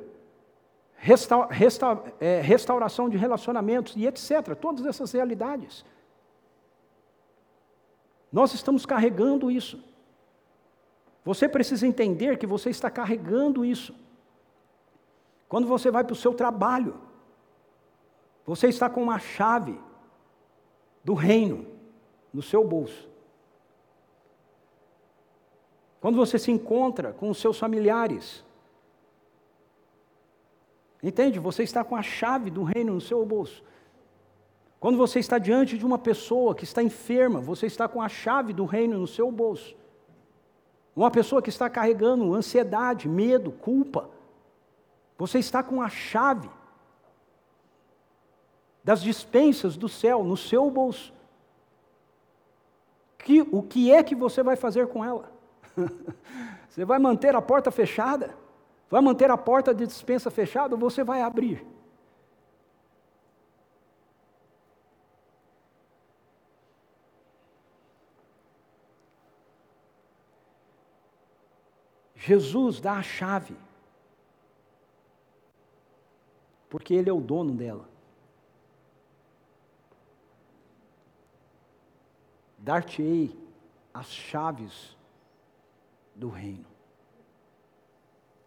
resta, 0.95 1.47
resta, 1.47 2.03
é, 2.19 2.39
restauração 2.39 3.09
de 3.09 3.17
relacionamentos 3.17 3.95
e 3.95 4.05
etc. 4.05 4.55
Todas 4.61 4.85
essas 4.85 5.11
realidades. 5.11 5.83
Nós 8.31 8.53
estamos 8.53 8.85
carregando 8.85 9.49
isso. 9.49 9.83
Você 11.25 11.49
precisa 11.49 11.87
entender 11.87 12.37
que 12.37 12.45
você 12.45 12.69
está 12.69 12.91
carregando 12.91 13.65
isso. 13.65 14.07
Quando 15.49 15.67
você 15.67 15.89
vai 15.89 16.03
para 16.03 16.13
o 16.13 16.15
seu 16.15 16.33
trabalho, 16.33 16.95
você 18.45 18.67
está 18.67 18.87
com 18.87 19.01
uma 19.01 19.17
chave 19.17 19.77
do 21.03 21.15
reino 21.15 21.65
no 22.31 22.43
seu 22.43 22.63
bolso. 22.63 23.09
Quando 25.99 26.15
você 26.15 26.37
se 26.37 26.51
encontra 26.51 27.11
com 27.11 27.31
os 27.31 27.39
seus 27.39 27.57
familiares, 27.57 28.45
entende? 31.01 31.39
Você 31.39 31.63
está 31.63 31.83
com 31.83 31.95
a 31.95 32.03
chave 32.03 32.51
do 32.51 32.63
reino 32.63 32.93
no 32.93 33.01
seu 33.01 33.25
bolso. 33.25 33.63
Quando 34.79 34.97
você 34.97 35.19
está 35.19 35.39
diante 35.39 35.77
de 35.77 35.85
uma 35.85 35.97
pessoa 35.97 36.53
que 36.55 36.63
está 36.63 36.81
enferma, 36.81 37.41
você 37.41 37.65
está 37.65 37.87
com 37.87 38.01
a 38.01 38.07
chave 38.07 38.53
do 38.53 38.65
reino 38.65 38.99
no 38.99 39.07
seu 39.07 39.31
bolso. 39.31 39.75
Uma 40.95 41.09
pessoa 41.09 41.41
que 41.41 41.49
está 41.49 41.69
carregando 41.69 42.33
ansiedade, 42.33 43.09
medo, 43.09 43.51
culpa, 43.51 44.09
você 45.19 45.37
está 45.37 45.61
com 45.61 45.81
a 45.81 45.89
chave 45.89 46.49
das 48.81 49.01
dispensas 49.01 49.75
do 49.75 49.89
céu 49.89 50.23
no 50.23 50.37
seu 50.37 50.71
bolso. 50.71 51.13
Que, 53.17 53.41
o 53.41 53.61
que 53.61 53.91
é 53.91 54.01
que 54.01 54.15
você 54.15 54.41
vai 54.41 54.55
fazer 54.55 54.87
com 54.87 55.03
ela? 55.03 55.29
você 56.69 56.85
vai 56.85 56.97
manter 56.97 57.35
a 57.35 57.41
porta 57.41 57.69
fechada? 57.69 58.33
Vai 58.89 59.01
manter 59.01 59.29
a 59.29 59.37
porta 59.37 59.75
de 59.75 59.85
dispensa 59.85 60.31
fechada 60.31 60.73
ou 60.73 60.79
você 60.79 61.03
vai 61.03 61.21
abrir? 61.21 61.67
Jesus 72.15 72.79
dá 72.79 72.93
a 72.93 73.03
chave, 73.03 73.57
porque 76.69 76.93
Ele 76.93 77.09
é 77.09 77.13
o 77.13 77.19
dono 77.19 77.53
dela. 77.53 77.89
Dar-te-ei 82.57 83.35
as 83.93 84.07
chaves 84.07 84.95
do 86.15 86.29
reino. 86.29 86.65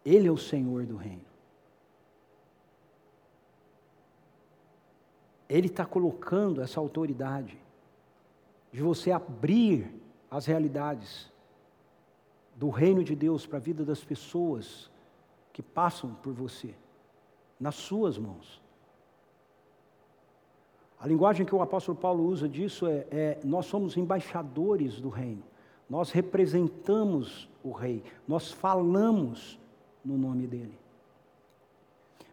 Ele 0.05 0.27
é 0.27 0.31
o 0.31 0.37
Senhor 0.37 0.85
do 0.85 0.95
reino. 0.95 1.25
Ele 5.49 5.67
está 5.67 5.85
colocando 5.85 6.61
essa 6.61 6.79
autoridade 6.79 7.57
de 8.71 8.81
você 8.81 9.11
abrir 9.11 9.87
as 10.31 10.45
realidades 10.45 11.31
do 12.55 12.69
reino 12.69 13.03
de 13.03 13.15
Deus 13.15 13.45
para 13.45 13.57
a 13.57 13.61
vida 13.61 13.85
das 13.85 14.03
pessoas 14.03 14.89
que 15.51 15.61
passam 15.61 16.15
por 16.15 16.33
você, 16.33 16.73
nas 17.63 17.75
suas 17.75 18.17
mãos. 18.17 18.61
A 20.99 21.07
linguagem 21.07 21.45
que 21.45 21.55
o 21.55 21.61
apóstolo 21.61 21.97
Paulo 21.97 22.25
usa 22.25 22.47
disso 22.47 22.85
é, 22.85 23.07
é 23.09 23.39
nós 23.41 23.67
somos 23.67 23.95
embaixadores 23.95 24.99
do 24.99 25.07
reino, 25.07 25.43
nós 25.89 26.11
representamos 26.11 27.47
o 27.63 27.71
rei, 27.71 28.03
nós 28.27 28.51
falamos 28.51 29.57
no 30.03 30.17
nome 30.17 30.45
dele. 30.45 30.77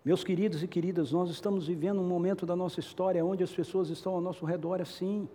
Meus 0.05 0.25
queridos 0.25 0.65
e 0.65 0.67
queridas, 0.67 1.13
nós 1.13 1.31
estamos 1.31 1.69
vivendo 1.69 2.01
um 2.01 2.09
momento 2.09 2.45
da 2.45 2.57
nossa 2.57 2.81
história 2.81 3.25
onde 3.25 3.45
as 3.45 3.53
pessoas 3.53 3.89
estão 3.89 4.15
ao 4.15 4.21
nosso 4.21 4.45
redor 4.45 4.81
assim. 4.81 5.29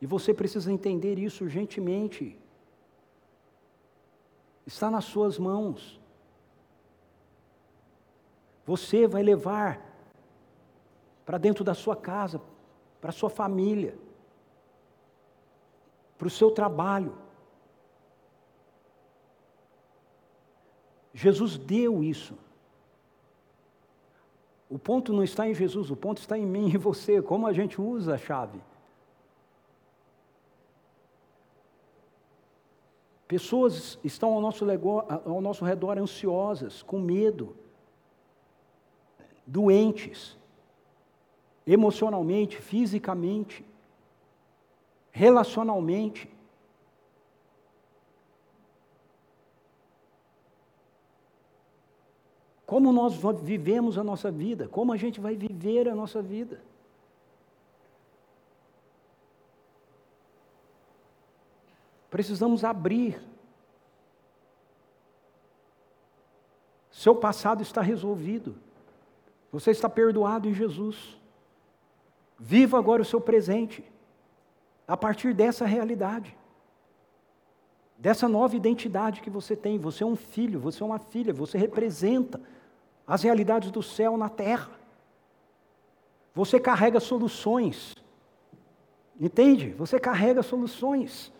E 0.00 0.06
você 0.06 0.32
precisa 0.32 0.72
entender 0.72 1.18
isso 1.18 1.42
urgentemente. 1.42 2.38
Está 4.64 4.88
nas 4.88 5.06
suas 5.06 5.36
mãos. 5.36 5.97
Você 8.68 9.06
vai 9.06 9.22
levar 9.22 9.80
para 11.24 11.38
dentro 11.38 11.64
da 11.64 11.72
sua 11.72 11.96
casa, 11.96 12.38
para 13.00 13.08
a 13.08 13.14
sua 13.14 13.30
família, 13.30 13.96
para 16.18 16.26
o 16.26 16.30
seu 16.30 16.50
trabalho. 16.50 17.16
Jesus 21.14 21.56
deu 21.56 22.04
isso. 22.04 22.36
O 24.68 24.78
ponto 24.78 25.14
não 25.14 25.24
está 25.24 25.48
em 25.48 25.54
Jesus, 25.54 25.90
o 25.90 25.96
ponto 25.96 26.18
está 26.18 26.36
em 26.36 26.44
mim 26.44 26.68
e 26.68 26.76
você, 26.76 27.22
como 27.22 27.46
a 27.46 27.54
gente 27.54 27.80
usa 27.80 28.16
a 28.16 28.18
chave. 28.18 28.60
Pessoas 33.26 33.98
estão 34.04 34.34
ao 34.34 34.42
nosso, 34.42 34.66
ao 35.24 35.40
nosso 35.40 35.64
redor 35.64 35.96
ansiosas, 35.96 36.82
com 36.82 36.98
medo, 36.98 37.56
doentes, 39.48 40.36
emocionalmente, 41.66 42.60
fisicamente, 42.60 43.64
relacionalmente. 45.10 46.30
Como 52.66 52.92
nós 52.92 53.14
vivemos 53.42 53.96
a 53.96 54.04
nossa 54.04 54.30
vida, 54.30 54.68
como 54.68 54.92
a 54.92 54.96
gente 54.98 55.18
vai 55.18 55.34
viver 55.34 55.88
a 55.88 55.94
nossa 55.94 56.20
vida. 56.20 56.60
Precisamos 62.10 62.64
abrir. 62.64 63.18
Seu 66.90 67.16
passado 67.16 67.62
está 67.62 67.80
resolvido. 67.80 68.67
Você 69.50 69.70
está 69.70 69.88
perdoado 69.88 70.48
em 70.48 70.54
Jesus. 70.54 71.18
Viva 72.38 72.78
agora 72.78 73.02
o 73.02 73.04
seu 73.04 73.20
presente. 73.20 73.84
A 74.86 74.96
partir 74.96 75.34
dessa 75.34 75.64
realidade. 75.64 76.36
Dessa 77.96 78.28
nova 78.28 78.54
identidade 78.54 79.20
que 79.20 79.30
você 79.30 79.56
tem. 79.56 79.78
Você 79.78 80.04
é 80.04 80.06
um 80.06 80.16
filho, 80.16 80.60
você 80.60 80.82
é 80.82 80.86
uma 80.86 80.98
filha, 80.98 81.32
você 81.32 81.56
representa 81.56 82.40
as 83.06 83.22
realidades 83.22 83.70
do 83.70 83.82
céu 83.82 84.16
na 84.16 84.28
terra. 84.28 84.70
Você 86.34 86.60
carrega 86.60 87.00
soluções. 87.00 87.96
Entende? 89.18 89.70
Você 89.70 89.98
carrega 89.98 90.42
soluções. 90.42 91.32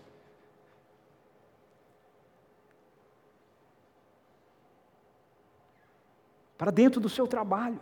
para 6.59 6.73
dentro 6.73 7.01
do 7.01 7.09
seu 7.09 7.29
trabalho, 7.29 7.81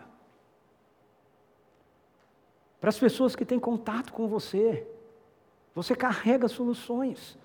para 2.86 2.90
as 2.90 2.98
pessoas 3.00 3.34
que 3.34 3.44
têm 3.44 3.58
contato 3.58 4.12
com 4.12 4.28
você. 4.28 4.86
Você 5.74 5.92
carrega 5.96 6.46
soluções. 6.46 7.36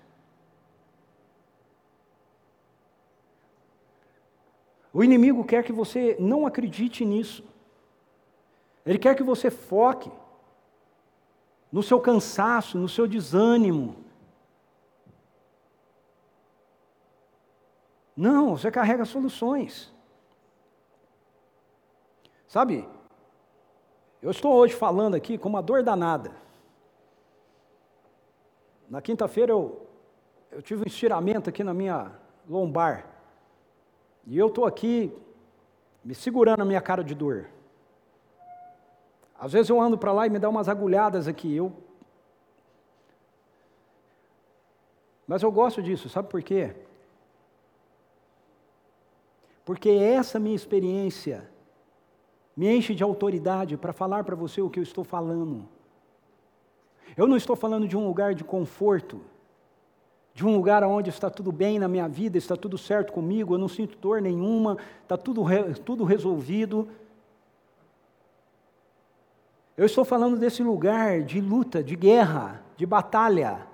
O 4.92 5.02
inimigo 5.02 5.44
quer 5.44 5.64
que 5.64 5.72
você 5.72 6.16
não 6.20 6.46
acredite 6.46 7.04
nisso. 7.04 7.42
Ele 8.86 9.00
quer 9.00 9.16
que 9.16 9.24
você 9.24 9.50
foque 9.50 10.12
no 11.72 11.82
seu 11.82 12.00
cansaço, 12.00 12.78
no 12.78 12.88
seu 12.88 13.08
desânimo. 13.08 13.96
Não, 18.16 18.56
você 18.56 18.70
carrega 18.70 19.04
soluções. 19.04 19.92
Sabe, 22.46 22.88
eu 24.22 24.30
estou 24.30 24.54
hoje 24.54 24.72
falando 24.72 25.16
aqui 25.16 25.36
com 25.36 25.48
uma 25.48 25.60
dor 25.60 25.82
danada. 25.82 26.30
Na 28.88 29.02
quinta-feira 29.02 29.50
eu, 29.50 29.84
eu 30.52 30.62
tive 30.62 30.82
um 30.82 30.86
estiramento 30.86 31.50
aqui 31.50 31.64
na 31.64 31.74
minha 31.74 32.12
lombar. 32.48 33.06
E 34.24 34.38
eu 34.38 34.46
estou 34.46 34.64
aqui 34.64 35.12
me 36.04 36.14
segurando 36.14 36.62
a 36.62 36.64
minha 36.64 36.80
cara 36.80 37.02
de 37.02 37.16
dor. 37.16 37.48
Às 39.36 39.52
vezes 39.52 39.70
eu 39.70 39.80
ando 39.80 39.98
para 39.98 40.12
lá 40.12 40.24
e 40.24 40.30
me 40.30 40.38
dá 40.38 40.48
umas 40.48 40.68
agulhadas 40.68 41.26
aqui. 41.26 41.52
Eu... 41.56 41.72
Mas 45.26 45.42
eu 45.42 45.50
gosto 45.50 45.82
disso, 45.82 46.08
sabe 46.08 46.28
por 46.28 46.40
quê? 46.42 46.76
Porque 49.64 49.88
essa 49.90 50.38
minha 50.38 50.54
experiência 50.54 51.50
me 52.56 52.68
enche 52.68 52.94
de 52.94 53.02
autoridade 53.02 53.76
para 53.76 53.92
falar 53.92 54.24
para 54.24 54.36
você 54.36 54.60
o 54.60 54.68
que 54.68 54.78
eu 54.78 54.82
estou 54.82 55.04
falando. 55.04 55.66
Eu 57.16 57.26
não 57.26 57.36
estou 57.36 57.56
falando 57.56 57.88
de 57.88 57.96
um 57.96 58.06
lugar 58.06 58.34
de 58.34 58.44
conforto, 58.44 59.20
de 60.34 60.46
um 60.46 60.54
lugar 60.54 60.82
onde 60.84 61.10
está 61.10 61.28
tudo 61.28 61.52
bem 61.52 61.78
na 61.78 61.88
minha 61.88 62.08
vida, 62.08 62.38
está 62.38 62.56
tudo 62.56 62.78
certo 62.78 63.12
comigo, 63.12 63.54
eu 63.54 63.58
não 63.58 63.68
sinto 63.68 63.98
dor 63.98 64.20
nenhuma, 64.20 64.78
está 65.02 65.16
tudo, 65.16 65.42
tudo 65.84 66.04
resolvido. 66.04 66.88
Eu 69.76 69.86
estou 69.86 70.04
falando 70.04 70.38
desse 70.38 70.62
lugar 70.62 71.22
de 71.22 71.40
luta, 71.40 71.82
de 71.82 71.96
guerra, 71.96 72.62
de 72.76 72.86
batalha, 72.86 73.66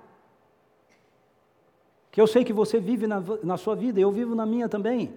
que 2.11 2.21
eu 2.21 2.27
sei 2.27 2.45
que 2.45 2.53
você 2.53 2.81
vive 2.81 3.07
na, 3.07 3.23
na 3.43 3.57
sua 3.57 3.77
vida, 3.77 4.01
eu 4.01 4.11
vivo 4.11 4.35
na 4.35 4.47
minha 4.47 4.69
também. 4.69 5.15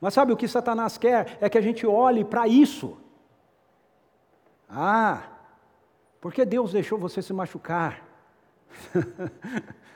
Mas 0.00 0.14
sabe 0.14 0.32
o 0.32 0.36
que 0.36 0.46
Satanás 0.46 0.96
quer? 0.96 1.36
É 1.40 1.48
que 1.48 1.58
a 1.58 1.60
gente 1.60 1.86
olhe 1.86 2.24
para 2.24 2.46
isso. 2.46 2.96
Ah, 4.68 5.22
porque 6.20 6.44
Deus 6.44 6.72
deixou 6.72 6.98
você 6.98 7.22
se 7.22 7.32
machucar? 7.32 8.06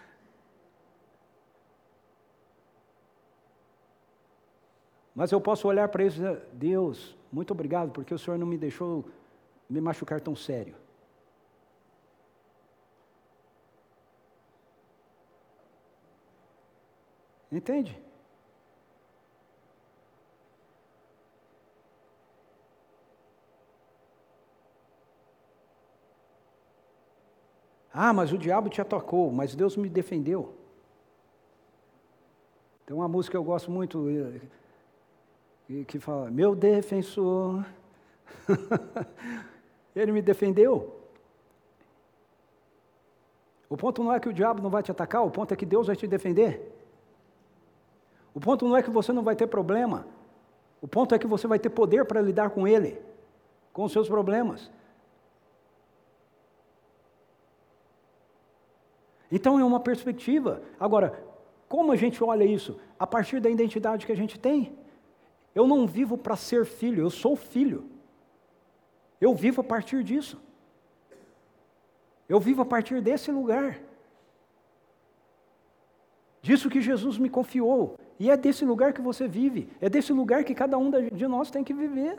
Mas 5.15 5.31
eu 5.31 5.41
posso 5.41 5.69
olhar 5.69 5.89
para 5.89 6.05
isso 6.05 6.17
e 6.17 6.21
dizer, 6.23 6.43
Deus, 6.53 7.15
muito 7.31 7.51
obrigado, 7.51 7.91
porque 7.93 8.15
o 8.15 8.19
Senhor 8.19 8.39
não 8.39 8.47
me 8.47 8.57
deixou 8.57 9.05
me 9.69 9.81
machucar 9.81 10.21
tão 10.21 10.35
sério. 10.35 10.75
Entende? 17.51 18.01
Ah, 27.93 28.13
mas 28.13 28.33
o 28.33 28.39
diabo 28.39 28.69
te 28.69 28.81
atacou, 28.81 29.31
mas 29.31 29.55
Deus 29.55 29.77
me 29.77 29.89
defendeu. 29.89 30.55
uma 32.91 33.09
música 33.09 33.33
que 33.33 33.37
eu 33.37 33.45
gosto 33.45 33.71
muito, 33.71 34.07
que 35.87 35.99
fala, 35.99 36.31
meu 36.31 36.55
defensor, 36.55 37.65
ele 39.97 40.13
me 40.13 40.23
defendeu. 40.23 41.01
O 43.69 43.77
ponto 43.77 44.03
não 44.05 44.13
é 44.13 44.21
que 44.21 44.29
o 44.29 44.33
diabo 44.33 44.63
não 44.63 44.69
vai 44.69 44.83
te 44.83 44.91
atacar, 44.91 45.25
o 45.25 45.31
ponto 45.31 45.55
é 45.55 45.57
que 45.57 45.65
Deus 45.65 45.87
vai 45.87 45.97
te 45.97 46.07
defender. 46.07 46.71
O 48.35 48.41
ponto 48.41 48.67
não 48.67 48.77
é 48.77 48.83
que 48.83 48.91
você 48.91 49.13
não 49.13 49.23
vai 49.23 49.37
ter 49.37 49.47
problema, 49.47 50.07
o 50.81 50.89
ponto 50.89 51.15
é 51.15 51.19
que 51.19 51.27
você 51.27 51.47
vai 51.47 51.59
ter 51.59 51.71
poder 51.71 52.05
para 52.05 52.21
lidar 52.21 52.51
com 52.51 52.67
ele, 52.67 53.01
com 53.73 53.85
os 53.85 53.93
seus 53.93 54.09
problemas. 54.09 54.71
Então 59.33 59.59
é 59.59 59.65
uma 59.65 59.81
perspectiva. 59.81 60.63
Agora, 60.79 61.25
como 61.67 61.91
a 61.91 61.97
gente 61.97 62.23
olha 62.23 62.45
isso? 62.45 62.79
A 62.99 63.07
partir 63.07 63.41
da 63.41 63.49
identidade 63.49 64.05
que 64.05 64.13
a 64.13 64.17
gente 64.17 64.39
tem. 64.39 64.77
Eu 65.55 65.67
não 65.67 65.87
vivo 65.87 66.19
para 66.19 66.37
ser 66.37 66.67
filho, 66.67 67.03
eu 67.03 67.09
sou 67.11 67.35
filho. 67.35 67.87
Eu 69.19 69.35
vivo 69.35 69.63
a 69.63 69.65
partir 69.65 70.05
disso. 70.05 70.39
Eu 72.29 72.39
vivo 72.39 72.61
a 72.61 72.67
partir 72.67 73.01
desse 73.01 73.33
lugar. 73.33 73.81
Disso 76.43 76.69
que 76.69 76.83
Jesus 76.83 77.17
me 77.17 77.31
confiou. 77.31 77.97
E 78.19 78.31
é 78.31 78.37
desse 78.37 78.67
lugar 78.67 78.93
que 78.93 79.01
você 79.01 79.27
vive. 79.27 79.71
É 79.81 79.89
desse 79.89 80.13
lugar 80.13 80.45
que 80.45 80.55
cada 80.55 80.77
um 80.77 80.91
de 80.91 81.27
nós 81.27 81.51
tem 81.51 81.65
que 81.65 81.73
viver. 81.73 82.19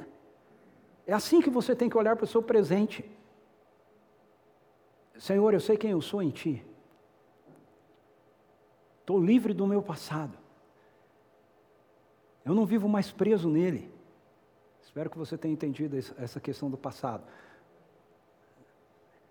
É 1.05 1.13
assim 1.13 1.41
que 1.41 1.49
você 1.49 1.75
tem 1.75 1.89
que 1.89 1.97
olhar 1.97 2.15
para 2.15 2.25
o 2.25 2.27
seu 2.27 2.41
presente. 2.41 3.05
Senhor, 5.17 5.53
eu 5.53 5.59
sei 5.59 5.77
quem 5.77 5.91
eu 5.91 6.01
sou 6.01 6.21
em 6.23 6.31
Ti. 6.31 6.72
Estou 9.03 9.21
livre 9.21 9.53
do 9.53 9.67
meu 9.67 9.81
passado. 9.81 10.31
Eu 12.45 12.55
não 12.55 12.65
vivo 12.65 12.87
mais 12.87 13.11
preso 13.11 13.49
nele. 13.49 13.93
Espero 14.81 15.09
que 15.09 15.17
você 15.17 15.37
tenha 15.37 15.53
entendido 15.53 15.97
essa 15.97 16.39
questão 16.39 16.69
do 16.69 16.77
passado. 16.77 17.21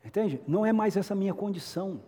Entende? 0.05 0.43
Não 0.47 0.67
é 0.67 0.75
mais 0.75 0.95
essa 0.95 1.15
minha 1.15 1.33
condição. 1.33 2.03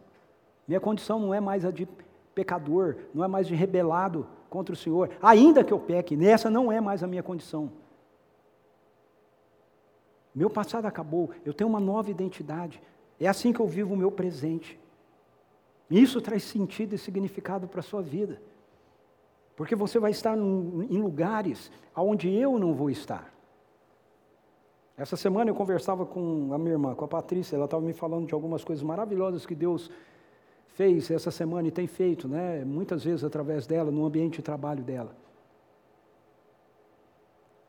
Minha 0.69 0.79
condição 0.79 1.19
não 1.19 1.33
é 1.33 1.41
mais 1.41 1.65
a 1.65 1.71
de 1.71 1.89
pecador, 2.35 2.97
não 3.15 3.25
é 3.25 3.29
mais 3.29 3.47
de 3.47 3.55
rebelado 3.55 4.29
contra 4.51 4.75
o 4.75 4.77
Senhor. 4.77 5.09
Ainda 5.23 5.65
que 5.65 5.73
eu 5.73 5.81
peque, 5.81 6.19
nessa 6.19 6.51
não 6.51 6.71
é 6.71 6.83
mais 6.83 7.03
a 7.03 7.07
minha 7.07 7.23
condição. 7.23 7.73
Meu 10.35 10.51
passado 10.51 10.85
acabou, 10.85 11.31
eu 11.47 11.55
tenho 11.55 11.71
uma 11.71 11.81
nova 11.81 12.11
identidade. 12.11 12.83
É 13.19 13.27
assim 13.27 13.55
que 13.55 13.61
eu 13.61 13.67
vivo 13.67 13.95
o 13.95 13.97
meu 13.97 14.12
presente. 14.12 14.79
Isso 15.91 16.20
traz 16.20 16.43
sentido 16.43 16.95
e 16.95 16.99
significado 16.99 17.68
para 17.68 17.80
a 17.80 17.82
sua 17.82 18.03
vida. 18.03 18.41
Porque 19.57 19.76
você 19.76 19.99
vai 19.99 20.11
estar 20.11 20.37
em 20.37 21.01
lugares 21.01 21.70
onde 21.97 22.28
eu 22.28 22.59
não 22.59 22.74
vou 22.74 22.91
estar. 22.91 23.32
Essa 24.97 25.16
semana 25.16 25.51
eu 25.51 25.55
conversava 25.55 26.07
com 26.07 26.53
a 26.53 26.59
minha 26.59 26.72
irmã, 26.72 26.95
com 26.95 27.05
a 27.05 27.09
Patrícia, 27.09 27.57
ela 27.57 27.64
estava 27.64 27.82
me 27.82 27.93
falando 27.93 28.26
de 28.26 28.35
algumas 28.35 28.62
coisas 28.62 28.82
maravilhosas 28.82 29.45
que 29.45 29.55
Deus 29.55 29.91
fez 30.68 31.11
essa 31.11 31.30
semana 31.30 31.68
e 31.68 31.70
tem 31.70 31.87
feito, 31.87 32.28
né? 32.28 32.64
Muitas 32.64 33.05
vezes 33.05 33.24
através 33.24 33.66
dela, 33.66 33.91
no 33.91 34.05
ambiente 34.05 34.37
de 34.37 34.43
trabalho 34.43 34.82
dela. 34.82 35.16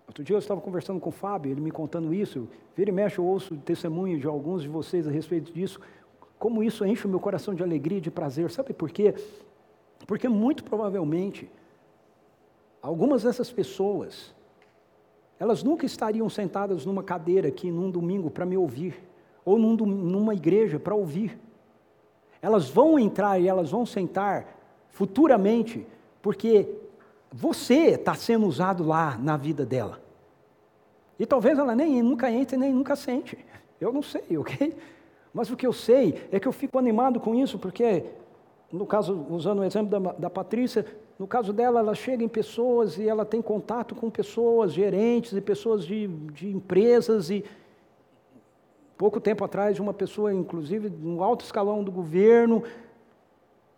Outro 0.07 0.23
dia 0.23 0.35
eu 0.35 0.39
estava 0.39 0.61
conversando 0.61 0.99
com 0.99 1.09
o 1.09 1.11
Fábio, 1.11 1.51
ele 1.51 1.61
me 1.61 1.71
contando 1.71 2.13
isso. 2.13 2.47
Vira 2.75 2.89
e 2.89 2.93
mexe, 2.93 3.17
eu 3.17 3.25
ouço 3.25 3.57
testemunho 3.57 4.19
de 4.19 4.27
alguns 4.27 4.61
de 4.61 4.69
vocês 4.69 5.07
a 5.07 5.11
respeito 5.11 5.51
disso. 5.51 5.79
Como 6.45 6.61
isso 6.61 6.85
enche 6.85 7.07
o 7.07 7.09
meu 7.09 7.19
coração 7.19 7.55
de 7.55 7.63
alegria 7.63 7.97
e 7.97 8.01
de 8.01 8.11
prazer. 8.11 8.51
Sabe 8.51 8.71
por 8.71 8.91
quê? 8.91 9.15
Porque 10.05 10.29
muito 10.29 10.63
provavelmente, 10.63 11.49
algumas 12.83 13.23
dessas 13.23 13.51
pessoas, 13.51 14.31
elas 15.39 15.63
nunca 15.63 15.87
estariam 15.87 16.29
sentadas 16.29 16.85
numa 16.85 17.01
cadeira 17.01 17.47
aqui 17.47 17.71
num 17.71 17.89
domingo 17.89 18.29
para 18.29 18.45
me 18.45 18.55
ouvir, 18.55 18.93
ou 19.43 19.57
num, 19.57 19.75
numa 19.75 20.35
igreja 20.35 20.77
para 20.77 20.93
ouvir. 20.93 21.35
Elas 22.39 22.69
vão 22.69 22.99
entrar 22.99 23.39
e 23.39 23.47
elas 23.47 23.71
vão 23.71 23.83
sentar 23.83 24.45
futuramente, 24.89 25.83
porque 26.21 26.69
você 27.31 27.93
está 27.95 28.13
sendo 28.13 28.45
usado 28.45 28.83
lá 28.83 29.17
na 29.17 29.35
vida 29.35 29.65
dela. 29.65 29.99
E 31.17 31.25
talvez 31.25 31.57
ela 31.57 31.75
nem 31.75 32.03
nunca 32.03 32.29
entre, 32.29 32.55
nem 32.55 32.71
nunca 32.71 32.95
sente. 32.95 33.35
Eu 33.81 33.91
não 33.91 34.03
sei, 34.03 34.37
ok? 34.37 34.77
Mas 35.35 35.51
o 35.51 35.57
que 35.57 35.67
eu 35.67 35.73
sei 35.73 36.29
é 36.31 36.39
que 36.39 36.47
eu 36.47 36.53
fico 36.53 36.79
animado 36.79 37.19
com 37.19 37.35
isso, 37.35 37.59
porque, 37.59 38.05
no 38.71 38.85
caso, 38.85 39.27
usando 39.29 39.59
o 39.59 39.63
exemplo 39.65 39.99
da, 39.99 40.13
da 40.13 40.29
Patrícia, 40.29 40.85
no 41.19 41.27
caso 41.27 41.51
dela, 41.51 41.81
ela 41.81 41.93
chega 41.93 42.23
em 42.23 42.29
pessoas 42.29 42.97
e 42.97 43.09
ela 43.09 43.25
tem 43.25 43.41
contato 43.41 43.93
com 43.93 44.09
pessoas, 44.09 44.71
gerentes 44.71 45.33
e 45.33 45.41
pessoas 45.41 45.85
de, 45.85 46.07
de 46.07 46.55
empresas 46.55 47.29
e 47.29 47.43
pouco 48.97 49.19
tempo 49.19 49.43
atrás 49.43 49.77
uma 49.77 49.93
pessoa, 49.93 50.33
inclusive, 50.33 50.89
no 50.89 51.21
alto 51.21 51.43
escalão 51.43 51.83
do 51.83 51.91
governo. 51.91 52.63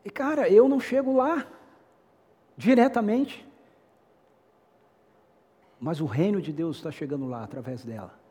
E 0.05 0.11
cara, 0.11 0.47
eu 0.47 0.69
não 0.69 0.79
chego 0.79 1.17
lá 1.17 1.47
diretamente. 2.55 3.43
Mas 5.79 6.01
o 6.01 6.05
reino 6.05 6.39
de 6.39 6.53
Deus 6.53 6.77
está 6.77 6.91
chegando 6.91 7.27
lá 7.27 7.43
através 7.43 7.83
dela. 7.83 8.26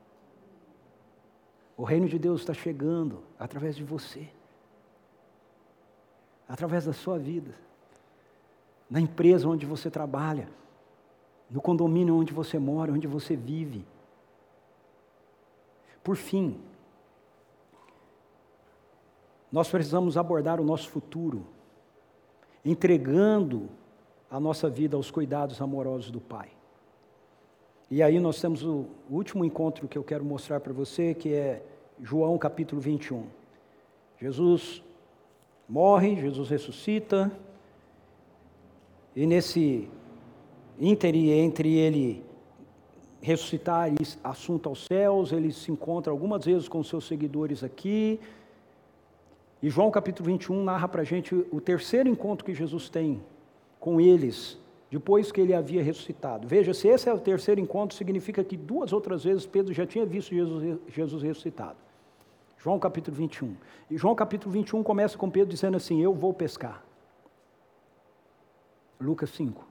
O 1.77 1.85
reino 1.85 2.09
de 2.09 2.19
Deus 2.19 2.41
está 2.41 2.55
chegando 2.55 3.23
através 3.39 3.77
de 3.77 3.85
você, 3.85 4.29
através 6.49 6.87
da 6.87 6.93
sua 6.93 7.19
vida, 7.19 7.55
na 8.89 9.01
empresa 9.01 9.49
onde 9.49 9.67
você 9.67 9.91
trabalha, 9.91 10.49
no 11.51 11.61
condomínio 11.61 12.17
onde 12.17 12.33
você 12.33 12.59
mora, 12.59 12.93
onde 12.93 13.07
você 13.07 13.37
vive. 13.37 13.85
Por 16.03 16.17
fim, 16.17 16.59
nós 19.53 19.69
precisamos 19.69 20.17
abordar 20.17 20.61
o 20.61 20.65
nosso 20.65 20.89
futuro, 20.89 21.47
entregando 22.65 23.69
a 24.31 24.41
nossa 24.41 24.69
vida 24.69 24.97
aos 24.97 25.11
cuidados 25.11 25.61
amorosos 25.61 26.11
do 26.11 26.21
Pai. 26.21 26.56
E 27.89 28.03
aí 28.03 28.19
nós 28.19 28.41
temos 28.41 28.65
o 28.65 28.87
último 29.09 29.45
encontro 29.45 29.87
que 29.87 29.97
eu 29.97 30.03
quero 30.03 30.25
mostrar 30.25 30.59
para 30.59 30.73
você, 30.73 31.15
que 31.15 31.33
é 31.33 31.63
João 32.03 32.37
capítulo 32.37 32.81
21. 32.81 33.27
Jesus 34.21 34.83
morre, 35.69 36.17
Jesus 36.17 36.49
ressuscita, 36.49 37.31
e 39.15 39.25
nesse 39.25 39.89
íntere 40.81 41.31
entre 41.31 41.75
ele 41.75 42.25
ressuscitar 43.21 43.89
e 43.93 43.97
assunto 44.23 44.69
aos 44.69 44.85
céus, 44.85 45.31
ele 45.31 45.53
se 45.53 45.71
encontra 45.71 46.13
algumas 46.13 46.45
vezes 46.45 46.69
com 46.69 46.83
seus 46.83 47.07
seguidores 47.07 47.63
aqui. 47.63 48.19
E 49.63 49.71
João 49.71 49.93
capítulo 49.93 50.27
21 50.27 50.65
narra 50.65 50.89
para 50.89 51.03
a 51.03 51.05
gente 51.05 51.35
o 51.35 51.61
terceiro 51.61 52.09
encontro 52.09 52.45
que 52.45 52.53
Jesus 52.53 52.89
tem 52.89 53.23
com 53.79 54.01
eles 54.01 54.59
depois 54.91 55.33
que 55.33 55.41
ele 55.41 55.55
havia 55.55 55.83
ressuscitado. 55.83 56.47
Veja, 56.47 56.73
se 56.73 56.89
esse 56.89 57.09
é 57.09 57.13
o 57.13 57.19
terceiro 57.19 57.61
encontro, 57.61 57.97
significa 57.97 58.45
que 58.45 58.57
duas 58.57 58.93
outras 58.93 59.25
vezes 59.25 59.45
Pedro 59.45 59.73
já 59.73 59.87
tinha 59.87 60.07
visto 60.07 60.35
Jesus, 60.35 60.79
Jesus 60.89 61.23
ressuscitado. 61.23 61.77
João 62.59 62.79
capítulo 62.79 63.17
21. 63.17 63.57
E 63.91 63.97
João 63.97 64.15
capítulo 64.15 64.53
21 64.53 64.83
começa 64.83 65.19
com 65.19 65.31
Pedro 65.31 65.51
dizendo 65.51 65.77
assim: 65.77 66.03
Eu 66.03 66.15
vou 66.15 66.33
pescar. 66.33 66.85
Lucas 69.01 69.31
5. 69.31 69.65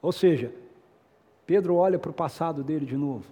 Ou 0.00 0.12
seja, 0.12 0.52
Pedro 1.46 1.74
olha 1.76 1.98
para 1.98 2.10
o 2.10 2.14
passado 2.14 2.62
dele 2.64 2.86
de 2.86 2.96
novo. 2.96 3.26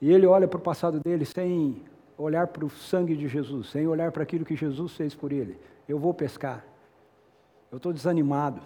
E 0.00 0.12
ele 0.12 0.26
olha 0.26 0.46
para 0.46 0.58
o 0.58 0.62
passado 0.62 1.00
dele 1.00 1.24
sem 1.24 1.82
olhar 2.16 2.46
para 2.46 2.64
o 2.64 2.70
sangue 2.70 3.16
de 3.16 3.26
Jesus, 3.26 3.70
sem 3.70 3.88
olhar 3.88 4.12
para 4.12 4.22
aquilo 4.22 4.44
que 4.44 4.54
Jesus 4.54 4.94
fez 4.94 5.14
por 5.14 5.32
ele 5.32 5.58
eu 5.88 5.98
vou 5.98 6.12
pescar. 6.12 6.64
Eu 7.72 7.78
estou 7.78 7.92
desanimado. 7.92 8.60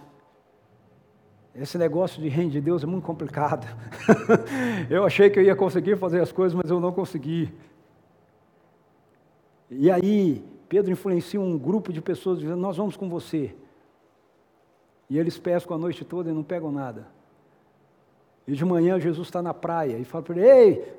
Esse 1.55 1.77
negócio 1.77 2.21
de 2.21 2.29
reino 2.29 2.51
de 2.51 2.61
Deus 2.61 2.83
é 2.83 2.87
muito 2.87 3.05
complicado. 3.05 3.67
eu 4.91 5.05
achei 5.05 5.29
que 5.31 5.39
eu 5.39 5.45
ia 5.45 5.55
conseguir 5.55 5.97
fazer 5.97 6.21
as 6.21 6.33
coisas, 6.33 6.55
mas 6.55 6.71
eu 6.71 6.81
não 6.81 6.93
consegui. 6.93 7.53
E 9.71 9.91
aí, 9.91 10.45
Pedro 10.69 10.91
influencia 10.91 11.41
um 11.41 11.59
grupo 11.59 11.93
de 11.93 12.01
pessoas 12.01 12.39
dizendo: 12.39 12.57
Nós 12.57 12.77
vamos 12.77 12.97
com 12.97 13.09
você. 13.09 13.55
E 15.11 15.19
eles 15.19 15.39
pescam 15.39 15.77
a 15.77 15.79
noite 15.79 16.05
toda 16.05 16.31
e 16.31 16.33
não 16.33 16.43
pegam 16.43 16.73
nada. 16.73 17.07
E 18.47 18.53
de 18.53 18.65
manhã 18.65 18.99
Jesus 18.99 19.29
está 19.29 19.43
na 19.43 19.53
praia 19.53 19.99
e 19.99 20.05
fala 20.05 20.25
para 20.25 20.37
ele: 20.37 20.49
Ei, 20.49 20.95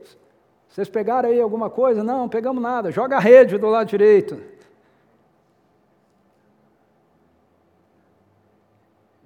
vocês 0.70 0.88
pegaram 0.88 1.30
aí 1.30 1.42
alguma 1.42 1.70
coisa? 1.70 2.04
Não, 2.04 2.30
pegamos 2.30 2.62
nada. 2.62 2.92
Joga 2.92 3.18
a 3.18 3.20
rede 3.20 3.58
do 3.58 3.68
lado 3.68 3.88
direito. 3.88 4.40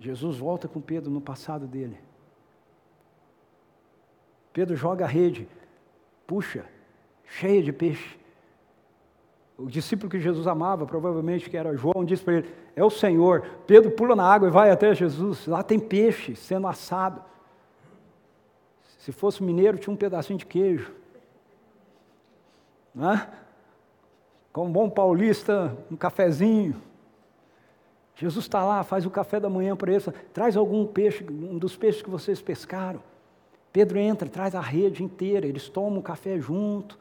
Jesus 0.08 0.38
volta 0.38 0.70
com 0.70 0.80
Pedro 0.80 1.12
no 1.12 1.20
passado 1.20 1.68
dele. 1.68 1.98
Pedro 4.54 4.74
joga 4.74 5.04
a 5.04 5.08
rede, 5.08 5.50
puxa, 6.26 6.66
cheia 7.26 7.62
de 7.62 7.74
peixe. 7.74 8.18
o 9.58 9.66
discípulo 9.66 10.10
que 10.10 10.18
Jesus 10.18 10.48
amava, 10.48 10.86
provavelmente 10.86 11.50
que 11.50 11.58
era 11.58 11.76
João, 11.76 12.06
disse 12.06 12.24
para 12.24 12.36
ele: 12.36 12.50
É 12.74 12.84
o 12.86 12.90
Senhor. 12.90 13.46
Pedro 13.68 13.92
pula 13.92 14.16
na 14.16 14.24
água 14.24 14.48
e 14.48 14.52
vai 14.52 14.72
até 14.72 14.96
Jesus. 14.96 15.46
Lá 15.46 15.62
tem 15.62 15.78
peixe 15.78 16.38
sendo 16.38 16.68
assado. 16.68 17.22
Se 19.00 19.12
fosse 19.12 19.44
mineiro, 19.44 19.78
tinha 19.78 19.94
um 19.94 19.98
pedacinho 19.98 20.40
de 20.40 20.46
queijo. 20.46 20.94
Né? 22.96 23.30
Como 24.54 24.72
bom 24.72 24.90
paulista, 24.90 25.78
um 25.92 25.98
cafezinho. 25.98 26.82
Jesus 28.18 28.46
está 28.46 28.66
lá, 28.66 28.84
faz 28.84 29.06
o 29.06 29.12
café 29.12 29.40
da 29.40 29.48
manhã 29.48 29.76
para 29.76 29.92
eles, 29.92 30.10
traz 30.34 30.58
algum 30.58 30.88
peixe, 30.88 31.24
um 31.24 31.58
dos 31.58 31.78
peixes 31.78 32.02
que 32.02 32.10
vocês 32.10 32.42
pescaram. 32.42 33.00
Pedro 33.72 34.00
entra, 34.00 34.28
traz 34.28 34.56
a 34.56 34.60
rede 34.60 35.04
inteira, 35.04 35.46
eles 35.46 35.70
tomam 35.70 36.00
o 36.00 36.04
café 36.04 36.40
junto. 36.40 36.98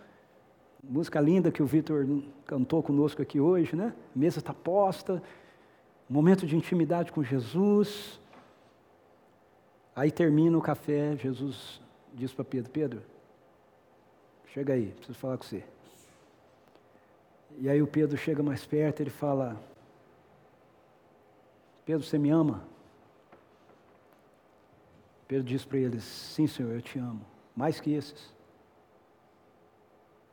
Música 0.84 1.18
linda 1.18 1.50
que 1.50 1.62
o 1.62 1.66
Vitor 1.66 2.06
cantou 2.44 2.82
conosco 2.82 3.22
aqui 3.22 3.40
hoje, 3.40 3.74
né? 3.74 3.94
Mesa 4.14 4.40
está 4.40 4.52
posta, 4.52 5.22
momento 6.08 6.46
de 6.46 6.54
intimidade 6.54 7.10
com 7.10 7.24
Jesus. 7.24 8.20
Aí 9.94 10.10
termina 10.10 10.58
o 10.58 10.60
café, 10.60 11.16
Jesus 11.16 11.80
diz 12.12 12.30
para 12.34 12.44
Pedro: 12.44 12.70
Pedro, 12.70 13.02
chega 14.52 14.74
aí, 14.74 14.88
preciso 14.88 15.18
falar 15.18 15.38
com 15.38 15.44
você. 15.44 15.64
E 17.58 17.70
aí 17.70 17.80
o 17.80 17.86
Pedro 17.86 18.18
chega 18.18 18.42
mais 18.42 18.66
perto, 18.66 19.00
ele 19.00 19.08
fala: 19.08 19.56
Pedro, 21.87 22.05
você 22.05 22.18
me 22.18 22.30
ama? 22.30 22.66
Pedro 25.28 25.45
diz 25.45 25.64
para 25.64 25.78
eles: 25.78 26.03
Sim, 26.03 26.49
Senhor, 26.49 26.72
eu 26.72 26.82
te 26.82 26.99
amo. 26.99 27.24
Mais 27.55 27.80
que 27.80 27.93
esses. 27.93 28.34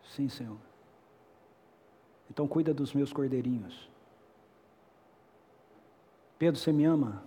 Sim, 0.04 0.28
Senhor. 0.28 0.58
Então 2.30 2.48
cuida 2.48 2.74
dos 2.74 2.92
meus 2.94 3.14
cordeirinhos. 3.14 3.90
Pedro, 6.40 6.60
você 6.60 6.72
me 6.72 6.84
ama? 6.86 7.24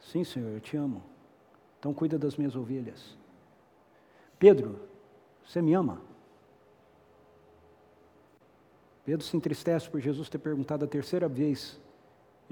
Sim, 0.00 0.24
Senhor, 0.24 0.50
eu 0.50 0.60
te 0.60 0.76
amo. 0.76 1.02
Então 1.78 1.94
cuida 1.94 2.18
das 2.18 2.36
minhas 2.36 2.56
ovelhas. 2.56 3.16
Pedro, 4.40 4.80
você 5.44 5.62
me 5.62 5.72
ama? 5.72 6.02
Pedro 9.04 9.24
se 9.24 9.36
entristece 9.36 9.88
por 9.88 10.00
Jesus 10.00 10.28
ter 10.28 10.38
perguntado 10.38 10.84
a 10.84 10.88
terceira 10.88 11.28
vez 11.28 11.80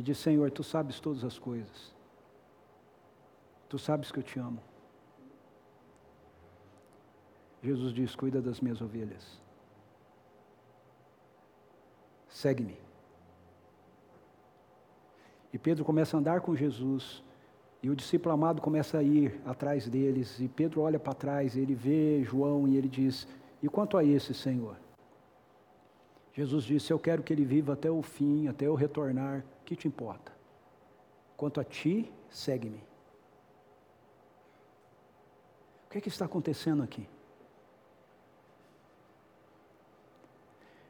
e 0.00 0.02
diz: 0.02 0.16
Senhor, 0.16 0.50
tu 0.50 0.64
sabes 0.64 0.98
todas 0.98 1.22
as 1.24 1.38
coisas. 1.38 1.94
Tu 3.68 3.78
sabes 3.78 4.10
que 4.10 4.18
eu 4.18 4.22
te 4.22 4.38
amo. 4.38 4.62
Jesus 7.62 7.92
diz: 7.92 8.16
Cuida 8.16 8.40
das 8.40 8.62
minhas 8.62 8.80
ovelhas. 8.80 9.38
Segue-me. 12.28 12.78
E 15.52 15.58
Pedro 15.58 15.84
começa 15.84 16.16
a 16.16 16.20
andar 16.20 16.40
com 16.40 16.56
Jesus, 16.56 17.22
e 17.82 17.90
o 17.90 17.94
discípulo 17.94 18.32
amado 18.32 18.62
começa 18.62 18.96
a 18.96 19.02
ir 19.02 19.38
atrás 19.44 19.86
deles, 19.86 20.40
e 20.40 20.48
Pedro 20.48 20.80
olha 20.80 20.98
para 20.98 21.12
trás, 21.12 21.58
ele 21.58 21.74
vê 21.74 22.24
João 22.24 22.66
e 22.66 22.78
ele 22.78 22.88
diz: 22.88 23.28
E 23.62 23.68
quanto 23.68 23.98
a 23.98 24.02
esse, 24.02 24.32
Senhor? 24.32 24.78
Jesus 26.32 26.64
disse: 26.64 26.92
Eu 26.92 26.98
quero 26.98 27.22
que 27.22 27.32
ele 27.32 27.44
viva 27.44 27.72
até 27.72 27.90
o 27.90 28.02
fim, 28.02 28.48
até 28.48 28.66
eu 28.66 28.74
retornar, 28.74 29.44
que 29.64 29.76
te 29.76 29.86
importa? 29.86 30.32
Quanto 31.36 31.60
a 31.60 31.64
ti, 31.64 32.12
segue-me. 32.28 32.78
O 35.86 35.90
que, 35.90 35.98
é 35.98 36.00
que 36.00 36.08
está 36.08 36.24
acontecendo 36.24 36.82
aqui? 36.82 37.08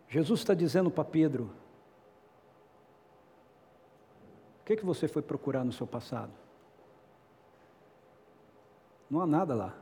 Jesus 0.09 0.41
está 0.41 0.55
dizendo 0.55 0.91
para 0.91 1.05
Pedro: 1.05 1.51
O 4.61 4.65
que, 4.65 4.73
é 4.73 4.77
que 4.77 4.85
você 4.85 5.07
foi 5.07 5.23
procurar 5.23 5.65
no 5.65 5.73
seu 5.73 5.87
passado? 5.87 6.33
Não 9.09 9.21
há 9.21 9.27
nada 9.27 9.55
lá. 9.55 9.77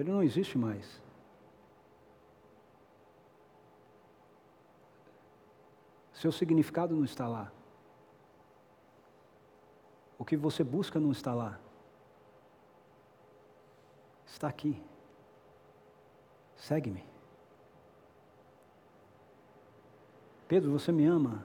Ele 0.00 0.10
não 0.10 0.22
existe 0.22 0.56
mais. 0.56 1.02
Seu 6.14 6.32
significado 6.32 6.96
não 6.96 7.04
está 7.04 7.28
lá. 7.28 7.52
O 10.18 10.24
que 10.24 10.38
você 10.38 10.64
busca 10.64 10.98
não 10.98 11.12
está 11.12 11.34
lá. 11.34 11.60
Está 14.26 14.48
aqui. 14.48 14.82
Segue-me. 16.56 17.04
Pedro, 20.48 20.72
você 20.72 20.90
me 20.90 21.04
ama? 21.04 21.44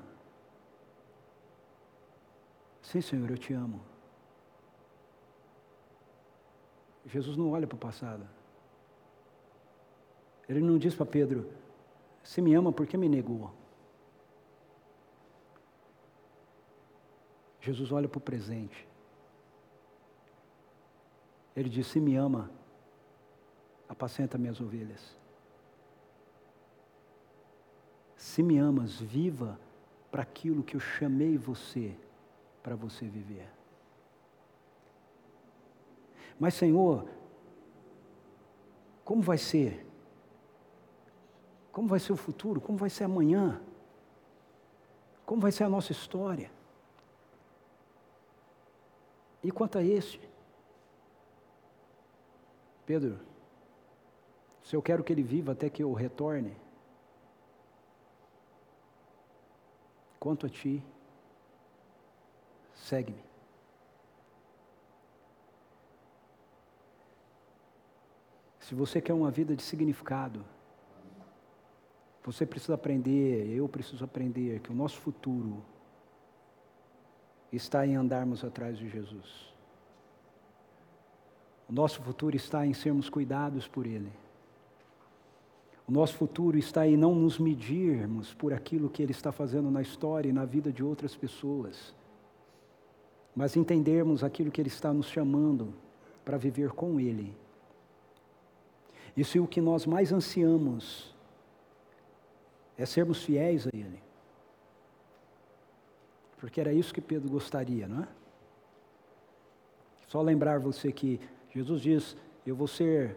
Sim, 2.81 3.01
Senhor, 3.01 3.29
eu 3.29 3.37
te 3.37 3.53
amo. 3.53 3.81
Jesus 7.05 7.35
não 7.35 7.51
olha 7.51 7.67
para 7.67 7.75
o 7.75 7.79
passado. 7.79 8.34
Ele 10.47 10.61
não 10.61 10.77
diz 10.77 10.93
para 10.93 11.05
Pedro: 11.05 11.49
Se 12.23 12.41
me 12.41 12.53
ama, 12.53 12.71
por 12.71 12.85
que 12.85 12.97
me 12.97 13.09
negou? 13.09 13.51
Jesus 17.59 17.91
olha 17.91 18.07
para 18.07 18.19
o 18.19 18.21
presente. 18.21 18.87
Ele 21.55 21.69
diz: 21.69 21.87
Se 21.87 21.99
me 21.99 22.15
ama, 22.15 22.51
apacenta 23.89 24.37
minhas 24.37 24.61
ovelhas. 24.61 25.17
Se 28.15 28.43
me 28.43 28.57
amas, 28.57 28.99
viva 28.99 29.59
para 30.11 30.21
aquilo 30.21 30.63
que 30.63 30.75
eu 30.75 30.79
chamei 30.79 31.37
você 31.37 31.95
para 32.61 32.75
você 32.75 33.05
viver. 33.05 33.47
Mas, 36.39 36.53
Senhor, 36.53 37.07
como 39.03 39.21
vai 39.21 39.37
ser? 39.37 39.85
Como 41.75 41.89
vai 41.89 41.99
ser 41.99 42.13
o 42.13 42.15
futuro? 42.15 42.61
Como 42.61 42.77
vai 42.77 42.89
ser 42.89 43.03
amanhã? 43.03 43.61
Como 45.25 45.41
vai 45.41 45.51
ser 45.51 45.65
a 45.65 45.69
nossa 45.69 45.91
história? 45.91 46.49
E 49.43 49.51
quanto 49.51 49.77
a 49.77 49.83
este? 49.83 50.21
Pedro, 52.85 53.19
se 54.63 54.73
eu 54.73 54.81
quero 54.81 55.03
que 55.03 55.11
ele 55.11 55.21
viva 55.21 55.51
até 55.51 55.69
que 55.69 55.83
eu 55.83 55.91
retorne, 55.91 56.55
quanto 60.17 60.45
a 60.45 60.49
ti, 60.49 60.81
segue-me. 62.73 63.21
Se 68.61 68.73
você 68.73 69.01
quer 69.01 69.13
uma 69.13 69.29
vida 69.29 69.53
de 69.57 69.61
significado, 69.61 70.54
você 72.25 72.45
precisa 72.45 72.73
aprender, 72.73 73.47
eu 73.55 73.69
preciso 73.69 74.03
aprender 74.03 74.59
que 74.59 74.71
o 74.71 74.75
nosso 74.75 74.99
futuro 74.99 75.63
está 77.51 77.85
em 77.85 77.95
andarmos 77.95 78.43
atrás 78.43 78.77
de 78.77 78.89
Jesus. 78.89 79.53
O 81.69 81.73
nosso 81.73 82.01
futuro 82.01 82.35
está 82.35 82.65
em 82.65 82.73
sermos 82.73 83.09
cuidados 83.09 83.67
por 83.67 83.85
Ele. 83.85 84.11
O 85.87 85.91
nosso 85.91 86.15
futuro 86.15 86.57
está 86.57 86.87
em 86.87 86.97
não 86.97 87.13
nos 87.13 87.37
medirmos 87.37 88.33
por 88.33 88.53
aquilo 88.53 88.89
que 88.89 89.03
Ele 89.03 89.11
está 89.11 89.31
fazendo 89.31 89.69
na 89.69 89.81
história 89.81 90.27
e 90.27 90.33
na 90.33 90.45
vida 90.45 90.71
de 90.71 90.83
outras 90.83 91.15
pessoas, 91.15 91.93
mas 93.35 93.55
entendermos 93.55 94.23
aquilo 94.23 94.49
que 94.49 94.59
Ele 94.59 94.67
está 94.67 94.91
nos 94.91 95.07
chamando 95.07 95.73
para 96.23 96.37
viver 96.37 96.71
com 96.71 96.99
Ele. 96.99 97.37
Isso 99.15 99.37
é 99.37 99.41
o 99.41 99.47
que 99.47 99.61
nós 99.61 99.85
mais 99.85 100.11
ansiamos, 100.11 101.14
é 102.77 102.85
sermos 102.85 103.23
fiéis 103.23 103.67
a 103.67 103.69
Ele. 103.73 104.01
Porque 106.37 106.59
era 106.59 106.73
isso 106.73 106.93
que 106.93 107.01
Pedro 107.01 107.29
gostaria, 107.29 107.87
não 107.87 108.03
é? 108.03 108.07
Só 110.07 110.21
lembrar 110.21 110.59
você 110.59 110.91
que 110.91 111.19
Jesus 111.53 111.81
diz: 111.81 112.17
Eu 112.45 112.55
vou 112.55 112.67
ser 112.67 113.15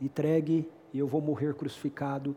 entregue 0.00 0.68
e 0.92 0.98
eu 0.98 1.06
vou 1.06 1.20
morrer 1.20 1.54
crucificado. 1.54 2.36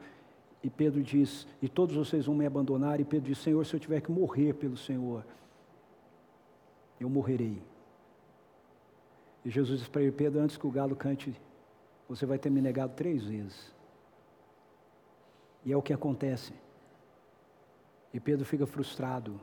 E 0.63 0.69
Pedro 0.69 1.01
diz: 1.01 1.47
E 1.61 1.69
todos 1.69 1.95
vocês 1.95 2.25
vão 2.25 2.35
me 2.35 2.45
abandonar. 2.45 2.99
E 2.99 3.05
Pedro 3.05 3.27
diz: 3.27 3.37
Senhor, 3.37 3.65
se 3.65 3.73
eu 3.73 3.79
tiver 3.79 4.01
que 4.01 4.11
morrer 4.11 4.53
pelo 4.53 4.75
Senhor, 4.75 5.25
eu 6.99 7.09
morrerei. 7.09 7.61
E 9.45 9.49
Jesus 9.49 9.79
diz 9.79 9.87
para 9.87 10.01
ele: 10.01 10.11
Pedro, 10.11 10.41
antes 10.41 10.57
que 10.57 10.67
o 10.67 10.71
galo 10.71 10.95
cante, 10.95 11.33
você 12.07 12.25
vai 12.25 12.37
ter 12.37 12.49
me 12.49 12.61
negado 12.61 12.93
três 12.95 13.23
vezes. 13.23 13.73
E 15.65 15.71
é 15.71 15.77
o 15.77 15.81
que 15.81 15.93
acontece. 15.93 16.53
E 18.13 18.19
Pedro 18.19 18.45
fica 18.45 18.65
frustrado. 18.65 19.39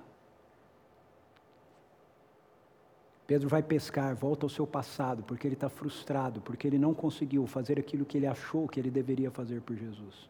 Pedro 3.26 3.48
vai 3.48 3.62
pescar, 3.62 4.14
volta 4.14 4.46
ao 4.46 4.50
seu 4.50 4.66
passado, 4.66 5.22
porque 5.24 5.46
ele 5.46 5.54
está 5.54 5.68
frustrado, 5.68 6.40
porque 6.40 6.66
ele 6.66 6.78
não 6.78 6.94
conseguiu 6.94 7.46
fazer 7.46 7.78
aquilo 7.78 8.04
que 8.04 8.16
ele 8.16 8.26
achou 8.26 8.68
que 8.68 8.78
ele 8.78 8.90
deveria 8.90 9.30
fazer 9.30 9.60
por 9.60 9.76
Jesus. 9.76 10.28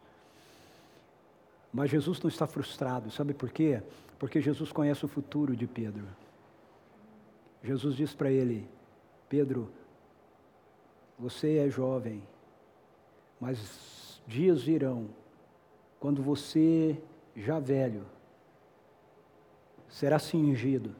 Mas 1.72 1.90
Jesus 1.90 2.20
não 2.22 2.28
está 2.28 2.46
frustrado, 2.46 3.10
sabe 3.10 3.34
por 3.34 3.50
quê? 3.50 3.82
Porque 4.18 4.40
Jesus 4.40 4.72
conhece 4.72 5.04
o 5.04 5.08
futuro 5.08 5.54
de 5.54 5.66
Pedro. 5.66 6.06
Jesus 7.62 7.96
diz 7.96 8.14
para 8.14 8.30
ele: 8.30 8.66
Pedro, 9.28 9.70
você 11.18 11.58
é 11.58 11.68
jovem, 11.68 12.22
mas 13.38 14.22
dias 14.26 14.62
virão 14.62 15.08
quando 15.98 16.22
você, 16.22 17.00
já 17.34 17.58
velho, 17.58 18.06
será 19.88 20.18
cingido 20.18 20.94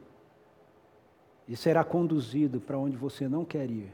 e 1.47 1.55
será 1.55 1.83
conduzido 1.83 2.59
para 2.59 2.77
onde 2.77 2.97
você 2.97 3.27
não 3.27 3.45
quer 3.45 3.69
ir. 3.69 3.91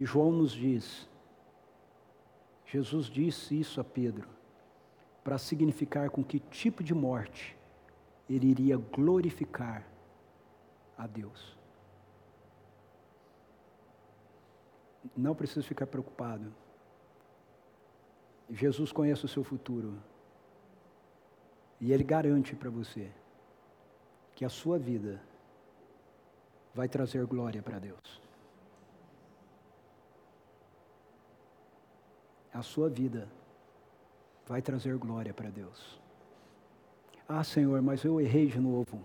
E 0.00 0.04
João 0.04 0.30
nos 0.30 0.52
diz, 0.52 1.08
Jesus 2.64 3.06
disse 3.06 3.58
isso 3.58 3.80
a 3.80 3.84
Pedro, 3.84 4.28
para 5.24 5.36
significar 5.36 6.10
com 6.10 6.22
que 6.22 6.38
tipo 6.38 6.82
de 6.82 6.94
morte 6.94 7.56
ele 8.28 8.46
iria 8.46 8.76
glorificar 8.76 9.84
a 10.96 11.06
Deus. 11.06 11.58
Não 15.16 15.34
precisa 15.34 15.62
ficar 15.62 15.86
preocupado. 15.86 16.52
Jesus 18.50 18.92
conhece 18.92 19.24
o 19.24 19.28
seu 19.28 19.44
futuro. 19.44 19.94
E 21.80 21.92
Ele 21.92 22.04
garante 22.04 22.54
para 22.54 22.68
você 22.68 23.10
que 24.34 24.44
a 24.44 24.48
sua 24.48 24.78
vida 24.78 25.20
vai 26.74 26.88
trazer 26.88 27.24
glória 27.26 27.62
para 27.62 27.78
Deus. 27.78 28.20
A 32.52 32.62
sua 32.62 32.88
vida 32.88 33.28
vai 34.46 34.60
trazer 34.60 34.96
glória 34.96 35.32
para 35.32 35.50
Deus. 35.50 36.00
Ah, 37.28 37.44
Senhor, 37.44 37.80
mas 37.80 38.02
eu 38.02 38.20
errei 38.20 38.46
de 38.46 38.58
novo. 38.58 39.00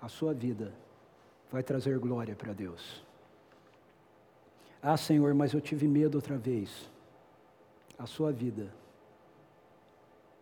A 0.00 0.08
sua 0.08 0.32
vida 0.32 0.72
vai 1.50 1.62
trazer 1.62 1.98
glória 1.98 2.36
para 2.36 2.52
Deus. 2.52 3.04
Ah, 4.80 4.96
Senhor, 4.96 5.34
mas 5.34 5.52
eu 5.52 5.60
tive 5.60 5.88
medo 5.88 6.14
outra 6.14 6.38
vez. 6.38 6.88
A 7.98 8.06
sua 8.06 8.32
vida 8.32 8.72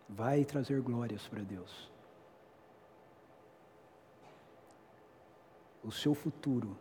vai 0.07 0.45
trazer 0.45 0.81
glórias 0.81 1.27
para 1.27 1.41
Deus. 1.41 1.91
O 5.83 5.91
seu 5.91 6.13
futuro, 6.13 6.77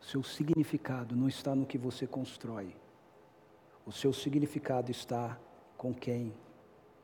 seu 0.00 0.22
significado 0.22 1.16
não 1.16 1.28
está 1.28 1.54
no 1.54 1.66
que 1.66 1.76
você 1.76 2.06
constrói. 2.06 2.74
O 3.84 3.92
seu 3.92 4.12
significado 4.12 4.90
está 4.90 5.38
com 5.76 5.92
quem 5.94 6.34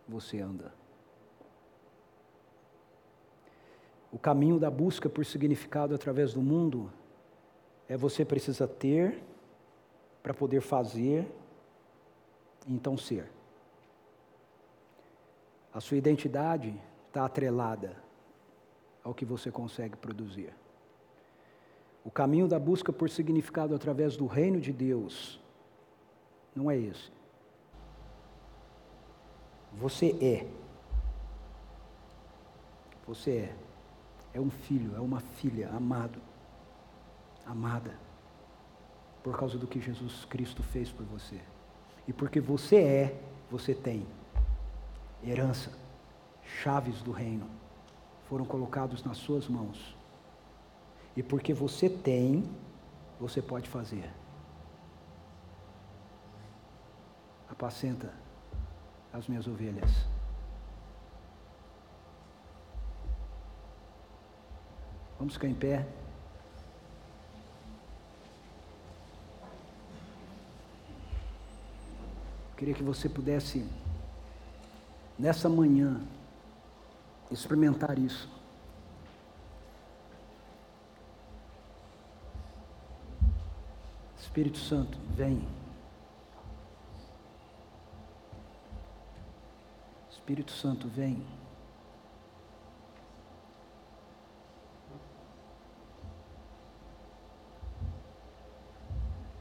você 0.06 0.40
anda. 0.40 0.72
O 4.12 4.18
caminho 4.18 4.60
da 4.60 4.70
busca 4.70 5.08
por 5.08 5.24
significado 5.24 5.94
através 5.94 6.34
do 6.34 6.40
mundo 6.40 6.92
é 7.88 7.96
você 7.96 8.24
precisa 8.24 8.68
ter 8.68 9.22
para 10.22 10.32
poder 10.32 10.60
fazer, 10.60 11.26
então 12.66 12.96
ser. 12.96 13.30
A 15.72 15.80
sua 15.80 15.96
identidade 15.96 16.74
está 17.08 17.24
atrelada 17.24 17.96
ao 19.02 19.12
que 19.12 19.24
você 19.24 19.50
consegue 19.50 19.96
produzir. 19.96 20.54
O 22.04 22.10
caminho 22.10 22.46
da 22.46 22.58
busca 22.58 22.92
por 22.92 23.08
significado 23.08 23.74
através 23.74 24.16
do 24.16 24.26
reino 24.26 24.60
de 24.60 24.72
Deus 24.72 25.40
não 26.54 26.70
é 26.70 26.76
esse. 26.76 27.10
Você 29.72 30.16
é. 30.20 30.46
Você 33.06 33.30
é. 33.30 33.56
É 34.34 34.40
um 34.40 34.50
filho, 34.50 34.96
é 34.96 35.00
uma 35.00 35.20
filha 35.20 35.68
amado, 35.70 36.20
amada, 37.46 37.96
por 39.22 39.38
causa 39.38 39.56
do 39.56 39.66
que 39.66 39.80
Jesus 39.80 40.24
Cristo 40.24 40.62
fez 40.62 40.90
por 40.90 41.06
você. 41.06 41.40
E 42.06 42.12
porque 42.12 42.40
você 42.40 42.76
é, 42.76 43.20
você 43.50 43.74
tem 43.74 44.06
herança, 45.22 45.70
chaves 46.62 47.00
do 47.02 47.10
reino 47.10 47.48
foram 48.28 48.44
colocados 48.44 49.04
nas 49.04 49.18
suas 49.18 49.48
mãos. 49.48 49.96
E 51.16 51.22
porque 51.22 51.54
você 51.54 51.88
tem, 51.88 52.48
você 53.20 53.40
pode 53.40 53.68
fazer. 53.68 54.10
Apacenta 57.48 58.12
as 59.12 59.28
minhas 59.28 59.46
ovelhas. 59.46 59.90
Vamos 65.18 65.34
ficar 65.34 65.48
em 65.48 65.54
pé. 65.54 65.86
Queria 72.56 72.74
que 72.74 72.82
você 72.82 73.08
pudesse, 73.08 73.66
nessa 75.18 75.48
manhã, 75.48 76.00
experimentar 77.30 77.98
isso. 77.98 78.28
Espírito 84.34 84.58
Santo, 84.58 84.98
vem. 85.14 85.46
Espírito 90.10 90.50
Santo, 90.50 90.88
vem. 90.88 91.24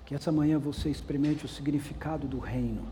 Que 0.05 0.13
essa 0.13 0.31
manhã 0.31 0.59
você 0.59 0.89
experimente 0.89 1.45
o 1.45 1.49
significado 1.49 2.27
do 2.27 2.37
reino. 2.37 2.85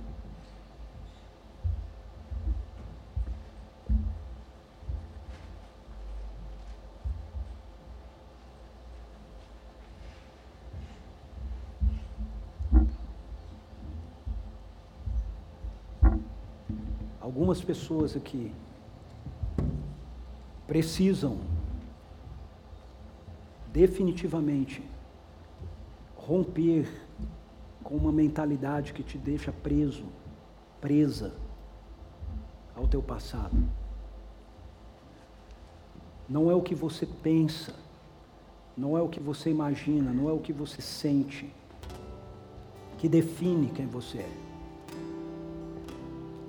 algumas 17.32 17.61
pessoas 17.72 18.17
aqui 18.17 18.51
precisam 20.67 21.38
definitivamente 23.72 24.84
romper 26.17 26.86
com 27.82 27.95
uma 27.95 28.11
mentalidade 28.11 28.91
que 28.91 29.01
te 29.01 29.17
deixa 29.17 29.53
preso, 29.53 30.03
presa 30.82 31.34
ao 32.76 32.86
teu 32.89 33.01
passado. 33.01 33.55
Não 36.28 36.51
é 36.51 36.53
o 36.53 36.61
que 36.61 36.76
você 36.76 37.05
pensa, 37.05 37.74
não 38.76 38.97
é 38.97 39.01
o 39.01 39.07
que 39.07 39.22
você 39.22 39.49
imagina, 39.49 40.11
não 40.11 40.28
é 40.28 40.34
o 40.34 40.39
que 40.39 40.51
você 40.51 40.82
sente 40.82 41.49
que 42.97 43.07
define 43.07 43.72
quem 43.72 43.88
você 43.88 44.17
é. 44.17 44.51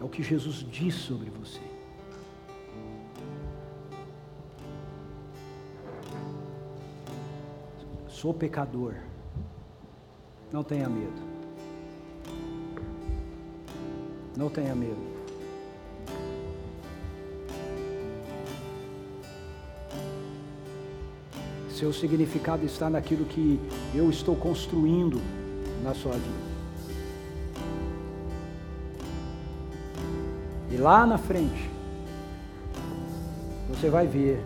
É 0.03 0.05
o 0.05 0.09
que 0.09 0.21
Jesus 0.21 0.67
diz 0.69 0.97
sobre 0.97 1.31
você. 1.31 1.61
Sou 8.09 8.35
pecador. 8.35 8.95
Não 10.51 10.65
tenha 10.65 10.89
medo. 10.89 11.23
Não 14.37 14.49
tenha 14.49 14.75
medo. 14.75 14.99
Seu 21.71 21.93
significado 21.93 22.67
está 22.67 22.91
naquilo 22.91 23.25
que 23.25 23.61
eu 23.95 24.11
estou 24.11 24.35
construindo 24.35 25.23
na 25.85 25.95
sua 25.95 26.15
vida. 26.15 26.52
E 30.73 30.77
lá 30.79 31.07
na 31.07 31.19
frente, 31.19 31.71
você 33.69 33.91
vai 33.91 34.07
ver 34.07 34.43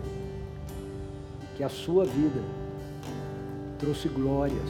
que 1.55 1.63
a 1.63 1.69
sua 1.69 2.03
vida 2.03 2.41
trouxe 3.79 4.09
glórias 4.09 4.69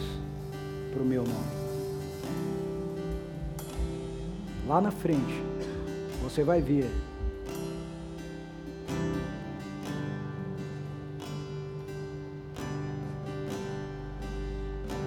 para 0.93 1.01
o 1.01 1.05
meu 1.05 1.24
nome. 1.24 1.58
Lá 4.68 4.80
na 4.80 4.91
frente, 4.91 5.41
você 6.22 6.43
vai 6.43 6.62
ver 6.62 6.91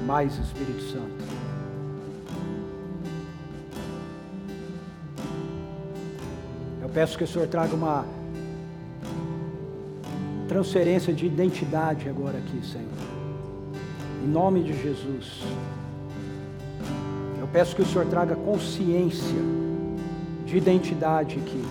mais 0.04 0.36
Espírito 0.36 0.82
Santo. 0.82 1.39
Peço 6.92 7.16
que 7.16 7.24
o 7.24 7.26
Senhor 7.26 7.46
traga 7.48 7.74
uma 7.74 8.04
transferência 10.48 11.12
de 11.12 11.26
identidade 11.26 12.08
agora 12.08 12.38
aqui, 12.38 12.66
Senhor. 12.66 12.88
Em 14.24 14.28
nome 14.28 14.64
de 14.64 14.72
Jesus. 14.82 15.42
Eu 17.38 17.46
peço 17.46 17.76
que 17.76 17.82
o 17.82 17.86
Senhor 17.86 18.06
traga 18.06 18.34
consciência 18.34 19.40
de 20.44 20.56
identidade 20.56 21.38
aqui. 21.38 21.64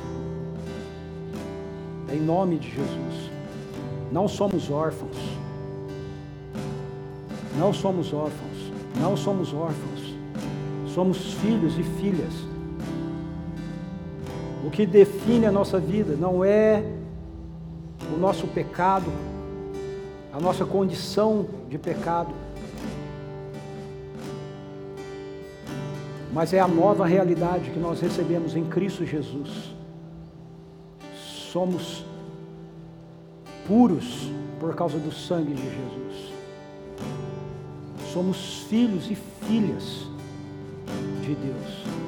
Em 2.11 2.19
nome 2.21 2.57
de 2.57 2.69
Jesus. 2.69 3.29
Não 4.11 4.27
somos 4.27 4.71
órfãos. 4.71 5.17
Não 7.57 7.73
somos 7.73 8.13
órfãos. 8.13 8.71
Não 8.99 9.17
somos 9.17 9.53
órfãos. 9.53 10.15
Somos 10.95 11.33
filhos 11.33 11.77
e 11.77 11.83
filhas. 11.83 12.48
O 14.69 14.71
que 14.71 14.85
define 14.85 15.47
a 15.47 15.51
nossa 15.51 15.79
vida 15.79 16.15
não 16.15 16.45
é 16.45 16.83
o 18.13 18.19
nosso 18.19 18.45
pecado, 18.45 19.11
a 20.31 20.39
nossa 20.39 20.63
condição 20.63 21.47
de 21.67 21.79
pecado, 21.79 22.31
mas 26.31 26.53
é 26.53 26.59
a 26.59 26.67
nova 26.67 27.07
realidade 27.07 27.71
que 27.71 27.79
nós 27.79 27.99
recebemos 27.99 28.55
em 28.55 28.63
Cristo 28.63 29.03
Jesus. 29.07 29.73
Somos 31.15 32.05
puros 33.67 34.29
por 34.59 34.75
causa 34.75 34.99
do 34.99 35.11
sangue 35.11 35.55
de 35.55 35.63
Jesus. 35.63 36.31
Somos 38.13 38.65
filhos 38.69 39.09
e 39.09 39.15
filhas 39.15 40.07
de 41.23 41.33
Deus. 41.33 41.98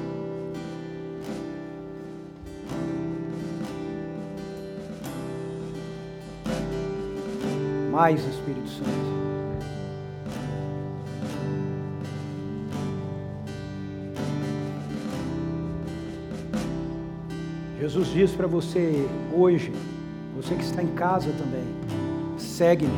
Mais 7.92 8.26
Espírito 8.26 8.70
Santo. 8.70 8.88
Jesus 17.78 18.08
diz 18.08 18.30
para 18.30 18.46
você 18.46 19.06
hoje, 19.30 19.70
você 20.34 20.54
que 20.54 20.64
está 20.64 20.82
em 20.82 20.94
casa 20.94 21.30
também, 21.36 21.66
segue-me. 22.38 22.90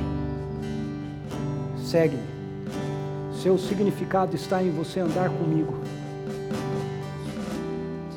Segue-me. 1.85 2.23
Seu 3.43 3.59
significado 3.59 4.37
está 4.37 4.63
em 4.63 4.71
você 4.71 5.01
andar 5.01 5.29
comigo. 5.29 5.75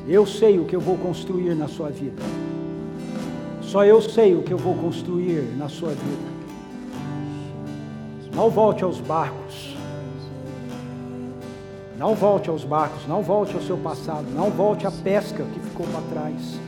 Eu 0.06 0.24
sei 0.24 0.60
o 0.60 0.64
que 0.64 0.76
eu 0.76 0.80
vou 0.80 0.96
construir 0.96 1.56
na 1.56 1.66
sua 1.66 1.90
vida. 1.90 2.22
Só 3.62 3.84
eu 3.84 4.00
sei 4.00 4.36
o 4.36 4.42
que 4.42 4.52
eu 4.52 4.58
vou 4.58 4.76
construir 4.76 5.42
na 5.58 5.68
sua 5.68 5.90
vida. 5.90 6.37
Não 8.38 8.50
volte 8.50 8.84
aos 8.84 9.00
barcos. 9.00 9.74
Não 11.98 12.14
volte 12.14 12.48
aos 12.48 12.62
barcos, 12.62 13.04
não 13.08 13.20
volte 13.20 13.52
ao 13.56 13.60
seu 13.60 13.76
passado, 13.76 14.26
não 14.32 14.48
volte 14.48 14.86
à 14.86 14.92
pesca 14.92 15.42
que 15.42 15.58
ficou 15.58 15.84
para 15.88 16.00
trás. 16.02 16.60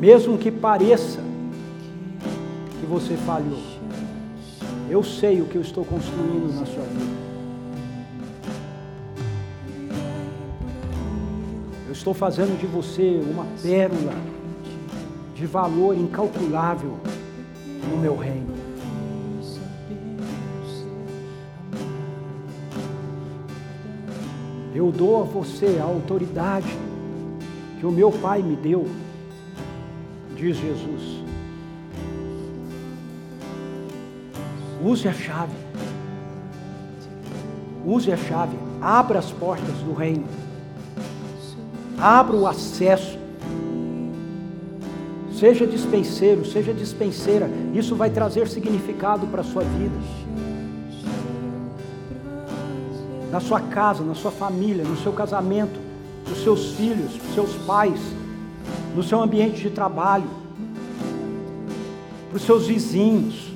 Mesmo 0.00 0.36
que 0.36 0.50
pareça 0.50 1.20
que 2.80 2.86
você 2.86 3.16
falhou, 3.18 3.62
eu 4.90 5.04
sei 5.04 5.40
o 5.40 5.46
que 5.46 5.54
eu 5.54 5.62
estou 5.62 5.84
construindo 5.84 6.52
na 6.58 6.66
sua 6.66 6.82
vida. 6.82 7.22
Eu 11.86 11.92
estou 11.92 12.12
fazendo 12.12 12.58
de 12.58 12.66
você 12.66 13.22
uma 13.30 13.46
pérola 13.62 14.14
de 15.36 15.46
valor 15.46 15.96
incalculável 15.96 16.98
no 17.88 17.98
meu 17.98 18.16
reino. 18.16 18.51
Eu 24.82 24.90
dou 24.90 25.22
a 25.22 25.24
você 25.24 25.78
a 25.80 25.84
autoridade 25.84 26.66
que 27.78 27.86
o 27.86 27.92
meu 27.92 28.10
Pai 28.10 28.42
me 28.42 28.56
deu, 28.56 28.88
diz 30.34 30.56
Jesus. 30.56 31.22
Use 34.84 35.06
a 35.06 35.12
chave. 35.12 35.52
Use 37.86 38.10
a 38.10 38.16
chave. 38.16 38.56
Abra 38.80 39.20
as 39.20 39.30
portas 39.30 39.76
do 39.84 39.92
reino. 39.92 40.24
Abra 41.96 42.34
o 42.34 42.44
acesso. 42.44 43.16
Seja 45.32 45.64
dispenseiro, 45.64 46.44
seja 46.44 46.74
dispenseira. 46.74 47.48
Isso 47.72 47.94
vai 47.94 48.10
trazer 48.10 48.48
significado 48.48 49.28
para 49.28 49.42
a 49.42 49.44
sua 49.44 49.62
vida 49.62 50.31
na 53.32 53.40
sua 53.40 53.60
casa, 53.60 54.04
na 54.04 54.14
sua 54.14 54.30
família, 54.30 54.84
no 54.84 54.94
seu 54.98 55.10
casamento, 55.10 55.80
nos 56.28 56.44
seus 56.44 56.72
filhos, 56.72 57.16
nos 57.16 57.34
seus 57.34 57.54
pais, 57.64 57.98
no 58.94 59.02
seu 59.02 59.22
ambiente 59.22 59.62
de 59.62 59.70
trabalho, 59.70 60.28
para 62.28 62.36
os 62.36 62.42
seus 62.42 62.66
vizinhos. 62.66 63.50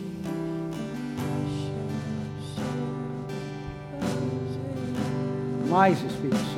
Mais 5.69 6.03
Espírito 6.03 6.56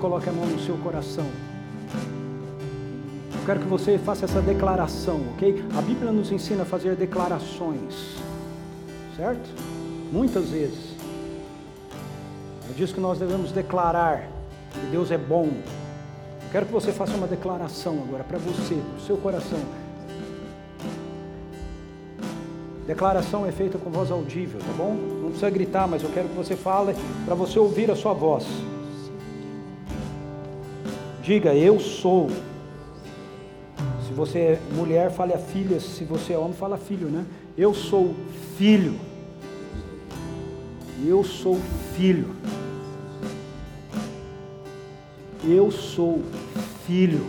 coloque 0.00 0.28
a 0.28 0.32
mão 0.32 0.46
no 0.46 0.58
seu 0.58 0.76
coração. 0.78 1.26
Eu 3.32 3.46
quero 3.46 3.60
que 3.60 3.66
você 3.66 3.98
faça 3.98 4.24
essa 4.24 4.40
declaração, 4.40 5.20
ok? 5.34 5.62
A 5.76 5.82
Bíblia 5.82 6.10
nos 6.10 6.32
ensina 6.32 6.62
a 6.62 6.64
fazer 6.64 6.96
declarações, 6.96 8.16
certo? 9.16 9.48
Muitas 10.10 10.48
vezes. 10.48 10.96
Ela 12.64 12.74
diz 12.74 12.92
que 12.92 13.00
nós 13.00 13.18
devemos 13.18 13.52
declarar 13.52 14.28
que 14.72 14.86
Deus 14.90 15.10
é 15.10 15.18
bom. 15.18 15.46
Eu 15.46 16.50
quero 16.50 16.66
que 16.66 16.72
você 16.72 16.92
faça 16.92 17.14
uma 17.14 17.26
declaração 17.26 18.02
agora 18.06 18.24
para 18.24 18.38
você, 18.38 18.74
para 18.74 18.98
o 18.98 19.00
seu 19.06 19.16
coração. 19.16 19.60
Declaração 22.86 23.46
é 23.46 23.52
feita 23.52 23.78
com 23.78 23.90
voz 23.90 24.10
audível, 24.10 24.58
tá 24.60 24.72
bom? 24.76 24.94
Não 24.94 25.28
precisa 25.28 25.50
gritar, 25.50 25.86
mas 25.86 26.02
eu 26.02 26.10
quero 26.10 26.28
que 26.28 26.34
você 26.34 26.56
fale 26.56 26.94
para 27.24 27.34
você 27.34 27.58
ouvir 27.58 27.90
a 27.90 27.94
sua 27.94 28.12
voz. 28.12 28.46
Diga, 31.22 31.54
eu 31.54 31.78
sou. 31.78 32.30
Se 34.06 34.12
você 34.14 34.38
é 34.38 34.60
mulher, 34.74 35.10
fale 35.10 35.34
a 35.34 35.38
filha. 35.38 35.78
Se 35.78 36.04
você 36.04 36.32
é 36.32 36.38
homem, 36.38 36.54
fala 36.54 36.78
filho, 36.78 37.08
né? 37.08 37.24
Eu 37.56 37.74
sou 37.74 38.14
filho. 38.56 38.94
Eu 41.06 41.22
sou 41.22 41.58
filho. 41.94 42.28
Eu 45.44 45.70
sou 45.70 46.22
filho. 46.86 47.26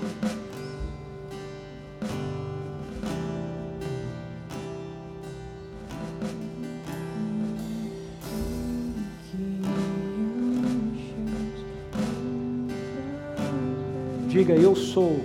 Diga, 14.42 14.56
eu 14.56 14.76
sou 14.76 15.22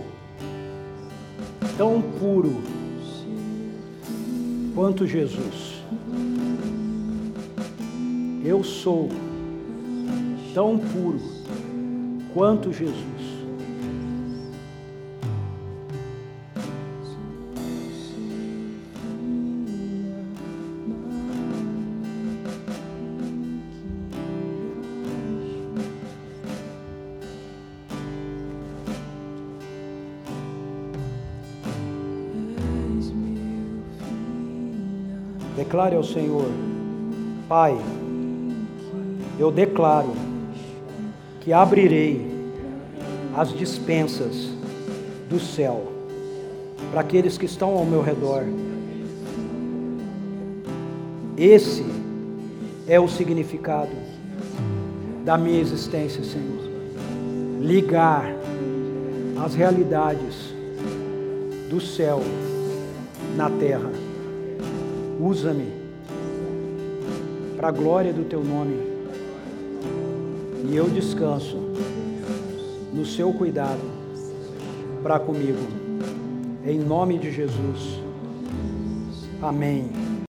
tão 1.79 2.03
puro 2.03 2.61
quanto 4.75 5.07
Jesus. 5.07 5.83
Eu 8.45 8.63
sou 8.63 9.09
tão 10.53 10.77
puro 10.79 11.19
quanto 12.35 12.71
Jesus. 12.75 13.16
Declare 35.87 35.97
ao 35.97 36.03
Senhor, 36.03 36.51
Pai, 37.49 37.79
eu 39.39 39.53
declaro 39.53 40.13
que 41.41 41.53
abrirei 41.53 42.27
as 43.37 43.53
dispensas 43.53 44.49
do 45.31 45.39
céu 45.39 45.93
para 46.91 47.03
aqueles 47.03 47.39
que 47.39 47.47
estão 47.47 47.77
ao 47.77 47.85
meu 47.85 48.03
redor. 48.03 48.43
Esse 51.39 51.87
é 52.89 52.99
o 52.99 53.07
significado 53.07 53.93
da 55.25 55.39
minha 55.39 55.61
existência, 55.61 56.25
Senhor. 56.25 56.69
Ligar 57.61 58.27
as 59.45 59.55
realidades 59.55 60.53
do 61.71 61.81
céu 61.81 62.21
na 63.37 63.49
terra. 63.51 63.93
Usa-me 65.19 65.76
para 67.67 67.71
a 67.71 67.83
glória 67.83 68.13
do 68.13 68.25
teu 68.25 68.45
nome. 68.45 68.77
E 70.71 70.77
eu 70.77 70.89
descanso 70.89 71.57
no 72.93 73.05
seu 73.05 73.33
cuidado 73.33 73.81
para 75.03 75.19
comigo. 75.19 75.59
Em 76.65 76.79
nome 76.79 77.19
de 77.19 77.33
Jesus. 77.33 78.01
Amém. 79.43 80.06